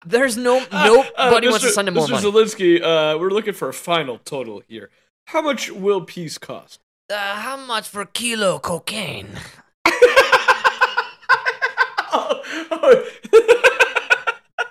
There's 0.06 0.36
no 0.36 0.64
Uh, 0.70 0.86
nobody 1.18 1.48
uh, 1.48 1.50
wants 1.50 1.64
to 1.66 1.72
send 1.72 1.88
him 1.88 1.94
more 1.94 2.06
Mr. 2.06 2.11
money. 2.12 2.30
Zelensky, 2.30 2.80
uh, 2.80 3.18
we're 3.18 3.30
looking 3.30 3.54
for 3.54 3.68
a 3.68 3.72
final 3.74 4.18
total 4.18 4.62
here. 4.68 4.90
How 5.26 5.42
much 5.42 5.70
will 5.70 6.02
peace 6.02 6.38
cost? 6.38 6.80
Uh, 7.11 7.16
how 7.16 7.56
much 7.56 7.88
for 7.88 8.02
a 8.02 8.06
kilo 8.06 8.58
cocaine? 8.61 9.30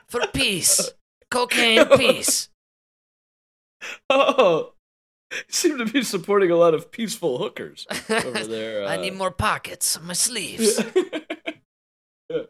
For 0.07 0.25
peace. 0.33 0.91
Cocaine 1.31 1.85
peace. 1.97 2.49
oh, 4.09 4.73
you 5.31 5.37
seem 5.49 5.77
to 5.77 5.85
be 5.85 6.03
supporting 6.03 6.51
a 6.51 6.55
lot 6.55 6.73
of 6.73 6.91
peaceful 6.91 7.37
hookers 7.37 7.87
over 8.09 8.43
there. 8.45 8.85
I 8.85 8.97
uh, 8.97 9.01
need 9.01 9.15
more 9.15 9.31
pockets 9.31 9.97
on 9.97 10.07
my 10.07 10.13
sleeves. 10.13 10.83
yeah. 12.29 12.41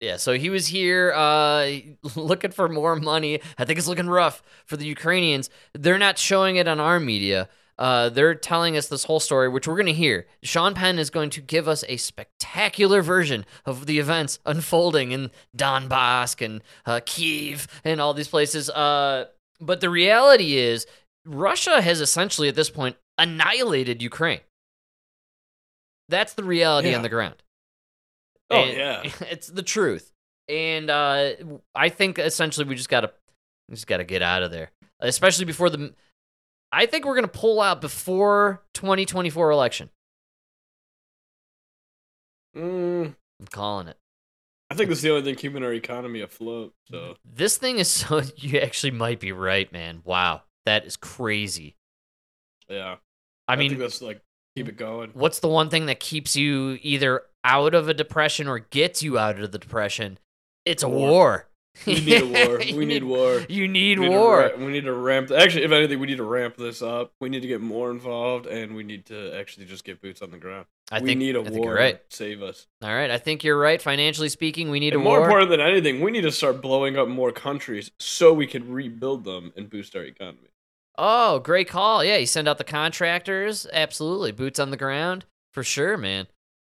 Yeah, 0.00 0.16
so 0.18 0.34
he 0.34 0.50
was 0.50 0.66
here 0.66 1.14
uh, 1.14 1.76
looking 2.14 2.50
for 2.50 2.68
more 2.68 2.94
money. 2.94 3.40
I 3.56 3.64
think 3.64 3.78
it's 3.78 3.88
looking 3.88 4.08
rough 4.08 4.42
for 4.66 4.76
the 4.76 4.84
Ukrainians. 4.84 5.48
They're 5.72 5.98
not 5.98 6.18
showing 6.18 6.56
it 6.56 6.68
on 6.68 6.78
our 6.78 7.00
media. 7.00 7.48
Uh, 7.78 8.08
they're 8.08 8.34
telling 8.34 8.76
us 8.76 8.86
this 8.88 9.04
whole 9.04 9.18
story, 9.20 9.48
which 9.48 9.66
we're 9.66 9.74
going 9.74 9.86
to 9.86 9.92
hear. 9.92 10.26
Sean 10.42 10.74
Penn 10.74 10.98
is 10.98 11.10
going 11.10 11.30
to 11.30 11.40
give 11.40 11.66
us 11.66 11.84
a 11.88 11.96
spectacular 11.96 13.02
version 13.02 13.44
of 13.66 13.86
the 13.86 13.98
events 13.98 14.38
unfolding 14.46 15.10
in 15.12 15.30
Donbass 15.56 16.44
and 16.44 16.62
uh, 16.86 17.00
Kiev 17.04 17.66
and 17.84 18.00
all 18.00 18.14
these 18.14 18.28
places. 18.28 18.70
Uh, 18.70 19.26
but 19.60 19.80
the 19.80 19.90
reality 19.90 20.56
is, 20.56 20.86
Russia 21.26 21.80
has 21.82 22.00
essentially 22.00 22.48
at 22.48 22.54
this 22.54 22.70
point 22.70 22.96
annihilated 23.18 24.02
Ukraine. 24.02 24.40
That's 26.08 26.34
the 26.34 26.44
reality 26.44 26.90
Yeah. 26.90 26.96
on 26.96 27.02
the 27.02 27.08
ground. 27.08 27.42
Oh, 28.50 28.56
And 28.62 28.76
yeah. 28.76 29.02
it's 29.30 29.48
the 29.48 29.62
truth. 29.62 30.12
And 30.48 30.90
uh, 30.90 31.30
I 31.74 31.88
think 31.88 32.18
essentially 32.18 32.66
we 32.66 32.74
just 32.74 32.90
gotta, 32.90 33.12
we 33.68 33.74
just 33.74 33.86
gotta 33.86 34.04
get 34.04 34.20
out 34.22 34.42
of 34.42 34.50
there, 34.50 34.70
especially 35.00 35.46
before 35.46 35.70
the. 35.70 35.94
I 36.74 36.86
think 36.86 37.04
we're 37.04 37.14
gonna 37.14 37.28
pull 37.28 37.60
out 37.60 37.80
before 37.80 38.62
2024 38.74 39.50
election. 39.50 39.90
Mm, 42.56 43.14
I'm 43.40 43.46
calling 43.50 43.88
it. 43.88 43.96
I 44.70 44.74
think 44.74 44.88
this 44.88 44.98
is 44.98 45.02
the 45.02 45.10
only 45.10 45.22
thing 45.22 45.34
keeping 45.34 45.62
our 45.62 45.72
economy 45.72 46.20
afloat. 46.20 46.74
So 46.90 47.16
This 47.24 47.56
thing 47.58 47.78
is 47.78 47.88
so. 47.90 48.22
You 48.36 48.58
actually 48.58 48.92
might 48.92 49.20
be 49.20 49.32
right, 49.32 49.70
man. 49.72 50.02
Wow, 50.04 50.42
that 50.66 50.84
is 50.84 50.96
crazy. 50.96 51.76
yeah, 52.68 52.96
I 53.48 53.56
think 53.56 53.72
mean, 53.72 53.80
that's 53.80 54.02
like 54.02 54.20
keep 54.56 54.68
it 54.68 54.76
going. 54.76 55.10
what's 55.14 55.40
the 55.40 55.48
one 55.48 55.68
thing 55.68 55.86
that 55.86 56.00
keeps 56.00 56.36
you 56.36 56.78
either 56.82 57.22
out 57.44 57.74
of 57.74 57.88
a 57.88 57.94
depression 57.94 58.48
or 58.48 58.58
gets 58.60 59.02
you 59.02 59.18
out 59.18 59.38
of 59.38 59.52
the 59.52 59.58
depression? 59.58 60.18
It's 60.64 60.82
a 60.82 60.88
War. 60.88 61.10
war. 61.10 61.48
We 61.86 62.00
need 62.00 62.22
a 62.22 62.26
war. 62.48 62.58
We 62.58 62.84
need 62.86 63.04
war. 63.04 63.42
You 63.48 63.68
need 63.68 63.98
We 63.98 64.08
need 64.08 64.14
war. 64.16 64.38
ra- 64.40 64.56
we 64.56 64.66
need 64.72 64.84
to 64.84 64.92
ramp. 64.92 65.30
Actually, 65.30 65.64
if 65.64 65.72
anything, 65.72 65.98
we 65.98 66.06
need 66.06 66.16
to 66.18 66.24
ramp 66.24 66.56
this 66.56 66.82
up. 66.82 67.12
We 67.20 67.28
need 67.28 67.42
to 67.42 67.48
get 67.48 67.60
more 67.60 67.90
involved, 67.90 68.46
and 68.46 68.74
we 68.74 68.84
need 68.84 69.06
to 69.06 69.36
actually 69.38 69.66
just 69.66 69.84
get 69.84 70.00
boots 70.00 70.22
on 70.22 70.30
the 70.30 70.38
ground. 70.38 70.66
I 70.92 71.00
we 71.00 71.08
think 71.08 71.18
need 71.18 71.36
a 71.36 71.40
I 71.40 71.50
war 71.50 71.74
right. 71.74 72.08
to 72.10 72.16
save 72.16 72.42
us. 72.42 72.66
All 72.82 72.94
right, 72.94 73.10
I 73.10 73.18
think 73.18 73.42
you're 73.42 73.58
right. 73.58 73.82
Financially 73.82 74.28
speaking, 74.28 74.70
we 74.70 74.80
need 74.80 74.92
And 74.92 75.02
a 75.02 75.04
more 75.04 75.18
war. 75.18 75.26
important 75.26 75.50
than 75.50 75.60
anything, 75.60 76.00
we 76.00 76.10
need 76.10 76.22
to 76.22 76.32
start 76.32 76.62
blowing 76.62 76.96
up 76.96 77.08
more 77.08 77.32
countries 77.32 77.90
so 77.98 78.32
we 78.32 78.46
can 78.46 78.70
rebuild 78.72 79.24
them 79.24 79.52
and 79.56 79.68
boost 79.68 79.96
our 79.96 80.04
economy. 80.04 80.50
Oh, 80.96 81.40
great 81.40 81.68
call. 81.68 82.04
Yeah, 82.04 82.16
you 82.18 82.26
send 82.26 82.46
out 82.48 82.58
the 82.58 82.64
contractors. 82.64 83.66
Absolutely. 83.72 84.30
Boots 84.30 84.60
on 84.60 84.70
the 84.70 84.76
ground. 84.76 85.24
For 85.52 85.64
sure, 85.64 85.96
man. 85.96 86.28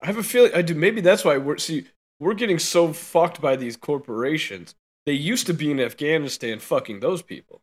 I 0.02 0.08
have 0.08 0.18
a 0.18 0.24
feeling 0.24 0.52
I 0.56 0.62
do. 0.64 0.74
Maybe 0.76 1.02
that's 1.02 1.24
why 1.24 1.38
we're 1.38 1.58
see 1.58 1.86
we're 2.20 2.34
getting 2.34 2.58
so 2.60 2.94
fucked 2.94 3.42
by 3.42 3.56
these 3.56 3.78
corporations. 3.78 4.74
They 5.08 5.14
used 5.14 5.48
to 5.48 5.54
be 5.54 5.72
in 5.72 5.80
Afghanistan 5.80 6.60
fucking 6.60 7.00
those 7.00 7.22
people, 7.22 7.62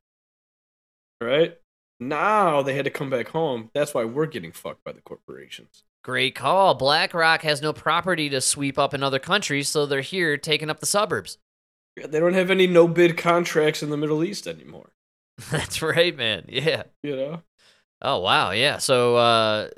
right? 1.20 1.58
Now 2.00 2.62
they 2.62 2.74
had 2.74 2.86
to 2.86 2.90
come 2.90 3.10
back 3.10 3.28
home. 3.28 3.68
That's 3.74 3.92
why 3.92 4.06
we're 4.06 4.24
getting 4.24 4.50
fucked 4.50 4.82
by 4.82 4.92
the 4.92 5.02
corporations. 5.02 5.84
Great 6.02 6.34
call. 6.34 6.74
BlackRock 6.74 7.42
has 7.42 7.60
no 7.60 7.74
property 7.74 8.30
to 8.30 8.40
sweep 8.40 8.78
up 8.78 8.94
in 8.94 9.02
other 9.02 9.18
countries, 9.18 9.68
so 9.68 9.84
they're 9.84 10.00
here 10.00 10.38
taking 10.38 10.70
up 10.70 10.80
the 10.80 10.86
suburbs. 10.86 11.36
They 11.96 12.18
don't 12.18 12.32
have 12.32 12.50
any 12.50 12.66
no 12.66 12.88
bid 12.88 13.18
contracts 13.18 13.82
in 13.82 13.90
the 13.90 13.98
Middle 13.98 14.24
East 14.24 14.46
anymore. 14.46 14.92
That's 15.50 15.82
right, 15.82 16.16
man. 16.16 16.46
Yeah. 16.48 16.84
You 17.02 17.14
know, 17.14 17.42
Oh, 18.00 18.20
wow. 18.20 18.52
Yeah. 18.52 18.78
So, 18.78 19.16
uh, 19.16 19.68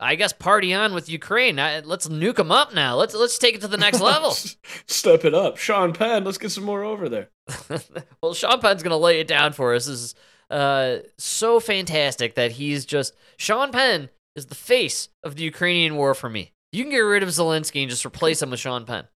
I 0.00 0.14
guess 0.14 0.32
party 0.32 0.72
on 0.72 0.94
with 0.94 1.08
Ukraine. 1.08 1.58
I, 1.58 1.80
let's 1.80 2.08
nuke 2.08 2.36
them 2.36 2.52
up 2.52 2.72
now. 2.72 2.96
Let's 2.96 3.14
let's 3.14 3.38
take 3.38 3.56
it 3.56 3.60
to 3.62 3.68
the 3.68 3.76
next 3.76 4.00
level. 4.00 4.30
Step 4.86 5.24
it 5.24 5.34
up, 5.34 5.56
Sean 5.56 5.92
Penn. 5.92 6.24
Let's 6.24 6.38
get 6.38 6.50
some 6.50 6.64
more 6.64 6.84
over 6.84 7.08
there. 7.08 7.30
well, 8.22 8.34
Sean 8.34 8.60
Penn's 8.60 8.82
gonna 8.82 8.96
lay 8.96 9.20
it 9.20 9.26
down 9.26 9.52
for 9.52 9.74
us. 9.74 9.86
This 9.86 10.00
is 10.00 10.14
uh, 10.50 10.98
so 11.18 11.58
fantastic 11.58 12.36
that 12.36 12.52
he's 12.52 12.84
just 12.84 13.14
Sean 13.36 13.72
Penn 13.72 14.08
is 14.36 14.46
the 14.46 14.54
face 14.54 15.08
of 15.24 15.34
the 15.34 15.42
Ukrainian 15.42 15.96
war 15.96 16.14
for 16.14 16.28
me. 16.28 16.52
You 16.72 16.84
can 16.84 16.92
get 16.92 16.98
rid 16.98 17.22
of 17.22 17.28
Zelensky 17.30 17.80
and 17.80 17.90
just 17.90 18.06
replace 18.06 18.40
him 18.40 18.50
with 18.50 18.60
Sean 18.60 18.84
Penn. 18.84 19.08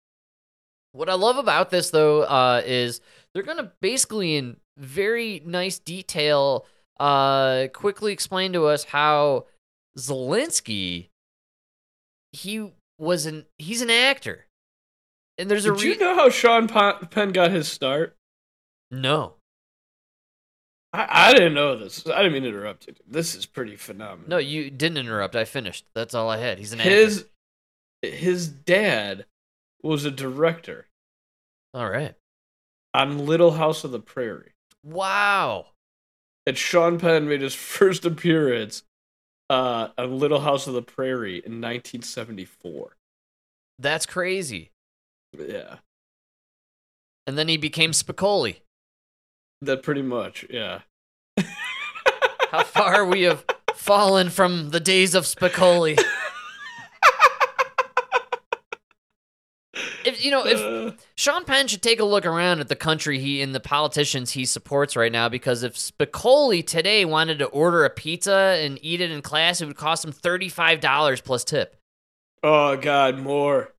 What 0.92 1.10
I 1.10 1.14
love 1.14 1.36
about 1.36 1.70
this 1.70 1.90
though 1.90 2.22
uh, 2.22 2.62
is 2.64 3.02
they're 3.34 3.42
gonna 3.42 3.72
basically 3.82 4.36
in 4.36 4.56
very 4.78 5.42
nice 5.44 5.78
detail 5.78 6.66
uh, 6.98 7.68
quickly 7.74 8.12
explain 8.12 8.52
to 8.54 8.66
us 8.66 8.84
how 8.84 9.46
Zelensky 9.98 11.08
he 12.32 12.70
was 12.98 13.26
an 13.26 13.46
he's 13.58 13.82
an 13.82 13.90
actor. 13.90 14.46
And 15.38 15.50
there's 15.50 15.64
a 15.64 15.72
Did 15.74 15.82
re- 15.82 15.88
you 15.92 15.98
know 15.98 16.14
how 16.14 16.28
Sean 16.28 16.68
Penn 16.68 17.32
got 17.32 17.50
his 17.50 17.66
start? 17.68 18.14
no. 18.90 19.34
I, 20.92 21.28
I 21.28 21.32
didn't 21.34 21.54
know 21.54 21.76
this. 21.78 22.04
I 22.08 22.16
didn't 22.18 22.32
mean 22.32 22.42
to 22.42 22.48
interrupt 22.48 22.88
you. 22.88 22.94
This 23.06 23.36
is 23.36 23.46
pretty 23.46 23.76
phenomenal. 23.76 24.28
No, 24.28 24.38
you 24.38 24.70
didn't 24.72 24.98
interrupt. 24.98 25.36
I 25.36 25.44
finished. 25.44 25.84
That's 25.94 26.14
all 26.14 26.28
I 26.28 26.38
had. 26.38 26.58
He's 26.58 26.72
an 26.72 26.80
actor. 26.80 26.90
his 26.90 27.26
his 28.02 28.48
dad 28.48 29.24
was 29.84 30.04
a 30.04 30.10
director 30.10 30.88
All 31.74 31.88
right. 31.88 32.14
on 32.92 33.24
Little 33.24 33.52
House 33.52 33.84
of 33.84 33.92
the 33.92 34.00
Prairie. 34.00 34.52
Wow. 34.84 35.66
And 36.44 36.58
Sean 36.58 36.98
Penn 36.98 37.28
made 37.28 37.40
his 37.42 37.54
first 37.76 38.04
appearance 38.04 38.82
uh, 39.50 39.88
Little 39.98 40.40
House 40.40 40.66
of 40.66 40.72
the 40.74 40.82
Prairie 40.82 41.36
in 41.36 41.60
1974. 41.60 42.96
That's 43.78 44.06
crazy. 44.06 44.70
Yeah, 45.38 45.76
And 47.26 47.36
then 47.38 47.48
he 47.48 47.56
became 47.56 47.92
Spicoli. 47.92 48.56
that 49.62 49.82
pretty 49.82 50.02
much. 50.02 50.44
Yeah. 50.50 50.80
How 52.50 52.64
far 52.64 53.04
we 53.04 53.22
have 53.22 53.44
fallen 53.74 54.28
from 54.30 54.70
the 54.70 54.80
days 54.80 55.14
of 55.14 55.24
Spicoli. 55.24 55.98
You 60.20 60.30
know, 60.30 60.46
if 60.46 60.58
Uh, 60.60 60.96
Sean 61.16 61.44
Penn 61.44 61.66
should 61.68 61.82
take 61.82 62.00
a 62.00 62.04
look 62.04 62.24
around 62.26 62.60
at 62.60 62.68
the 62.68 62.76
country 62.76 63.18
he 63.18 63.40
and 63.42 63.54
the 63.54 63.60
politicians 63.60 64.32
he 64.32 64.44
supports 64.44 64.96
right 64.96 65.12
now 65.12 65.28
because 65.28 65.62
if 65.62 65.74
Spicoli 65.74 66.66
today 66.66 67.04
wanted 67.04 67.38
to 67.40 67.46
order 67.46 67.84
a 67.84 67.90
pizza 67.90 68.58
and 68.60 68.78
eat 68.82 69.00
it 69.00 69.10
in 69.10 69.22
class, 69.22 69.60
it 69.60 69.66
would 69.66 69.76
cost 69.76 70.04
him 70.04 70.12
$35 70.12 71.24
plus 71.24 71.44
tip. 71.44 71.76
oh 72.42 72.76
God, 72.76 73.18
more. 73.18 73.72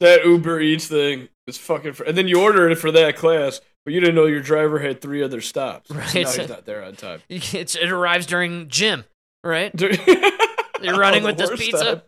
that 0.00 0.24
Uber 0.24 0.60
Eats 0.60 0.86
thing 0.86 1.28
is 1.46 1.56
fucking. 1.56 1.94
Fr- 1.94 2.04
and 2.04 2.16
then 2.16 2.28
you 2.28 2.40
ordered 2.42 2.70
it 2.72 2.76
for 2.76 2.90
that 2.92 3.16
class, 3.16 3.60
but 3.84 3.94
you 3.94 4.00
didn't 4.00 4.14
know 4.14 4.26
your 4.26 4.40
driver 4.42 4.78
had 4.78 5.00
three 5.00 5.22
other 5.22 5.40
stops. 5.40 5.88
So 5.88 5.94
Right. 5.94 6.14
now 6.14 6.30
he's 6.30 6.48
not 6.48 6.66
there 6.66 6.84
on 6.84 6.94
time. 6.96 7.22
It's, 7.30 7.74
it 7.74 7.88
arrives 7.90 8.26
during 8.26 8.68
gym, 8.68 9.04
right? 9.42 9.72
You're 9.80 9.92
You're 10.82 10.98
running 10.98 11.24
with 11.24 11.38
this 11.38 11.50
pizza? 11.58 12.02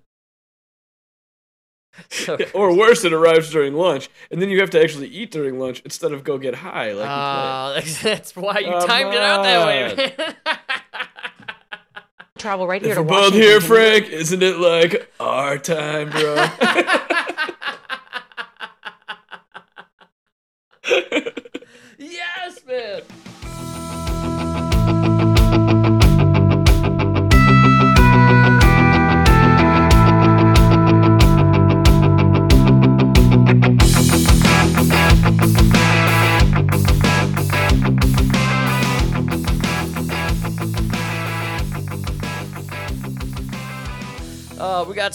So 2.10 2.38
or 2.54 2.74
worse, 2.76 3.04
it 3.04 3.12
arrives 3.12 3.50
during 3.50 3.74
lunch, 3.74 4.08
and 4.30 4.40
then 4.40 4.48
you 4.50 4.60
have 4.60 4.70
to 4.70 4.82
actually 4.82 5.08
eat 5.08 5.30
during 5.30 5.58
lunch 5.58 5.80
instead 5.84 6.12
of 6.12 6.24
go 6.24 6.38
get 6.38 6.54
high 6.56 6.92
like 6.92 7.04
you. 7.04 7.10
Uh, 7.10 7.74
that's, 7.74 8.02
that's 8.32 8.36
why 8.36 8.58
you 8.60 8.70
Come 8.70 8.86
timed 8.86 9.14
it 9.14 9.22
out 9.22 9.42
that 9.42 9.66
way. 9.66 10.12
Travel 12.38 12.68
right 12.68 12.80
here 12.80 12.92
If 12.92 12.96
to 12.98 13.02
we're 13.02 13.08
both 13.08 13.32
here, 13.34 13.60
Frank, 13.60 14.08
isn't 14.10 14.42
it 14.42 14.58
like 14.58 15.12
our 15.18 15.58
time, 15.58 16.10
bro? 16.10 16.48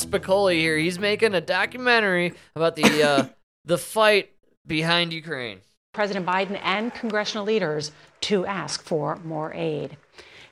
Uh, 0.02 0.06
Spicoli 0.06 0.56
here. 0.56 0.78
He's 0.78 1.00
making 1.00 1.34
a 1.36 1.42
documentary 1.42 2.34
about 2.56 2.76
the 2.76 3.04
uh, 3.04 3.26
the 3.66 3.78
fight 3.78 4.32
behind 4.66 5.14
Ukraine. 5.14 5.60
President 5.94 6.26
Biden 6.26 6.60
and 6.64 6.94
congressional 6.94 7.46
leaders 7.46 7.92
to 8.22 8.46
ask 8.46 8.84
for 8.84 9.18
more 9.18 9.54
aid. 9.54 9.98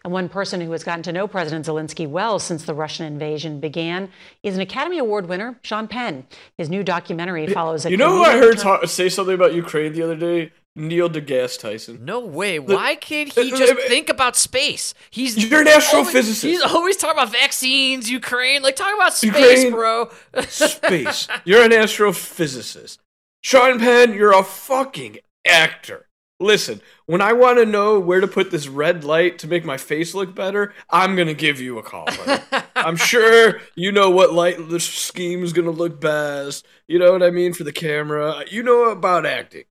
And 0.04 0.12
one 0.12 0.30
person 0.30 0.62
who 0.62 0.72
has 0.72 0.84
gotten 0.84 1.04
to 1.04 1.12
know 1.12 1.28
President 1.28 1.66
Zelensky 1.66 2.08
well 2.08 2.39
since 2.39 2.64
the 2.64 2.74
Russian 2.74 3.06
invasion 3.06 3.60
began 3.60 4.10
is 4.42 4.56
an 4.56 4.62
Academy 4.62 4.98
Award 4.98 5.28
winner, 5.28 5.60
Sean 5.62 5.88
Penn. 5.88 6.26
His 6.58 6.70
new 6.70 6.84
documentary 6.84 7.46
follows 7.48 7.86
a 7.86 7.92
You 7.92 7.98
know 7.98 8.16
who 8.16 8.24
I 8.24 8.38
heard 8.38 8.58
ta- 8.58 8.86
say 8.86 9.10
something 9.10 9.36
about 9.36 9.54
Ukraine 9.54 9.94
the 9.94 10.02
other 10.02 10.16
day? 10.16 10.52
Neil 10.76 11.09
deGrasse 11.09 11.59
Tyson. 11.59 12.05
No 12.05 12.19
way. 12.19 12.57
Why 12.57 12.95
can't 12.95 13.32
he 13.32 13.49
just 13.57 13.74
think 13.88 14.09
about 14.09 14.36
space? 14.36 14.93
He's 15.09 15.38
You're 15.49 15.61
an 15.61 15.67
astrophysicist. 15.67 16.43
He's 16.43 16.61
always 16.61 16.95
talking 16.97 17.17
about 17.17 17.32
vaccines, 17.32 18.09
Ukraine. 18.09 18.61
Like 18.61 18.76
talk 18.78 18.93
about 18.95 19.13
space, 19.13 19.63
Ukraine. 19.63 19.72
bro. 19.72 20.09
Space. 20.47 21.28
You're 21.43 21.63
an 21.63 21.72
astrophysicist. 21.72 22.99
Sean 23.41 23.80
Penn, 23.80 24.13
you're 24.13 24.38
a 24.38 24.43
fucking 24.43 25.17
actor. 25.45 26.07
Listen, 26.39 26.82
when 27.05 27.22
I 27.22 27.34
want 27.34 27.59
to 27.59 27.65
know 27.65 27.99
where 27.99 28.19
to 28.19 28.28
put 28.28 28.49
this 28.49 28.67
red 28.67 29.03
light 29.03 29.38
to 29.39 29.47
make 29.47 29.63
my 29.63 29.78
face 29.78 30.15
look 30.15 30.34
better, 30.34 30.74
I'm 30.89 31.15
gonna 31.15 31.36
give 31.36 31.59
you 31.61 31.78
a 31.78 31.84
call. 31.84 32.07
I'm 32.76 32.95
sure 32.95 33.59
you 33.76 33.91
know 33.91 34.09
what 34.09 34.34
light 34.34 34.69
the 34.69 34.80
scheme 34.80 35.43
is 35.43 35.53
gonna 35.53 35.69
look 35.69 36.01
best. 36.01 36.65
You 36.88 36.97
know 36.97 37.11
what 37.11 37.22
I 37.22 37.30
mean 37.30 37.53
for 37.53 37.63
the 37.63 37.72
camera. 37.72 38.43
You 38.49 38.63
know 38.63 38.86
about 38.86 39.26
acting. 39.28 39.65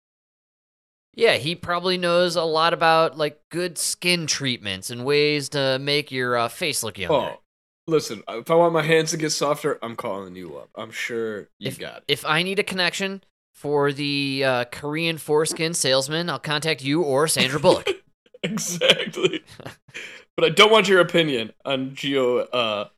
Yeah, 1.15 1.35
he 1.35 1.55
probably 1.55 1.99
knows 1.99 2.37
a 2.37 2.45
lot 2.45 2.73
about 2.73 3.19
like 3.19 3.41
good 3.51 3.79
skin 3.79 4.27
treatments 4.27 4.91
and 4.91 5.05
ways 5.05 5.49
to 5.51 5.79
make 5.81 6.13
your 6.13 6.37
uh, 6.37 6.49
face 6.49 6.83
look 6.83 6.99
younger. 6.99 7.15
Oh, 7.15 7.41
listen, 7.87 8.23
if 8.29 8.51
I 8.51 8.55
want 8.55 8.73
my 8.73 8.83
hands 8.83 9.11
to 9.11 9.17
get 9.17 9.31
softer, 9.31 9.79
I'm 9.83 9.97
calling 9.97 10.37
you 10.37 10.57
up. 10.57 10.71
I'm 10.77 10.93
sure 10.93 11.49
you 11.59 11.69
if, 11.69 11.79
got 11.79 11.99
it. 11.99 12.05
if 12.09 12.25
I 12.25 12.43
need 12.43 12.59
a 12.59 12.63
connection 12.63 13.23
for 13.55 13.93
the 13.93 14.45
uh, 14.45 14.65
Korean 14.67 15.19
foreskin 15.19 15.75
salesman, 15.75 16.31
I'll 16.31 16.39
contact 16.39 16.83
you 16.83 17.03
or 17.03 17.27
Sandra 17.27 17.59
Bullock. 17.59 17.89
exactly. 18.43 19.43
but 20.37 20.45
I 20.45 20.49
don't 20.51 20.71
want 20.71 20.89
your 20.89 21.01
opinion 21.01 21.53
on 21.65 21.95
geo 21.95 22.39
uh 22.39 22.89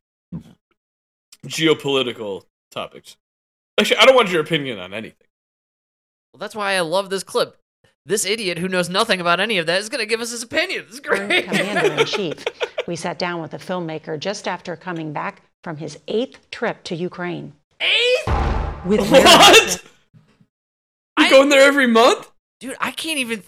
geopolitical 1.45 2.43
topics. 2.71 3.17
Actually, 3.77 3.97
I 3.97 4.05
don't 4.05 4.15
want 4.15 4.29
your 4.29 4.41
opinion 4.41 4.79
on 4.79 4.93
anything. 4.93 5.27
well, 6.31 6.39
that's 6.39 6.55
why 6.55 6.73
I 6.73 6.81
love 6.81 7.09
this 7.09 7.23
clip. 7.23 7.57
This 8.05 8.25
idiot 8.25 8.57
who 8.57 8.67
knows 8.67 8.89
nothing 8.89 9.21
about 9.21 9.39
any 9.39 9.57
of 9.57 9.65
that 9.67 9.79
is 9.79 9.87
going 9.89 9.99
to 9.99 10.05
give 10.05 10.19
us 10.19 10.31
his 10.31 10.43
opinion. 10.43 10.85
It's 10.87 10.99
great. 10.99 11.45
commander 11.45 11.93
in 12.01 12.05
chief. 12.05 12.43
We 12.85 12.95
sat 12.97 13.17
down 13.17 13.41
with 13.41 13.51
the 13.51 13.57
filmmaker 13.57 14.19
just 14.19 14.47
after 14.47 14.75
coming 14.75 15.13
back 15.13 15.41
from 15.63 15.77
his 15.77 15.97
eighth 16.09 16.49
trip 16.51 16.83
to 16.83 16.95
Ukraine. 16.95 17.53
Eighth? 17.79 18.85
With 18.85 19.09
What? 19.09 19.81
You 21.17 21.25
I- 21.25 21.29
going 21.29 21.49
there 21.49 21.63
every 21.65 21.87
month? 21.87 22.29
Dude, 22.59 22.75
I 22.79 22.91
can't 22.91 23.19
even. 23.19 23.43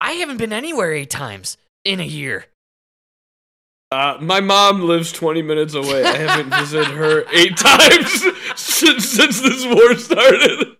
I 0.00 0.12
haven't 0.12 0.38
been 0.38 0.52
anywhere 0.52 0.92
eight 0.92 1.10
times 1.10 1.56
in 1.84 2.00
a 2.00 2.04
year. 2.04 2.46
Uh, 3.92 4.16
my 4.20 4.40
mom 4.40 4.82
lives 4.82 5.12
20 5.12 5.42
minutes 5.42 5.74
away. 5.74 6.04
I 6.04 6.16
haven't 6.16 6.50
visited 6.58 6.88
her 6.94 7.24
eight 7.32 7.56
times 7.56 8.24
since, 8.56 9.08
since 9.08 9.40
this 9.40 9.64
war 9.66 9.94
started. 9.96 10.76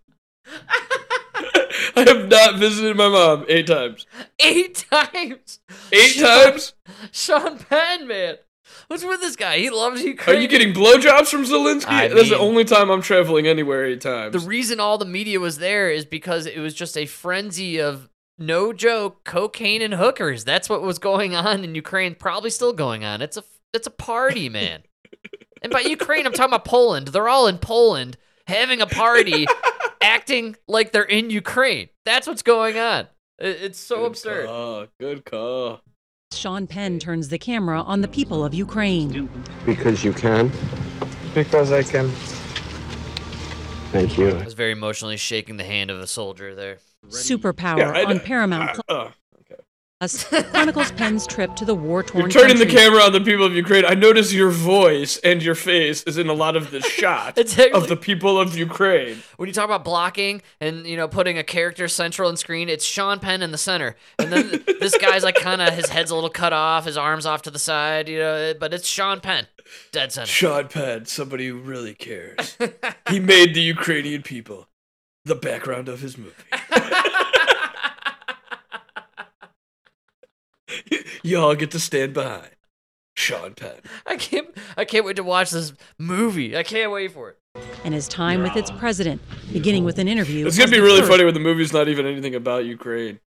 I 2.01 2.09
have 2.09 2.29
not 2.29 2.57
visited 2.57 2.97
my 2.97 3.09
mom 3.09 3.45
eight 3.49 3.67
times. 3.67 4.07
Eight 4.39 4.87
times. 4.91 5.61
Eight 5.93 6.13
Sean- 6.13 6.45
times? 6.45 6.75
Sean 7.13 7.59
Penn, 7.59 8.07
man. 8.07 8.37
What's 8.89 9.05
with 9.05 9.21
this 9.21 9.37
guy? 9.37 9.59
He 9.59 9.71
loves 9.71 10.03
Ukraine. 10.03 10.37
Are 10.37 10.41
you 10.41 10.49
getting 10.49 10.73
blowjobs 10.73 11.29
from 11.29 11.45
Zelensky? 11.45 11.87
I 11.87 12.09
That's 12.09 12.31
the 12.31 12.39
only 12.39 12.65
time 12.65 12.91
I'm 12.91 13.03
traveling 13.03 13.47
anywhere 13.47 13.85
eight 13.85 14.01
times. 14.01 14.33
The 14.33 14.41
reason 14.49 14.81
all 14.81 14.99
the 14.99 15.05
media 15.05 15.39
was 15.39 15.59
there 15.59 15.91
is 15.91 16.05
because 16.05 16.47
it 16.47 16.59
was 16.59 16.75
just 16.75 16.97
a 16.97 17.07
frenzy 17.07 17.81
of 17.81 18.09
no 18.39 18.73
joke 18.73 19.23
cocaine 19.25 19.83
and 19.83 19.95
hookers. 19.95 20.45
That's 20.45 20.69
what 20.69 20.83
was 20.83 20.99
going 20.99 21.37
on 21.37 21.63
in 21.63 21.75
Ukraine. 21.75 22.15
Probably 22.15 22.51
still 22.51 22.73
going 22.73 23.05
on. 23.05 23.23
It's 23.23 23.37
a 23.37 23.45
it's 23.73 23.87
a 23.87 23.93
party, 23.93 24.49
man. 24.49 24.83
and 25.63 25.73
by 25.73 25.81
Ukraine, 25.81 26.27
I'm 26.27 26.33
talking 26.33 26.53
about 26.53 26.65
Poland. 26.65 27.09
They're 27.09 27.29
all 27.29 27.47
in 27.47 27.59
Poland 27.59 28.17
having 28.47 28.81
a 28.81 28.87
party, 28.87 29.47
acting 30.01 30.57
like 30.69 30.93
they're 30.93 31.03
in 31.03 31.31
Ukraine. 31.31 31.89
That's 32.05 32.27
what's 32.27 32.43
going 32.43 32.79
on. 32.79 33.09
It's 33.39 33.79
so 33.79 33.97
Good 33.99 34.07
absurd. 34.07 34.47
Call. 34.47 34.87
Good 34.99 35.25
call. 35.25 35.81
Sean 36.33 36.67
Penn 36.67 36.99
turns 36.99 37.29
the 37.29 37.39
camera 37.39 37.81
on 37.83 38.03
the 38.03 38.09
people 38.09 38.45
of 38.45 38.55
Ukraine. 38.55 39.29
Because 39.67 40.05
you 40.05 40.13
can. 40.13 40.51
Because 41.35 41.73
I 41.73 41.83
can. 41.83 42.09
Thank 43.93 44.17
you. 44.17 44.29
I 44.31 44.45
was 44.45 44.55
very 44.55 44.73
emotionally 44.73 45.17
shaking 45.17 45.57
the 45.57 45.65
hand 45.65 45.91
of 45.91 45.99
a 45.99 46.07
soldier 46.07 46.55
there. 46.55 46.79
Superpower 47.09 47.79
Yeah, 47.79 47.91
I- 47.91 48.05
on 48.05 48.21
Paramount 48.21 48.79
Uh, 48.89 48.93
uh, 48.93 49.05
Plus 49.05 49.15
chronicles 50.51 50.91
Penn's 50.93 51.27
trip 51.27 51.55
to 51.57 51.65
the 51.67 51.75
war-torn 51.75 52.23
you're 52.23 52.31
turning 52.31 52.57
the 52.59 52.65
camera 52.65 53.03
on 53.03 53.13
the 53.13 53.21
people 53.21 53.45
of 53.45 53.53
Ukraine. 53.55 53.85
I 53.85 53.93
notice 53.95 54.33
your 54.33 54.49
voice 54.51 55.19
and 55.19 55.43
your 55.43 55.55
face 55.55 56.03
is 56.05 56.17
in 56.17 56.29
a 56.29 56.33
lot 56.33 56.57
of 56.57 56.71
the 56.71 56.81
shots 56.99 57.39
It's 57.39 57.59
actually- 57.59 57.73
of 57.73 57.89
the 57.89 57.97
people 57.97 58.41
of 58.41 58.57
Ukraine. 58.57 59.19
when 59.37 59.47
you 59.47 59.53
talk 59.53 59.67
about 59.67 59.85
blocking 59.85 60.41
and 60.59 60.87
you 60.87 60.97
know 60.97 61.07
putting 61.07 61.37
a 61.37 61.45
character 61.45 61.87
central 61.87 62.31
in 62.31 62.39
screen, 62.39 62.71
it's 62.71 62.85
Sean 62.85 63.19
Penn 63.19 63.43
in 63.43 63.51
the 63.53 63.59
center, 63.59 63.95
and 64.19 64.33
then 64.33 64.65
this 64.81 64.97
guy's 64.97 65.23
like 65.23 65.35
kind 65.35 65.61
of 65.61 65.75
his 65.75 65.91
head's 65.91 66.11
a 66.11 66.15
little 66.15 66.31
cut 66.31 66.55
off, 66.55 66.87
his 66.87 66.97
arms 66.97 67.27
off 67.27 67.43
to 67.43 67.51
the 67.51 67.59
side, 67.59 68.09
you 68.09 68.19
know, 68.19 68.35
eh, 68.35 68.55
but 68.59 68.73
it's 68.73 68.89
Sean 68.89 69.21
Penn, 69.21 69.49
dead 69.93 70.13
center. 70.13 70.27
Sean 70.27 70.69
Penn, 70.69 71.05
somebody 71.05 71.47
who 71.49 71.59
really 71.59 71.93
cares. 71.95 72.57
he 73.11 73.21
made 73.21 73.55
the 73.55 73.61
Ukrainian 73.61 74.23
people 74.23 74.67
the 75.27 75.35
background 75.35 75.91
of 75.91 76.01
his 76.01 76.17
movie. 76.17 76.33
Y'all 81.23 81.55
get 81.55 81.71
to 81.73 81.81
stand 81.81 82.15
behind 82.15 82.51
Sean 83.17 83.55
Penn. 83.55 83.81
I 84.07 84.17
can't, 84.17 84.49
I 84.77 84.85
can't 84.85 85.05
wait 85.05 85.17
to 85.17 85.23
watch 85.23 85.51
this 85.51 85.73
movie. 85.99 86.57
I 86.57 86.63
can't 86.63 86.91
wait 86.93 87.13
for 87.13 87.31
it. 87.31 87.37
and 87.85 87.93
his 87.95 88.07
time 88.09 88.43
with 88.43 88.57
its 88.57 88.71
president, 88.71 89.21
beginning 89.53 89.85
with 89.85 89.99
an 89.99 90.09
interview. 90.09 90.47
It's 90.47 90.57
gonna 90.59 90.71
be 90.71 90.81
really 90.81 91.01
first 91.01 91.11
funny 91.11 91.25
when 91.25 91.35
the 91.35 91.41
movie's 91.41 91.73
not 91.73 91.89
even 91.89 92.07
anything 92.07 92.35
about 92.35 92.65
Ukraine. 92.65 93.19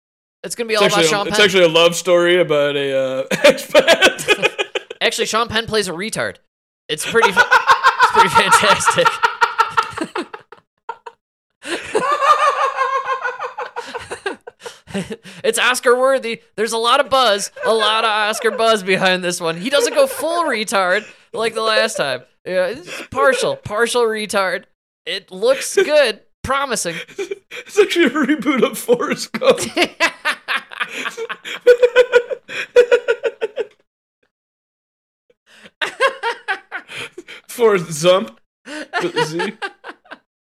It's 0.43 0.55
gonna 0.55 0.67
be 0.67 0.73
It's 0.73 0.81
all 0.81 0.87
about 0.87 0.97
actually, 0.99 1.09
Sean 1.09 1.27
a, 1.27 1.29
it's 1.29 1.39
actually 1.39 1.63
a 1.63 1.69
love 1.69 1.95
story 1.95 2.39
about 2.39 2.75
a 2.75 2.97
uh, 2.97 3.27
expat. 3.31 4.49
Actually, 5.01 5.25
Sean 5.25 5.49
Penn 5.49 5.65
plays 5.65 5.89
a 5.89 5.91
retard. 5.91 6.37
It's 6.87 7.05
pretty, 7.09 7.27
it's 7.27 8.11
pretty 8.13 8.29
fantastic. 8.29 9.05
it's 15.43 15.59
Oscar 15.59 15.97
worthy. 15.97 16.41
There's 16.55 16.71
a 16.71 16.77
lot 16.77 16.99
of 16.99 17.09
buzz, 17.09 17.51
a 17.65 17.73
lot 17.73 18.03
of 18.03 18.09
Oscar 18.09 18.51
buzz 18.51 18.83
behind 18.83 19.23
this 19.23 19.41
one. 19.41 19.57
He 19.57 19.69
doesn't 19.69 19.93
go 19.93 20.07
full 20.07 20.43
retard 20.45 21.05
like 21.33 21.53
the 21.53 21.61
last 21.61 21.97
time. 21.97 22.23
Yeah, 22.45 22.67
it's 22.67 23.07
partial, 23.07 23.55
partial 23.55 24.03
retard. 24.03 24.65
It 25.05 25.31
looks 25.31 25.75
good, 25.75 26.21
promising. 26.43 26.95
it's 27.17 27.79
actually 27.79 28.05
a 28.05 28.09
reboot 28.09 28.63
of 28.63 28.77
Forrest 28.77 29.31
Gump. 29.33 29.59
Forrest 37.47 37.89
Zump. 38.03 38.37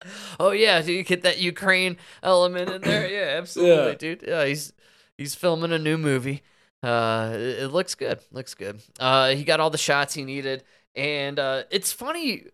With 0.03 0.11
a 0.11 0.15
Z. 0.15 0.35
oh 0.39 0.51
yeah, 0.51 0.81
do 0.81 0.91
you 0.93 1.03
get 1.03 1.23
that 1.23 1.39
Ukraine 1.39 1.97
element 2.23 2.69
in 2.69 2.81
there? 2.81 3.07
Yeah, 3.09 3.37
absolutely, 3.39 3.91
Yeah. 3.91 3.95
dude. 3.95 4.23
Yeah, 4.27 4.45
he's 4.45 4.73
he's 5.17 5.35
filming 5.35 5.71
a 5.71 5.79
new 5.79 5.97
movie. 5.97 6.43
Uh, 6.83 7.31
it, 7.33 7.39
it 7.63 7.67
looks 7.71 7.95
good. 7.95 8.19
Looks 8.31 8.53
good. 8.55 8.81
Uh, 8.99 9.29
he 9.35 9.43
got 9.43 9.59
all 9.59 9.69
the 9.69 9.77
shots 9.77 10.13
he 10.13 10.23
needed, 10.23 10.63
and 10.95 11.37
uh, 11.39 11.63
it's 11.71 11.91
funny. 11.91 12.45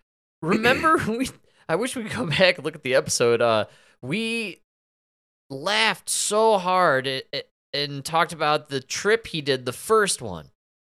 Remember 0.41 0.97
we? 1.07 1.29
I 1.69 1.75
wish 1.75 1.95
we 1.95 2.03
could 2.03 2.15
go 2.17 2.25
back 2.27 2.57
and 2.57 2.65
look 2.65 2.75
at 2.75 2.83
the 2.83 2.95
episode. 2.95 3.41
Uh, 3.41 3.65
we 4.01 4.61
laughed 5.49 6.09
so 6.09 6.57
hard 6.57 7.07
at, 7.07 7.23
at- 7.33 7.49
and 7.73 8.03
talked 8.03 8.33
about 8.33 8.69
the 8.69 8.79
trip 8.79 9.27
he 9.27 9.41
did, 9.41 9.65
the 9.65 9.73
first 9.73 10.21
one. 10.21 10.49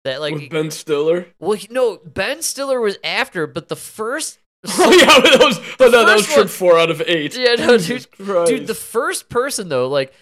That 0.04 0.20
like, 0.20 0.34
with 0.34 0.50
Ben 0.50 0.70
Stiller. 0.70 1.26
well, 1.40 1.52
he, 1.56 1.66
no, 1.70 1.96
Ben 2.04 2.40
Stiller 2.40 2.80
was 2.80 2.96
after, 3.02 3.46
but 3.46 3.68
the 3.68 3.76
first. 3.76 4.38
Oh 4.66 4.90
yeah, 4.90 5.06
that 5.30 5.38
was 5.40 5.58
oh, 5.78 5.88
no, 5.90 6.04
that 6.04 6.14
was 6.16 6.26
trip 6.26 6.38
one- 6.38 6.48
four 6.48 6.78
out 6.78 6.90
of 6.90 7.00
eight. 7.06 7.36
Yeah, 7.36 7.54
no, 7.54 7.78
dude, 7.78 8.06
Dude, 8.18 8.66
the 8.66 8.74
first 8.74 9.28
person 9.28 9.68
though, 9.68 9.88
like 9.88 10.12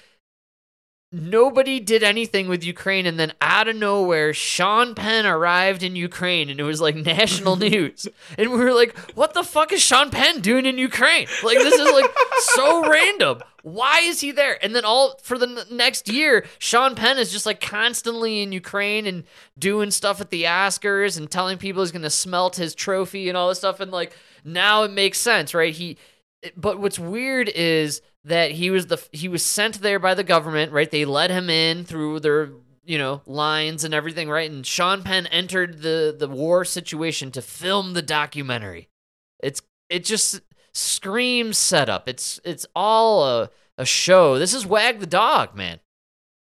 nobody 1.13 1.81
did 1.81 2.03
anything 2.03 2.49
with 2.49 2.65
Ukraine, 2.65 3.07
and 3.07 3.19
then 3.19 3.33
out 3.41 3.69
of 3.69 3.77
nowhere, 3.77 4.35
Sean 4.35 4.95
Penn 4.95 5.25
arrived 5.27 5.83
in 5.83 5.97
Ukraine, 5.97 6.51
and 6.51 6.59
it 6.59 6.65
was 6.65 6.81
like 6.81 6.97
national 6.97 7.57
news, 7.69 8.09
and 8.37 8.51
we 8.53 8.59
were 8.59 8.75
like, 8.75 8.97
"What 9.15 9.35
the 9.35 9.43
fuck 9.45 9.73
is 9.73 9.83
Sean 9.83 10.11
Penn 10.11 10.41
doing 10.41 10.67
in 10.67 10.79
Ukraine? 10.79 11.27
Like 11.43 11.59
this 11.59 11.75
is 11.75 11.93
like 11.93 12.11
so 12.39 12.89
random. 12.91 13.43
Why 13.63 14.01
is 14.01 14.21
he 14.21 14.33
there?" 14.33 14.63
And 14.63 14.75
then 14.75 14.85
all 14.85 15.19
for 15.23 15.39
the 15.39 15.49
n- 15.49 15.77
next 15.77 16.09
year, 16.09 16.45
Sean 16.59 16.95
Penn 16.95 17.19
is 17.19 17.33
just 17.33 17.47
like 17.47 17.61
constantly 17.61 18.43
in 18.43 18.53
Ukraine 18.53 19.07
and 19.07 19.25
doing 19.59 19.91
stuff 19.91 20.21
at 20.21 20.31
the 20.31 20.45
Oscars 20.45 21.17
and 21.17 21.31
telling 21.31 21.59
people 21.59 21.83
he's 21.83 21.93
gonna 21.93 22.11
smelt 22.11 22.57
his 22.57 22.75
trophy 22.75 23.29
and 23.29 23.37
all 23.37 23.49
this 23.49 23.59
stuff, 23.59 23.81
and 23.81 23.91
like 23.91 24.17
now 24.45 24.83
it 24.83 24.91
makes 24.91 25.19
sense, 25.19 25.55
right? 25.55 25.75
He 25.75 25.97
but 26.57 26.79
what's 26.79 26.99
weird 26.99 27.49
is 27.49 28.03
that 28.27 28.51
he 28.53 28.71
was 28.71 28.89
the 28.89 29.03
he 29.13 29.29
was 29.29 29.45
sent 29.45 29.81
there 29.81 29.99
by 29.99 30.13
the 30.15 30.25
government, 30.25 30.73
right? 30.73 30.91
They 30.91 31.05
let 31.05 31.31
him 31.31 31.49
in 31.49 31.85
through 31.85 32.21
their 32.21 32.51
you 32.85 32.99
know 32.99 33.23
lines 33.25 33.85
and 33.85 33.95
everything, 33.95 34.29
right? 34.29 34.51
And 34.51 34.67
Sean 34.67 35.03
Penn 35.03 35.27
entered 35.29 35.83
the 35.83 36.15
the 36.17 36.29
war 36.29 36.65
situation 36.65 37.31
to 37.33 37.43
film 37.43 37.95
the 37.95 38.03
documentary. 38.03 38.89
It's 39.43 39.63
it 39.89 40.05
just 40.05 40.41
screams 40.75 41.57
setup. 41.57 42.09
It's 42.09 42.41
it's 42.45 42.67
all 42.75 43.25
a 43.25 43.51
a 43.79 43.87
show. 43.87 44.39
This 44.39 44.55
is 44.55 44.67
Wag 44.67 44.99
the 44.99 45.07
Dog, 45.07 45.55
man. 45.55 45.79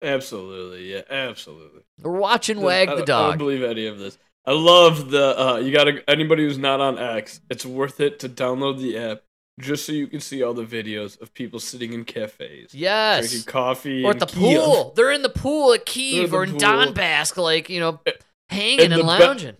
Absolutely, 0.02 0.92
yeah, 0.92 1.02
absolutely. 1.10 1.82
We're 2.00 2.12
watching 2.12 2.60
Wag 2.62 2.88
I, 2.88 2.94
the 2.94 3.02
I 3.02 3.06
Dog. 3.06 3.30
don't 3.32 3.38
believe 3.38 3.62
any 3.62 3.86
of 3.86 3.98
this. 3.98 4.18
I 4.46 4.52
love 4.52 5.10
the 5.10 5.38
uh 5.38 5.56
you 5.58 5.70
gotta 5.70 6.02
anybody 6.08 6.44
who's 6.44 6.58
not 6.58 6.80
on 6.80 6.98
X, 6.98 7.42
it's 7.50 7.66
worth 7.66 8.00
it 8.00 8.18
to 8.20 8.28
download 8.28 8.78
the 8.78 8.96
app 8.96 9.22
just 9.60 9.86
so 9.86 9.92
you 9.92 10.06
can 10.06 10.20
see 10.20 10.42
all 10.42 10.54
the 10.54 10.64
videos 10.64 11.20
of 11.20 11.32
people 11.34 11.60
sitting 11.60 11.92
in 11.92 12.04
cafes. 12.04 12.74
yes. 12.74 13.30
Drinking 13.30 13.50
coffee 13.52 14.04
Or 14.04 14.10
at 14.10 14.18
the 14.18 14.26
Kiev. 14.26 14.60
pool. 14.62 14.92
They're 14.96 15.12
in 15.12 15.22
the 15.22 15.28
pool 15.28 15.72
at 15.72 15.86
Kiev 15.86 16.30
in 16.30 16.34
or 16.34 16.44
in 16.44 16.50
pool. 16.52 16.60
Donbass, 16.60 17.36
like, 17.36 17.68
you 17.70 17.80
know, 17.80 18.00
eh, 18.06 18.12
hanging 18.50 18.80
and 18.80 18.92
and, 18.92 18.92
the 18.92 18.96
be- 18.96 19.02
lounging. 19.08 19.56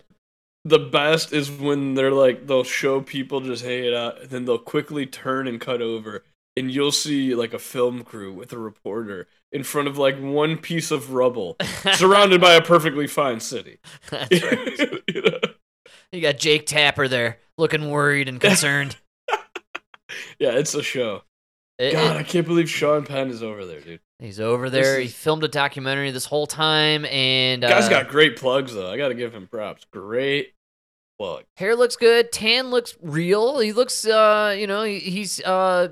The 0.67 0.79
best 0.79 1.31
is 1.31 1.51
when 1.51 1.93
they're 1.93 2.11
like 2.11 2.47
they'll 2.47 2.63
show 2.63 2.99
people 2.99 3.39
just 3.39 3.63
hanging 3.63 3.93
out, 3.93 4.17
uh, 4.17 4.21
and 4.21 4.29
then 4.31 4.45
they'll 4.45 4.57
quickly 4.57 5.05
turn 5.05 5.47
and 5.47 5.61
cut 5.61 5.79
over, 5.79 6.23
and 6.57 6.71
you'll 6.71 6.91
see 6.91 7.35
like 7.35 7.53
a 7.53 7.59
film 7.59 8.03
crew 8.03 8.33
with 8.33 8.51
a 8.51 8.57
reporter 8.57 9.27
in 9.51 9.61
front 9.61 9.87
of 9.87 9.99
like 9.99 10.17
one 10.19 10.57
piece 10.57 10.89
of 10.89 11.13
rubble, 11.13 11.55
surrounded 11.93 12.41
by 12.41 12.55
a 12.55 12.63
perfectly 12.63 13.05
fine 13.05 13.39
city. 13.39 13.77
That's 14.09 14.41
right. 14.43 15.03
You 15.07 15.21
know? 15.21 15.39
You 16.11 16.21
got 16.21 16.39
Jake 16.39 16.65
Tapper 16.65 17.07
there 17.07 17.37
looking 17.59 17.91
worried 17.91 18.27
and 18.27 18.41
concerned. 18.41 18.97
Yeah, 20.39 20.51
it's 20.51 20.73
a 20.75 20.83
show. 20.83 21.23
It- 21.77 21.93
God, 21.93 22.15
it- 22.15 22.19
I 22.19 22.23
can't 22.23 22.45
believe 22.47 22.69
Sean 22.69 23.03
Penn 23.05 23.29
is 23.29 23.41
over 23.43 23.65
there, 23.65 23.81
dude. 23.81 23.99
he's 24.19 24.39
over 24.39 24.69
there. 24.69 24.99
He 24.99 25.07
filmed 25.07 25.43
a 25.43 25.47
documentary 25.47 26.11
this 26.11 26.25
whole 26.25 26.47
time, 26.47 27.05
and 27.05 27.63
uh, 27.63 27.69
Guy's 27.69 27.89
got 27.89 28.07
great 28.09 28.37
plugs 28.37 28.73
though. 28.73 28.89
I 28.91 28.97
got 28.97 29.09
to 29.09 29.15
give 29.15 29.33
him 29.33 29.47
props. 29.47 29.85
Great 29.91 30.53
plug. 31.19 31.43
hair 31.57 31.75
looks 31.75 31.95
good. 31.95 32.31
Tan 32.31 32.69
looks 32.69 32.95
real. 33.01 33.59
He 33.59 33.71
looks, 33.73 34.05
uh, 34.05 34.55
you 34.57 34.67
know, 34.67 34.83
he, 34.83 34.99
he's. 34.99 35.41
Uh, 35.41 35.89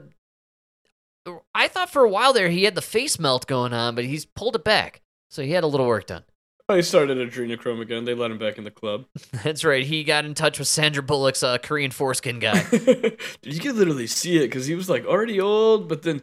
I 1.55 1.67
thought 1.69 1.89
for 1.89 2.03
a 2.03 2.09
while 2.09 2.33
there 2.33 2.49
he 2.49 2.63
had 2.65 2.75
the 2.75 2.81
face 2.81 3.17
melt 3.17 3.47
going 3.47 3.73
on, 3.73 3.95
but 3.95 4.03
he's 4.05 4.25
pulled 4.25 4.55
it 4.55 4.63
back. 4.63 5.01
So 5.29 5.41
he 5.41 5.51
had 5.51 5.63
a 5.63 5.67
little 5.67 5.87
work 5.87 6.07
done. 6.07 6.23
Oh, 6.69 6.75
he 6.75 6.81
started 6.81 7.17
adrenochrome 7.17 7.81
again. 7.81 8.05
They 8.05 8.13
let 8.13 8.31
him 8.31 8.37
back 8.37 8.57
in 8.57 8.63
the 8.63 8.71
club. 8.71 9.05
That's 9.43 9.63
right. 9.65 9.85
He 9.85 10.03
got 10.03 10.23
in 10.25 10.33
touch 10.33 10.59
with 10.59 10.67
Sandra 10.67 11.03
Bullock's 11.03 11.43
uh, 11.43 11.57
Korean 11.57 11.91
foreskin 11.91 12.39
guy. 12.39 12.63
Dude, 12.71 13.19
you 13.43 13.59
could 13.59 13.75
literally 13.75 14.07
see 14.07 14.37
it 14.37 14.47
because 14.47 14.65
he 14.65 14.73
was 14.75 14.89
like 14.89 15.05
already 15.05 15.41
old, 15.41 15.89
but 15.89 16.03
then 16.03 16.21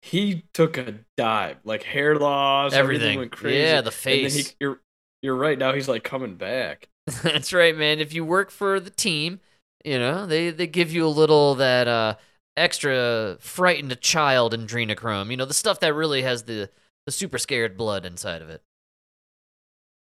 he 0.00 0.44
took 0.54 0.78
a 0.78 0.94
dive, 1.16 1.56
like 1.64 1.82
hair 1.82 2.16
loss, 2.16 2.72
everything, 2.72 3.02
Everything. 3.02 3.18
went 3.18 3.32
crazy. 3.32 3.58
Yeah, 3.58 3.80
the 3.80 3.90
And 3.90 3.94
then 4.04 4.18
he, 4.18 4.28
face. 4.30 4.56
you're 4.60 4.80
you're 5.20 5.36
right. 5.36 5.58
Now 5.58 5.72
he's 5.72 5.88
like 5.88 6.04
coming 6.04 6.36
back. 6.36 6.88
That's 7.22 7.52
right, 7.52 7.76
man. 7.76 7.98
If 7.98 8.12
you 8.14 8.24
work 8.24 8.50
for 8.52 8.78
the 8.78 8.90
team, 8.90 9.40
you 9.84 9.98
know 9.98 10.26
they 10.26 10.50
they 10.50 10.68
give 10.68 10.92
you 10.92 11.04
a 11.04 11.08
little 11.08 11.56
that 11.56 11.88
uh, 11.88 12.14
extra 12.56 13.36
frightened 13.40 14.00
child 14.00 14.54
adrenochrome. 14.54 15.30
You 15.30 15.36
know 15.36 15.44
the 15.44 15.54
stuff 15.54 15.80
that 15.80 15.92
really 15.94 16.22
has 16.22 16.44
the 16.44 16.70
the 17.06 17.12
super 17.12 17.38
scared 17.38 17.76
blood 17.76 18.06
inside 18.06 18.42
of 18.42 18.48
it. 18.48 18.62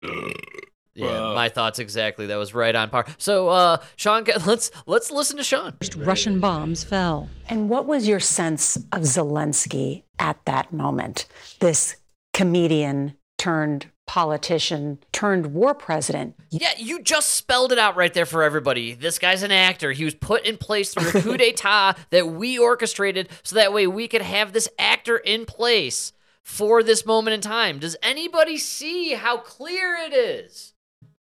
Yeah, 0.02 1.10
Wow. 1.10 1.34
my 1.34 1.50
thoughts 1.50 1.78
exactly. 1.78 2.26
That 2.26 2.36
was 2.36 2.54
right 2.54 2.74
on 2.74 2.88
par. 2.88 3.04
So, 3.18 3.48
uh, 3.48 3.78
Sean, 3.96 4.24
let's 4.46 4.70
let's 4.86 5.10
listen 5.10 5.36
to 5.36 5.44
Sean. 5.44 5.74
Russian 5.96 6.40
bombs 6.40 6.84
fell. 6.84 7.28
And 7.48 7.68
what 7.68 7.86
was 7.86 8.08
your 8.08 8.20
sense 8.20 8.76
of 8.76 9.02
Zelensky 9.02 10.04
at 10.18 10.42
that 10.46 10.72
moment? 10.72 11.26
This 11.60 11.96
comedian 12.32 13.14
turned 13.38 13.86
politician 14.06 14.98
turned 15.12 15.46
war 15.52 15.74
president. 15.74 16.34
Yeah, 16.50 16.70
you 16.78 17.02
just 17.02 17.32
spelled 17.32 17.72
it 17.72 17.78
out 17.78 17.96
right 17.96 18.14
there 18.14 18.24
for 18.24 18.42
everybody. 18.42 18.94
This 18.94 19.18
guy's 19.18 19.42
an 19.42 19.50
actor. 19.52 19.92
He 19.92 20.04
was 20.04 20.14
put 20.14 20.46
in 20.46 20.56
place 20.56 20.94
through 20.94 21.08
a 21.08 21.12
coup 21.22 21.36
d'etat 21.36 21.96
that 22.10 22.28
we 22.28 22.56
orchestrated 22.58 23.28
so 23.42 23.56
that 23.56 23.72
way 23.72 23.86
we 23.86 24.08
could 24.08 24.22
have 24.22 24.52
this 24.52 24.68
actor 24.78 25.16
in 25.18 25.44
place 25.44 26.12
for 26.46 26.80
this 26.84 27.04
moment 27.04 27.34
in 27.34 27.40
time. 27.40 27.80
Does 27.80 27.96
anybody 28.04 28.56
see 28.56 29.14
how 29.14 29.36
clear 29.36 29.96
it 29.96 30.14
is? 30.14 30.74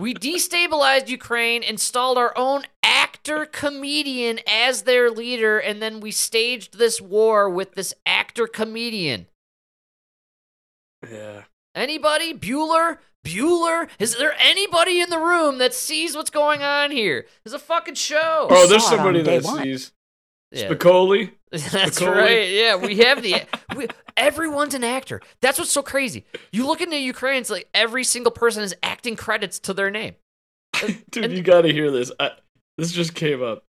we 0.00 0.14
destabilized 0.14 1.08
Ukraine, 1.08 1.62
installed 1.62 2.16
our 2.16 2.32
own 2.38 2.62
actor 2.82 3.44
comedian 3.44 4.40
as 4.48 4.82
their 4.82 5.10
leader, 5.10 5.58
and 5.58 5.82
then 5.82 6.00
we 6.00 6.10
staged 6.10 6.78
this 6.78 7.02
war 7.02 7.50
with 7.50 7.74
this 7.74 7.92
actor 8.06 8.46
comedian. 8.46 9.26
Yeah. 11.08 11.42
Anybody? 11.74 12.32
Bueller? 12.32 12.96
Bueller? 13.22 13.90
Is 13.98 14.16
there 14.16 14.34
anybody 14.40 15.02
in 15.02 15.10
the 15.10 15.18
room 15.18 15.58
that 15.58 15.74
sees 15.74 16.16
what's 16.16 16.30
going 16.30 16.62
on 16.62 16.92
here? 16.92 17.26
It's 17.44 17.54
a 17.54 17.58
fucking 17.58 17.96
show. 17.96 18.46
Oh, 18.48 18.66
there's 18.66 18.86
saw 18.86 18.94
it 18.94 19.00
on 19.00 19.04
somebody 19.04 19.22
that 19.22 19.44
sees 19.44 19.92
yeah. 20.50 20.68
Spicoli. 20.70 21.32
That's 21.72 22.00
right. 22.00 22.48
Yeah, 22.48 22.76
we 22.76 22.98
have 22.98 23.22
the 23.22 23.42
we, 23.74 23.88
everyone's 24.16 24.74
an 24.74 24.84
actor. 24.84 25.20
That's 25.40 25.58
what's 25.58 25.72
so 25.72 25.82
crazy. 25.82 26.24
You 26.52 26.66
look 26.66 26.80
into 26.80 26.96
Ukraine, 26.96 27.40
it's 27.40 27.50
like 27.50 27.68
every 27.74 28.04
single 28.04 28.30
person 28.30 28.62
is 28.62 28.74
acting 28.82 29.16
credits 29.16 29.58
to 29.60 29.74
their 29.74 29.90
name. 29.90 30.14
Dude, 31.10 31.24
And- 31.24 31.32
you 31.32 31.42
got 31.42 31.62
to 31.62 31.72
hear 31.72 31.90
this. 31.90 32.12
I, 32.20 32.32
this 32.78 32.92
just 32.92 33.14
came 33.14 33.42
up. 33.42 33.64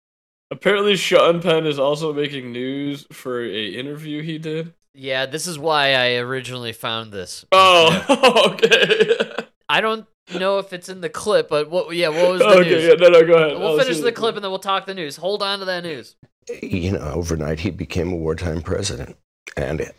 Apparently, 0.50 0.96
Sean 0.96 1.40
Penn 1.40 1.66
is 1.66 1.78
also 1.78 2.12
making 2.12 2.52
news 2.52 3.06
for 3.12 3.44
a 3.44 3.66
interview 3.68 4.22
he 4.22 4.38
did. 4.38 4.72
Yeah, 4.94 5.26
this 5.26 5.46
is 5.46 5.58
why 5.58 5.92
I 5.92 6.14
originally 6.16 6.72
found 6.72 7.12
this. 7.12 7.44
Oh, 7.52 8.50
okay. 8.54 9.44
I 9.68 9.80
don't 9.80 10.06
know 10.34 10.58
if 10.58 10.72
it's 10.72 10.88
in 10.88 11.00
the 11.02 11.08
clip, 11.10 11.48
but 11.48 11.70
what? 11.70 11.94
Yeah, 11.94 12.08
what 12.08 12.30
was 12.30 12.40
the 12.40 12.46
okay, 12.48 12.70
news? 12.70 12.84
yeah, 12.84 12.94
no, 12.94 13.08
no, 13.08 13.24
go 13.26 13.34
ahead. 13.34 13.58
We'll 13.58 13.68
I'll 13.68 13.78
finish 13.78 14.00
the 14.00 14.10
clip 14.10 14.34
and 14.34 14.42
then 14.42 14.50
we'll 14.50 14.58
talk 14.58 14.86
the 14.86 14.94
news. 14.94 15.16
Hold 15.16 15.42
on 15.42 15.58
to 15.60 15.66
that 15.66 15.84
news. 15.84 16.16
You 16.62 16.92
know, 16.92 17.00
overnight 17.00 17.60
he 17.60 17.70
became 17.70 18.12
a 18.12 18.16
wartime 18.16 18.62
president 18.62 19.16
and 19.56 19.90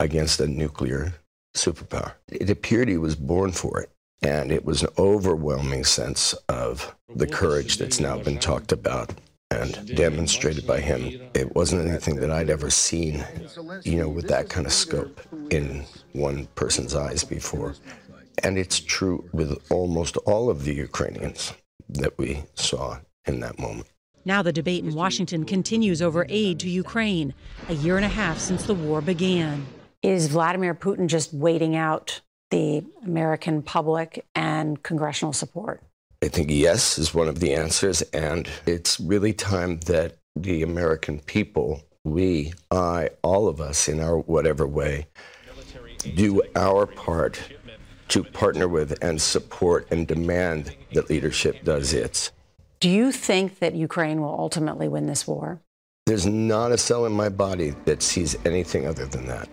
against 0.00 0.40
a 0.40 0.46
nuclear 0.46 1.14
superpower. 1.56 2.12
It 2.28 2.50
appeared 2.50 2.88
he 2.88 2.96
was 2.96 3.16
born 3.16 3.52
for 3.52 3.80
it. 3.80 3.90
And 4.20 4.50
it 4.50 4.64
was 4.64 4.82
an 4.82 4.88
overwhelming 4.98 5.84
sense 5.84 6.34
of 6.48 6.94
the 7.14 7.26
courage 7.26 7.78
that's 7.78 8.00
now 8.00 8.18
been 8.18 8.38
talked 8.38 8.72
about 8.72 9.14
and 9.50 9.96
demonstrated 9.96 10.66
by 10.66 10.80
him. 10.80 11.20
It 11.34 11.54
wasn't 11.54 11.88
anything 11.88 12.16
that 12.16 12.30
I'd 12.30 12.50
ever 12.50 12.68
seen, 12.68 13.24
you 13.84 13.96
know, 13.96 14.08
with 14.08 14.28
that 14.28 14.48
kind 14.48 14.66
of 14.66 14.72
scope 14.72 15.20
in 15.50 15.84
one 16.12 16.46
person's 16.54 16.96
eyes 16.96 17.22
before. 17.22 17.76
And 18.42 18.58
it's 18.58 18.80
true 18.80 19.28
with 19.32 19.56
almost 19.70 20.16
all 20.18 20.50
of 20.50 20.64
the 20.64 20.74
Ukrainians 20.74 21.52
that 21.88 22.18
we 22.18 22.42
saw 22.54 22.98
in 23.26 23.40
that 23.40 23.58
moment. 23.58 23.86
Now 24.28 24.42
the 24.42 24.52
debate 24.52 24.84
in 24.84 24.92
Washington 24.92 25.46
continues 25.46 26.02
over 26.02 26.26
aid 26.28 26.60
to 26.60 26.68
Ukraine, 26.68 27.32
a 27.70 27.72
year 27.72 27.96
and 27.96 28.04
a 28.04 28.10
half 28.10 28.38
since 28.38 28.64
the 28.64 28.74
war 28.74 29.00
began. 29.00 29.66
Is 30.02 30.26
Vladimir 30.26 30.74
Putin 30.74 31.06
just 31.06 31.32
waiting 31.32 31.74
out 31.74 32.20
the 32.50 32.84
American 33.02 33.62
public 33.62 34.26
and 34.34 34.82
congressional 34.82 35.32
support? 35.32 35.82
I 36.22 36.28
think 36.28 36.50
yes 36.50 36.98
is 36.98 37.14
one 37.14 37.26
of 37.26 37.40
the 37.40 37.54
answers, 37.54 38.02
and 38.12 38.46
it's 38.66 39.00
really 39.00 39.32
time 39.32 39.80
that 39.86 40.18
the 40.36 40.62
American 40.62 41.20
people, 41.20 41.80
we, 42.04 42.52
I, 42.70 43.08
all 43.22 43.48
of 43.48 43.62
us 43.62 43.88
in 43.88 43.98
our 43.98 44.18
whatever 44.18 44.66
way, 44.66 45.06
do 46.14 46.42
our 46.54 46.84
part 46.84 47.40
to 48.08 48.24
partner 48.24 48.68
with 48.68 49.02
and 49.02 49.22
support 49.22 49.88
and 49.90 50.06
demand 50.06 50.76
that 50.92 51.08
leadership 51.08 51.64
does 51.64 51.94
its. 51.94 52.30
Do 52.80 52.88
you 52.88 53.10
think 53.12 53.58
that 53.58 53.74
Ukraine 53.74 54.20
will 54.20 54.36
ultimately 54.38 54.88
win 54.88 55.06
this 55.06 55.26
war? 55.26 55.60
There's 56.06 56.26
not 56.26 56.72
a 56.72 56.78
cell 56.78 57.04
in 57.06 57.12
my 57.12 57.28
body 57.28 57.74
that 57.84 58.02
sees 58.02 58.36
anything 58.46 58.86
other 58.86 59.04
than 59.06 59.26
that. 59.26 59.48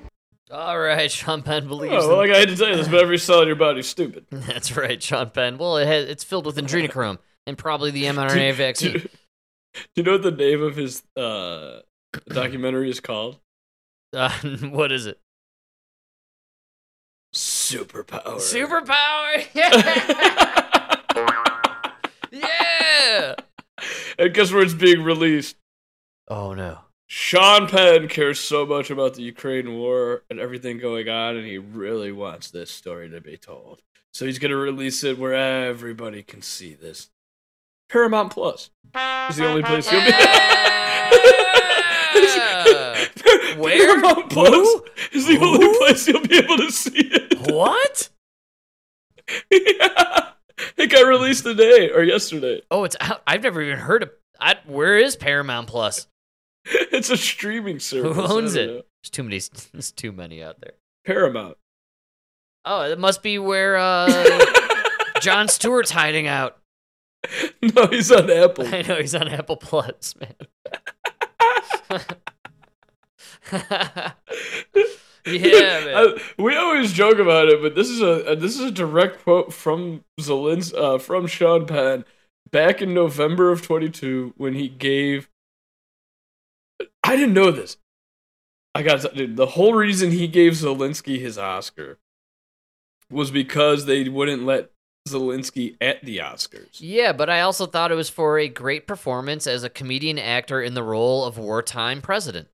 All 0.52 0.78
right, 0.80 1.12
Sean 1.12 1.42
Penn 1.42 1.68
believes. 1.68 1.94
Oh, 1.94 2.02
in- 2.04 2.08
well, 2.10 2.18
like 2.18 2.32
I 2.32 2.38
had 2.38 2.50
to 2.50 2.56
tell 2.56 2.70
you 2.70 2.76
this, 2.76 2.88
but 2.88 3.02
every 3.02 3.18
cell 3.18 3.42
in 3.42 3.48
your 3.48 3.56
body's 3.58 3.88
stupid. 3.88 4.26
That's 4.32 4.78
right, 4.78 5.02
Sean 5.02 5.32
Penn. 5.32 5.58
Well, 5.58 5.78
it 5.78 5.88
has, 5.88 6.08
it's 6.08 6.24
filled 6.24 6.46
with 6.46 6.56
adrenochrome 6.58 7.18
and 7.48 7.58
probably 7.58 7.92
the 7.92 8.04
mRNA 8.06 8.52
Do- 8.52 8.54
vaccine. 8.54 8.94
Do, 8.94 9.00
do 9.74 9.80
you 9.96 10.04
know 10.04 10.12
what 10.14 10.22
the 10.24 10.32
name 10.32 10.62
of 10.62 10.76
his 10.76 11.04
uh, 11.18 11.80
documentary 12.28 12.90
is 12.90 13.00
called? 13.00 13.40
Uh, 14.14 14.30
what 14.70 14.92
is 14.92 15.08
it? 15.08 15.20
Superpower. 17.34 18.38
Superpower. 18.38 19.46
Yeah. 19.54 19.76
yeah. 19.76 20.65
And 24.18 24.34
guess 24.34 24.52
where 24.52 24.64
it's 24.64 24.74
being 24.74 25.04
released? 25.04 25.56
Oh 26.28 26.54
no. 26.54 26.80
Sean 27.08 27.68
Penn 27.68 28.08
cares 28.08 28.40
so 28.40 28.66
much 28.66 28.90
about 28.90 29.14
the 29.14 29.22
Ukraine 29.22 29.76
war 29.76 30.24
and 30.30 30.40
everything 30.40 30.80
going 30.80 31.08
on, 31.08 31.36
and 31.36 31.46
he 31.46 31.60
really 31.60 32.12
wants 32.12 32.50
this 32.50 32.72
story 32.72 33.10
to 33.10 33.22
be 33.22 33.38
told. 33.38 33.84
So 34.12 34.26
he's 34.26 34.40
going 34.40 34.52
to 34.52 34.58
release 34.58 35.04
it 35.04 35.20
where 35.20 35.36
everybody 35.36 36.24
can 36.24 36.42
see 36.42 36.74
this. 36.74 37.10
Paramount 37.90 38.32
Plus 38.32 38.72
is 39.30 39.36
the 39.36 39.46
only 39.46 39.62
place 39.62 39.92
you'll 39.92 40.04
be. 40.04 40.12
Where? 43.62 43.86
Paramount 43.86 44.32
Plus 44.32 44.50
Who? 44.50 44.86
is 45.12 45.28
the 45.28 45.38
only 45.40 45.78
place 45.78 46.08
you'll 46.08 46.26
be 46.28 46.38
able 46.38 46.58
to 46.58 46.72
see 46.72 46.92
it. 46.96 47.52
What? 47.52 48.10
yeah. 49.52 50.32
It 50.78 50.90
got 50.90 51.06
released 51.06 51.44
today 51.44 51.90
or 51.90 52.02
yesterday. 52.04 52.62
Oh, 52.72 52.84
it's 52.86 52.96
out. 53.02 53.22
I've 53.28 53.44
never 53.44 53.62
even 53.62 53.78
heard 53.80 54.04
of. 54.04 54.12
I, 54.40 54.56
where 54.66 54.98
is 54.98 55.16
Paramount 55.16 55.68
Plus? 55.68 56.08
It's 56.68 57.10
a 57.10 57.18
streaming 57.18 57.80
service. 57.80 58.16
Who 58.16 58.22
owns 58.24 58.56
it? 58.56 58.68
know. 58.68 58.74
There's 59.04 59.10
too 59.12 59.24
many. 59.24 59.40
There's 59.74 59.92
too 59.92 60.12
many 60.12 60.42
out 60.42 60.62
there. 60.62 60.72
Paramount. 61.06 61.58
Oh, 62.64 62.82
it 62.84 62.98
must 62.98 63.22
be 63.22 63.38
where 63.38 63.78
uh, 63.78 64.46
Jon 65.22 65.48
Stewart's 65.48 65.92
hiding 65.92 66.28
out. 66.28 66.58
no, 67.62 67.86
he's 67.88 68.12
on 68.12 68.32
Apple. 68.32 68.66
I 68.66 68.82
know 68.82 68.96
he's 68.96 69.14
on 69.14 69.28
Apple 69.28 69.58
Plus, 69.58 70.16
man. 70.16 70.36
yeah, 75.28 75.86
man. 75.86 75.96
I- 75.96 76.22
we 76.38 76.56
always 76.56 76.94
joke 76.94 77.18
about 77.20 77.48
it, 77.48 77.62
but 77.62 77.76
this 77.76 77.90
is 77.90 78.02
a, 78.02 78.32
a 78.32 78.36
this 78.36 78.56
is 78.56 78.62
a 78.62 78.72
direct 78.72 79.24
quote 79.24 79.54
from 79.54 80.04
Zelins 80.20 80.74
uh, 80.74 80.98
from 80.98 81.28
Sean 81.28 81.66
Penn 81.66 82.06
back 82.52 82.82
in 82.82 82.94
November 82.94 83.52
of 83.52 83.62
22 83.62 84.34
when 84.38 84.54
he 84.54 84.68
gave. 84.70 85.30
I 87.04 87.16
didn't 87.16 87.34
know 87.34 87.52
this. 87.52 87.78
I 88.74 88.84
got 88.84 89.02
to, 89.02 89.10
dude, 89.10 89.38
the 89.38 89.46
whole 89.46 89.74
reason 89.74 90.12
he 90.12 90.28
gave 90.28 90.54
Zelensky 90.54 91.20
his 91.20 91.38
Oscar 91.38 91.98
was 93.10 93.32
because 93.32 93.86
they 93.86 94.10
wouldn't 94.10 94.44
let 94.44 94.72
Zelensky 95.08 95.78
at 95.80 96.04
the 96.04 96.18
Oscars. 96.18 96.78
Yeah, 96.80 97.14
but 97.14 97.30
I 97.30 97.42
also 97.42 97.68
thought 97.68 97.92
it 97.92 97.96
was 97.96 98.10
for 98.10 98.38
a 98.38 98.50
great 98.50 98.88
performance 98.88 99.48
as 99.48 99.64
a 99.64 99.70
comedian 99.70 100.18
actor 100.20 100.62
in 100.62 100.74
the 100.74 100.84
role 100.84 101.24
of 101.24 101.38
wartime 101.38 102.02
president. 102.02 102.50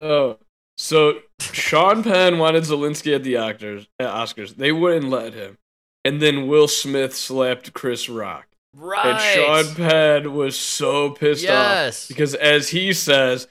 Oh, 0.00 0.38
so 0.76 1.20
Sean 1.40 2.02
Penn 2.02 2.38
wanted 2.38 2.64
Zelensky 2.64 3.14
at 3.14 3.22
the 3.22 3.34
Oscars. 3.34 3.86
At 3.98 4.08
Oscars, 4.08 4.56
they 4.56 4.72
wouldn't 4.72 5.10
let 5.10 5.34
him, 5.34 5.58
and 6.04 6.20
then 6.20 6.46
Will 6.46 6.68
Smith 6.68 7.14
slapped 7.14 7.72
Chris 7.72 8.08
Rock, 8.08 8.46
Right. 8.74 9.06
and 9.06 9.20
Sean 9.66 9.74
Penn 9.74 10.34
was 10.34 10.56
so 10.58 11.10
pissed 11.10 11.42
Yes. 11.44 12.04
off 12.04 12.08
because, 12.08 12.34
as 12.34 12.70
he 12.70 12.92
says, 12.92 13.48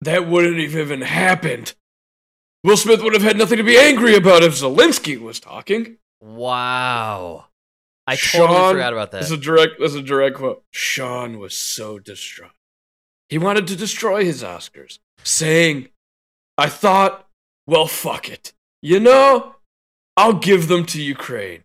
that 0.00 0.26
wouldn't 0.28 0.58
have 0.58 0.74
even 0.76 1.02
happened. 1.02 1.74
Will 2.64 2.76
Smith 2.76 3.02
would 3.02 3.14
have 3.14 3.22
had 3.22 3.36
nothing 3.38 3.56
to 3.58 3.62
be 3.64 3.78
angry 3.78 4.14
about 4.14 4.42
if 4.42 4.52
Zelensky 4.54 5.18
was 5.20 5.40
talking. 5.40 5.96
Wow. 6.20 7.46
I 8.06 8.16
totally 8.16 8.56
Sean- 8.56 8.72
forgot 8.74 8.92
about 8.92 9.10
that. 9.12 9.18
That's 9.20 9.30
that. 9.30 9.38
a 9.38 9.42
direct. 9.42 9.74
That's 9.80 9.94
a 9.94 10.02
direct 10.02 10.36
quote. 10.36 10.62
Sean 10.70 11.38
was 11.38 11.56
so 11.56 11.98
distraught. 11.98 12.50
He 13.28 13.38
wanted 13.38 13.66
to 13.68 13.76
destroy 13.76 14.24
his 14.24 14.42
Oscars, 14.42 14.98
saying, 15.22 15.88
"I 16.64 16.68
thought, 16.68 17.26
well, 17.66 17.86
fuck 17.86 18.28
it. 18.28 18.52
You 18.82 18.98
know, 19.00 19.56
I'll 20.16 20.34
give 20.48 20.68
them 20.68 20.84
to 20.86 21.00
Ukraine. 21.02 21.64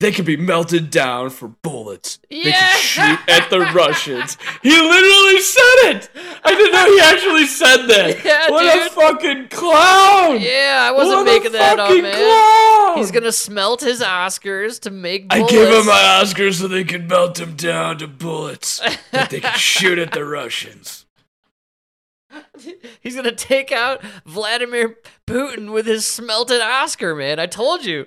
They 0.00 0.12
can 0.12 0.24
be 0.24 0.36
melted 0.38 0.90
down 0.90 1.28
for 1.28 1.48
bullets. 1.48 2.18
They 2.30 2.36
Yeah. 2.48 2.52
can 2.70 2.80
shoot 2.80 3.18
at 3.28 3.50
the 3.50 3.60
Russians." 3.60 4.38
He 4.62 4.70
literally 4.70 5.40
said 5.40 5.78
it. 5.92 6.10
I 6.42 6.50
didn't 6.56 6.72
know 6.72 6.86
he 6.94 7.00
actually 7.00 7.46
said 7.46 7.86
that. 7.92 8.24
Yeah, 8.30 8.50
what 8.50 8.62
dude. 8.62 8.86
a 8.86 8.90
fucking 8.90 9.48
clown! 9.48 10.40
Yeah, 10.40 10.86
I 10.88 10.92
wasn't 10.92 11.18
What 11.18 11.26
making 11.26 11.52
that 11.52 11.78
up, 11.78 11.90
man. 11.90 12.14
clown! 12.14 12.98
He's 12.98 13.10
gonna 13.10 13.30
smelt 13.32 13.82
his 13.82 14.00
Oscars 14.00 14.80
to 14.80 14.90
make 14.90 15.28
Bullets. 15.28 15.52
I 15.52 15.54
gave 15.54 15.68
him 15.68 15.86
my 15.86 16.02
Oscars 16.22 16.54
so 16.60 16.66
they 16.68 16.84
could 16.84 17.06
melt 17.08 17.34
them 17.34 17.54
down 17.56 17.98
to 17.98 18.08
bullets 18.08 18.80
that 19.12 19.28
they 19.30 19.40
could 19.40 19.56
shoot 19.70 19.98
at 19.98 20.12
the 20.12 20.24
Russians. 20.24 21.04
He's 23.00 23.16
gonna 23.16 23.32
take 23.32 23.72
out 23.72 24.02
Vladimir 24.24 24.96
Putin 25.26 25.72
with 25.72 25.86
his 25.86 26.06
smelted 26.06 26.60
Oscar, 26.60 27.14
man. 27.14 27.38
I 27.38 27.46
told 27.46 27.84
you. 27.84 28.06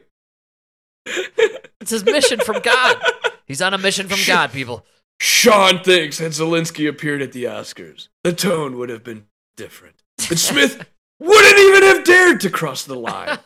It's 1.82 1.92
his 1.92 2.06
mission 2.06 2.40
from 2.40 2.62
God. 2.62 2.96
He's 3.46 3.62
on 3.62 3.74
a 3.74 3.78
mission 3.78 4.08
from 4.08 4.20
God, 4.26 4.54
people. 4.54 4.86
Sean 5.20 5.84
thinks 5.84 6.20
had 6.20 6.32
Zelensky 6.32 6.88
appeared 6.88 7.22
at 7.22 7.34
the 7.34 7.44
Oscars, 7.44 8.08
the 8.24 8.32
tone 8.32 8.78
would 8.78 8.88
have 8.88 9.04
been 9.04 9.26
different. 9.58 10.02
And 10.30 10.40
Smith 10.40 10.86
wouldn't 11.20 11.60
even 11.60 11.84
have 11.84 12.06
dared 12.06 12.40
to 12.40 12.50
cross 12.50 12.86
the 12.86 12.96
line. 12.96 13.38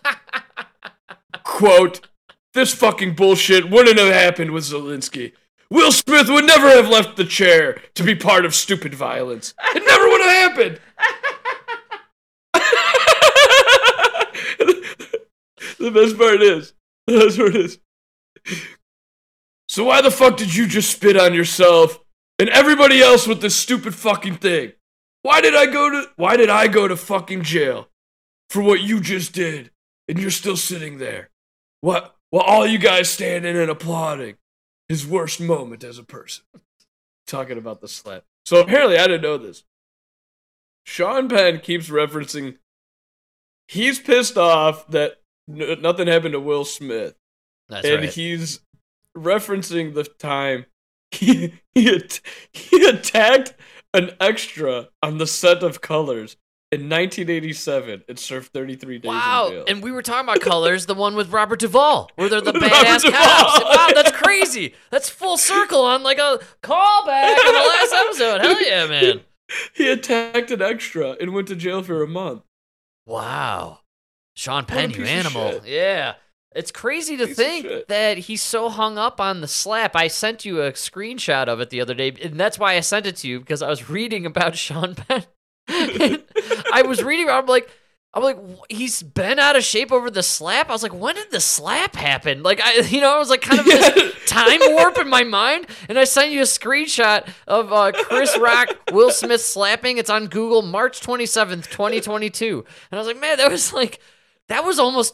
Quote, 1.43 2.07
this 2.53 2.75
fucking 2.75 3.15
bullshit 3.15 3.69
wouldn't 3.71 3.97
have 3.97 4.13
happened 4.13 4.51
with 4.51 4.65
Zelensky. 4.65 5.33
Will 5.69 5.91
Smith 5.91 6.29
would 6.29 6.45
never 6.45 6.69
have 6.69 6.87
left 6.87 7.17
the 7.17 7.25
chair 7.25 7.81
to 7.95 8.03
be 8.03 8.15
part 8.15 8.45
of 8.45 8.55
stupid 8.55 8.93
violence. 8.93 9.53
It 9.75 9.83
never 9.85 10.07
would 10.07 10.21
have 10.21 10.51
happened. 10.51 10.79
the 15.79 15.91
best 15.91 16.17
part 16.17 16.41
is, 16.41 16.73
the 17.05 17.19
best 17.19 17.37
part 17.37 17.55
is, 17.55 17.79
so 19.67 19.83
why 19.83 20.01
the 20.01 20.11
fuck 20.11 20.37
did 20.37 20.55
you 20.55 20.67
just 20.67 20.91
spit 20.91 21.17
on 21.17 21.33
yourself 21.33 21.99
and 22.39 22.49
everybody 22.49 23.01
else 23.01 23.27
with 23.27 23.41
this 23.41 23.55
stupid 23.55 23.93
fucking 23.93 24.37
thing? 24.37 24.71
Why 25.23 25.41
did 25.41 25.55
I 25.55 25.65
go 25.65 25.89
to 25.89 26.09
why 26.15 26.37
did 26.37 26.49
I 26.49 26.67
go 26.67 26.87
to 26.87 26.95
fucking 26.95 27.43
jail 27.43 27.89
for 28.49 28.61
what 28.61 28.81
you 28.81 29.01
just 29.01 29.33
did 29.33 29.71
and 30.07 30.17
you're 30.17 30.31
still 30.31 30.55
sitting 30.55 30.99
there? 30.99 31.29
What 31.81 32.15
while 32.29 32.43
all 32.43 32.65
you 32.65 32.77
guys 32.77 33.09
standing 33.09 33.57
and 33.57 33.69
applauding 33.69 34.37
his 34.89 35.05
worst 35.05 35.39
moment 35.39 35.83
as 35.83 35.97
a 35.97 36.03
person. 36.03 36.43
Talking 37.25 37.57
about 37.57 37.81
the 37.81 37.87
slap. 37.87 38.23
So 38.45 38.61
apparently 38.61 38.97
I 38.97 39.07
didn't 39.07 39.23
know 39.23 39.37
this. 39.37 39.63
Sean 40.85 41.27
Penn 41.27 41.59
keeps 41.59 41.89
referencing 41.89 42.57
he's 43.67 43.99
pissed 43.99 44.37
off 44.37 44.87
that 44.87 45.17
n- 45.49 45.81
nothing 45.81 46.07
happened 46.07 46.31
to 46.33 46.39
Will 46.39 46.63
Smith 46.63 47.15
That's 47.67 47.85
and 47.85 48.01
right. 48.01 48.09
he's 48.09 48.61
referencing 49.17 49.93
the 49.93 50.05
time 50.05 50.65
he 51.11 51.53
he, 51.75 51.99
he 52.53 52.85
attacked 52.87 53.53
an 53.93 54.11
extra 54.19 54.87
on 55.03 55.17
the 55.17 55.27
set 55.27 55.63
of 55.63 55.81
Colors 55.81 56.37
in 56.71 56.89
1987 56.89 58.03
it 58.07 58.19
served 58.19 58.51
33 58.51 58.97
days 58.99 59.03
in 59.05 59.09
Wow, 59.09 59.47
jail. 59.49 59.65
and 59.67 59.81
we 59.81 59.91
were 59.91 60.01
talking 60.01 60.25
about 60.27 60.41
Colors, 60.41 60.85
the 60.85 60.93
one 60.93 61.15
with 61.15 61.31
Robert 61.31 61.59
Duvall, 61.59 62.11
where 62.15 62.27
they're 62.29 62.41
the 62.41 62.51
badass 62.53 63.03
cops. 63.09 63.63
Wow, 63.63 63.89
that's 63.95 64.11
crazy. 64.11 64.73
That's 64.91 65.09
full 65.09 65.37
circle 65.37 65.81
on 65.85 66.03
like 66.03 66.17
a 66.19 66.39
callback 66.63 67.29
in 67.29 67.53
the 67.53 67.59
last 67.59 67.93
episode. 67.93 68.41
Hell 68.41 68.61
yeah, 68.61 68.85
man. 68.89 69.21
he 69.73 69.89
attacked 69.89 70.51
an 70.51 70.61
extra 70.61 71.11
and 71.21 71.33
went 71.33 71.47
to 71.47 71.55
jail 71.55 71.83
for 71.83 72.03
a 72.03 72.07
month. 72.07 72.41
Wow. 73.05 73.79
Sean 74.35 74.65
Penn, 74.65 74.91
you 74.91 75.03
animal. 75.05 75.61
Yeah. 75.65 76.15
It's 76.55 76.71
crazy 76.71 77.15
to 77.17 77.27
Piece 77.27 77.35
think 77.37 77.87
that 77.87 78.17
he's 78.17 78.41
so 78.41 78.69
hung 78.69 78.97
up 78.97 79.21
on 79.21 79.41
the 79.41 79.47
slap. 79.47 79.95
I 79.95 80.07
sent 80.07 80.43
you 80.43 80.61
a 80.63 80.71
screenshot 80.71 81.47
of 81.47 81.59
it 81.61 81.69
the 81.69 81.81
other 81.81 81.93
day, 81.93 82.13
and 82.21 82.39
that's 82.39 82.57
why 82.59 82.75
I 82.75 82.79
sent 82.79 83.05
it 83.05 83.15
to 83.17 83.27
you 83.27 83.39
because 83.39 83.61
I 83.61 83.69
was 83.69 83.89
reading 83.89 84.25
about 84.25 84.55
Sean 84.57 84.95
Penn. 84.95 85.23
I 85.69 86.83
was 86.85 87.03
reading. 87.03 87.29
I'm 87.29 87.45
like, 87.45 87.69
I'm 88.13 88.23
like, 88.23 88.37
"Wh- 88.37 88.63
he's 88.69 89.03
been 89.03 89.37
out 89.37 89.55
of 89.55 89.63
shape 89.63 89.91
over 89.91 90.09
the 90.09 90.23
slap. 90.23 90.69
I 90.69 90.73
was 90.73 90.81
like, 90.81 90.93
when 90.93 91.15
did 91.15 91.29
the 91.29 91.39
slap 91.41 91.95
happen? 91.95 92.41
Like, 92.41 92.61
I, 92.61 92.75
you 92.89 93.01
know, 93.01 93.13
I 93.13 93.17
was 93.17 93.29
like, 93.29 93.41
kind 93.41 93.59
of 93.59 93.65
this 93.65 94.13
time 94.27 94.59
warp 94.73 94.97
in 94.97 95.09
my 95.09 95.23
mind, 95.23 95.67
and 95.89 95.99
I 95.99 96.05
sent 96.05 96.31
you 96.31 96.39
a 96.39 96.43
screenshot 96.43 97.27
of 97.47 97.71
uh, 97.71 97.91
Chris 97.93 98.37
Rock, 98.37 98.69
Will 98.91 99.11
Smith 99.11 99.41
slapping. 99.41 99.97
It's 99.97 100.09
on 100.09 100.27
Google, 100.27 100.61
March 100.61 101.01
27th, 101.01 101.69
2022, 101.69 102.65
and 102.91 102.97
I 102.97 103.01
was 103.01 103.07
like, 103.07 103.19
man, 103.19 103.37
that 103.37 103.51
was 103.51 103.73
like, 103.73 103.99
that 104.47 104.63
was 104.63 104.79
almost 104.79 105.13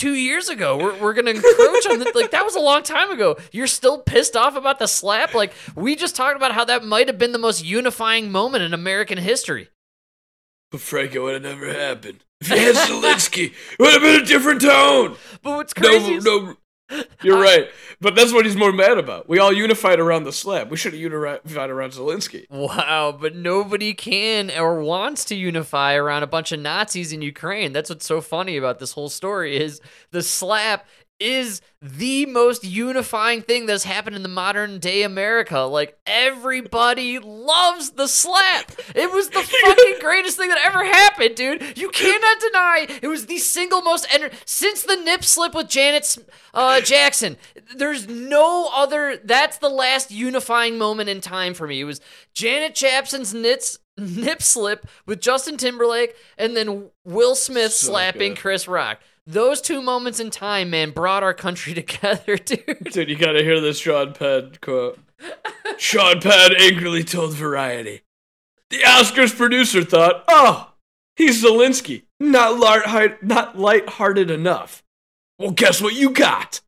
two 0.00 0.14
years 0.14 0.48
ago. 0.48 0.78
We're, 0.78 0.98
we're 0.98 1.12
gonna 1.12 1.32
encroach 1.32 1.86
on 1.86 1.98
the, 1.98 2.10
like 2.14 2.30
that 2.30 2.44
was 2.44 2.56
a 2.56 2.60
long 2.60 2.82
time 2.82 3.10
ago. 3.10 3.36
You're 3.52 3.66
still 3.66 3.98
pissed 4.00 4.34
off 4.34 4.56
about 4.56 4.78
the 4.78 4.86
slap? 4.88 5.34
Like 5.34 5.52
we 5.76 5.94
just 5.94 6.16
talked 6.16 6.36
about 6.36 6.52
how 6.52 6.64
that 6.64 6.84
might 6.84 7.06
have 7.08 7.18
been 7.18 7.32
the 7.32 7.38
most 7.38 7.64
unifying 7.64 8.32
moment 8.32 8.64
in 8.64 8.72
American 8.72 9.18
history. 9.18 9.68
But 10.70 10.80
Franco 10.80 11.20
it 11.20 11.22
would 11.22 11.34
have 11.34 11.42
never 11.42 11.72
happened. 11.72 12.24
If 12.40 12.48
he 12.48 12.58
had 12.58 12.74
Zelensky, 12.76 13.52
it 13.52 13.78
would 13.78 13.92
have 13.92 14.00
been 14.02 14.22
a 14.22 14.24
different 14.24 14.62
tone. 14.62 15.16
But 15.42 15.56
what's 15.56 15.74
crazy? 15.74 16.12
No, 16.12 16.16
is- 16.16 16.24
no. 16.24 16.54
You're 17.22 17.40
right. 17.40 17.68
But 18.00 18.14
that's 18.14 18.32
what 18.32 18.46
he's 18.46 18.56
more 18.56 18.72
mad 18.72 18.98
about. 18.98 19.28
We 19.28 19.38
all 19.38 19.52
unified 19.52 20.00
around 20.00 20.24
the 20.24 20.32
slap. 20.32 20.70
We 20.70 20.76
should 20.76 20.92
have 20.92 21.00
unified 21.00 21.70
around 21.70 21.92
Zelensky. 21.92 22.48
Wow, 22.50 23.16
but 23.18 23.34
nobody 23.34 23.92
can 23.92 24.50
or 24.50 24.80
wants 24.80 25.24
to 25.26 25.34
unify 25.34 25.94
around 25.94 26.22
a 26.22 26.26
bunch 26.26 26.52
of 26.52 26.60
Nazis 26.60 27.12
in 27.12 27.22
Ukraine. 27.22 27.72
That's 27.72 27.90
what's 27.90 28.06
so 28.06 28.20
funny 28.20 28.56
about 28.56 28.78
this 28.78 28.92
whole 28.92 29.10
story 29.10 29.56
is 29.56 29.80
the 30.12 30.22
slap 30.22 30.86
is 31.20 31.60
the 31.82 32.26
most 32.26 32.64
unifying 32.64 33.42
thing 33.42 33.66
that's 33.66 33.84
happened 33.84 34.16
in 34.16 34.22
the 34.22 34.28
modern 34.28 34.78
day 34.78 35.02
America. 35.02 35.60
Like 35.60 35.98
everybody 36.06 37.18
loves 37.18 37.90
the 37.90 38.06
slap. 38.08 38.72
It 38.94 39.12
was 39.12 39.28
the 39.30 39.42
fucking 39.64 39.96
greatest 40.00 40.36
thing 40.36 40.48
that 40.48 40.58
ever 40.64 40.84
happened, 40.84 41.36
dude. 41.36 41.78
You 41.78 41.90
cannot 41.90 42.40
deny 42.40 42.86
it 43.02 43.08
was 43.08 43.26
the 43.26 43.38
single 43.38 43.82
most 43.82 44.06
enter- 44.12 44.30
since 44.44 44.82
the 44.82 44.96
nip 44.96 45.24
slip 45.24 45.54
with 45.54 45.68
Janet 45.68 46.18
uh, 46.52 46.80
Jackson. 46.80 47.36
There's 47.76 48.08
no 48.08 48.70
other. 48.74 49.18
That's 49.22 49.58
the 49.58 49.68
last 49.70 50.10
unifying 50.10 50.78
moment 50.78 51.08
in 51.08 51.20
time 51.20 51.54
for 51.54 51.66
me. 51.66 51.80
It 51.80 51.84
was 51.84 52.00
Janet 52.34 52.74
Jackson's 52.74 53.32
nits 53.32 53.78
nip 53.96 54.42
slip 54.42 54.86
with 55.06 55.20
Justin 55.20 55.56
Timberlake, 55.56 56.14
and 56.38 56.56
then 56.56 56.90
Will 57.04 57.34
Smith 57.34 57.72
So 57.72 57.88
slapping 57.88 58.32
good. 58.32 58.40
Chris 58.40 58.66
Rock. 58.68 58.98
Those 59.30 59.60
two 59.60 59.80
moments 59.80 60.18
in 60.18 60.30
time, 60.30 60.70
man, 60.70 60.90
brought 60.90 61.22
our 61.22 61.34
country 61.34 61.72
together, 61.82 62.36
dude. 62.36 62.88
Dude, 62.90 63.08
you 63.08 63.16
gotta 63.16 63.44
hear 63.44 63.60
this 63.60 63.78
Sean 63.78 64.12
Penn 64.12 64.52
quote. 64.60 64.98
Sean 65.78 66.20
Penn 66.20 66.50
angrily 66.58 67.04
told 67.04 67.34
Variety. 67.34 68.02
The 68.70 68.78
Oscars 68.78 69.36
producer 69.36 69.84
thought, 69.84 70.24
oh, 70.28 70.72
he's 71.16 71.44
Zelensky. 71.44 72.04
Not, 72.18 72.58
light- 72.58 73.22
not 73.22 73.56
lighthearted 73.56 74.30
enough. 74.30 74.82
Well, 75.38 75.52
guess 75.52 75.80
what 75.80 75.94
you 75.94 76.10
got? 76.10 76.60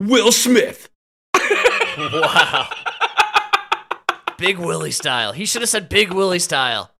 Will 0.00 0.32
Smith. 0.32 0.88
Wow. 1.98 2.68
Big 4.38 4.58
Willie 4.58 4.92
style. 4.92 5.32
He 5.32 5.44
should 5.44 5.62
have 5.62 5.68
said 5.68 5.88
Big 5.88 6.12
Willie 6.12 6.38
style. 6.38 6.92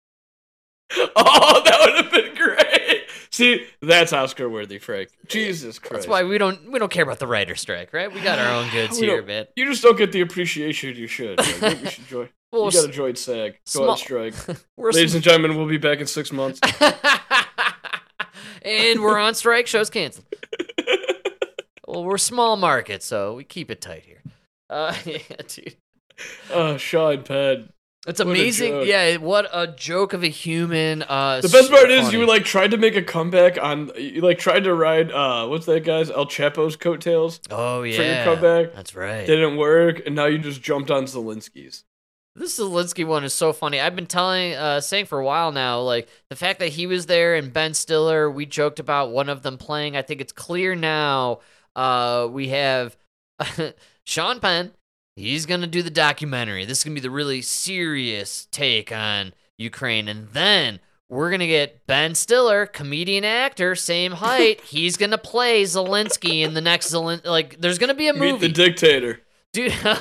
Oh, 1.14 1.62
that 1.64 1.80
would 1.84 2.04
have 2.04 2.12
been 2.12 2.34
great. 2.34 3.04
See, 3.30 3.66
that's 3.82 4.12
Oscar 4.12 4.48
worthy, 4.48 4.78
Frank. 4.78 5.10
Jesus 5.28 5.78
Christ. 5.78 5.92
That's 5.92 6.06
why 6.06 6.24
we 6.24 6.38
don't 6.38 6.70
we 6.70 6.78
don't 6.78 6.90
care 6.90 7.02
about 7.04 7.18
the 7.18 7.26
writer 7.26 7.54
strike, 7.54 7.92
right? 7.92 8.12
We 8.12 8.20
got 8.20 8.38
our 8.38 8.52
own 8.54 8.70
goods 8.72 8.98
here, 8.98 9.22
man. 9.22 9.46
You 9.56 9.66
just 9.66 9.82
don't 9.82 9.96
get 9.98 10.12
the 10.12 10.20
appreciation 10.22 10.96
you 10.96 11.06
should. 11.06 11.38
Maybe 11.60 11.82
we 11.82 11.90
should 11.90 12.06
join. 12.06 12.28
Well, 12.50 12.64
you 12.64 12.80
gotta 12.80 12.90
join 12.90 13.14
SAG. 13.14 13.52
Go 13.52 13.58
small- 13.66 13.90
on 13.90 13.98
strike. 13.98 14.34
Ladies 14.78 15.10
sm- 15.10 15.16
and 15.18 15.22
gentlemen, 15.22 15.58
we'll 15.58 15.68
be 15.68 15.76
back 15.76 15.98
in 16.00 16.06
six 16.06 16.32
months. 16.32 16.58
and 18.62 19.02
we're 19.02 19.18
on 19.18 19.34
strike. 19.34 19.66
Show's 19.66 19.90
canceled. 19.90 20.24
well, 21.86 22.04
we're 22.04 22.16
small 22.16 22.56
market, 22.56 23.02
so 23.02 23.34
we 23.34 23.44
keep 23.44 23.70
it 23.70 23.82
tight 23.82 24.02
here. 24.02 24.22
Uh, 24.70 24.94
yeah, 25.04 25.18
dude. 25.46 25.76
Oh, 26.50 26.78
Sean 26.78 27.22
Penn. 27.22 27.68
It's 28.08 28.20
What 28.20 28.28
amazing. 28.30 28.82
Yeah, 28.86 29.18
what 29.18 29.48
a 29.52 29.66
joke 29.66 30.14
of 30.14 30.24
a 30.24 30.28
human. 30.28 31.02
Uh, 31.02 31.42
The 31.42 31.48
best 31.48 31.68
so 31.68 31.76
part 31.76 31.90
is 31.90 32.10
you 32.12 32.26
like 32.26 32.44
tried 32.44 32.70
to 32.70 32.78
make 32.78 32.96
a 32.96 33.02
comeback 33.02 33.62
on 33.62 33.90
you 33.98 34.22
like 34.22 34.38
tried 34.38 34.64
to 34.64 34.74
ride 34.74 35.12
uh 35.12 35.46
what's 35.46 35.66
that 35.66 35.84
guy's 35.84 36.10
El 36.10 36.26
Chapo's 36.26 36.74
coattails. 36.74 37.40
Oh 37.50 37.82
yeah, 37.82 37.96
for 37.96 38.02
your 38.02 38.24
comeback. 38.24 38.74
That's 38.74 38.94
right. 38.94 39.26
Didn't 39.26 39.58
work, 39.58 40.02
and 40.06 40.14
now 40.14 40.24
you 40.24 40.38
just 40.38 40.62
jumped 40.62 40.90
on 40.90 41.04
Zelensky's. 41.04 41.84
This 42.34 42.58
Zelensky 42.58 43.04
one 43.04 43.24
is 43.24 43.34
so 43.34 43.52
funny. 43.52 43.80
I've 43.80 43.96
been 43.96 44.06
telling, 44.06 44.54
uh, 44.54 44.80
saying 44.80 45.06
for 45.06 45.18
a 45.18 45.24
while 45.24 45.50
now, 45.50 45.80
like 45.80 46.08
the 46.30 46.36
fact 46.36 46.60
that 46.60 46.68
he 46.68 46.86
was 46.86 47.06
there 47.06 47.34
and 47.34 47.52
Ben 47.52 47.74
Stiller, 47.74 48.30
we 48.30 48.46
joked 48.46 48.78
about 48.78 49.10
one 49.10 49.28
of 49.28 49.42
them 49.42 49.58
playing. 49.58 49.96
I 49.96 50.02
think 50.02 50.20
it's 50.20 50.32
clear 50.32 50.74
now. 50.76 51.40
Uh, 51.74 52.28
we 52.30 52.48
have 52.48 52.96
Sean 54.04 54.40
Penn. 54.40 54.72
He's 55.18 55.46
gonna 55.46 55.66
do 55.66 55.82
the 55.82 55.90
documentary. 55.90 56.64
This 56.64 56.78
is 56.78 56.84
gonna 56.84 56.94
be 56.94 57.00
the 57.00 57.10
really 57.10 57.42
serious 57.42 58.46
take 58.52 58.92
on 58.92 59.32
Ukraine, 59.56 60.06
and 60.06 60.28
then 60.28 60.78
we're 61.08 61.32
gonna 61.32 61.48
get 61.48 61.84
Ben 61.88 62.14
Stiller, 62.14 62.66
comedian 62.66 63.24
actor, 63.24 63.74
same 63.74 64.12
height. 64.12 64.60
He's 64.64 64.96
gonna 64.96 65.18
play 65.18 65.64
Zelensky 65.64 66.42
in 66.42 66.54
the 66.54 66.60
next 66.60 66.92
Zelen. 66.92 67.26
Like, 67.26 67.60
there's 67.60 67.78
gonna 67.78 67.94
be 67.94 68.06
a 68.06 68.12
movie. 68.12 68.30
Meet 68.30 68.40
the 68.42 68.48
dictator. 68.48 69.20
dude. 69.52 69.72
yeah, 69.82 69.96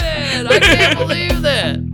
man! 0.00 0.48
I 0.48 0.58
can't 0.60 0.98
believe 0.98 1.42
that. 1.42 1.87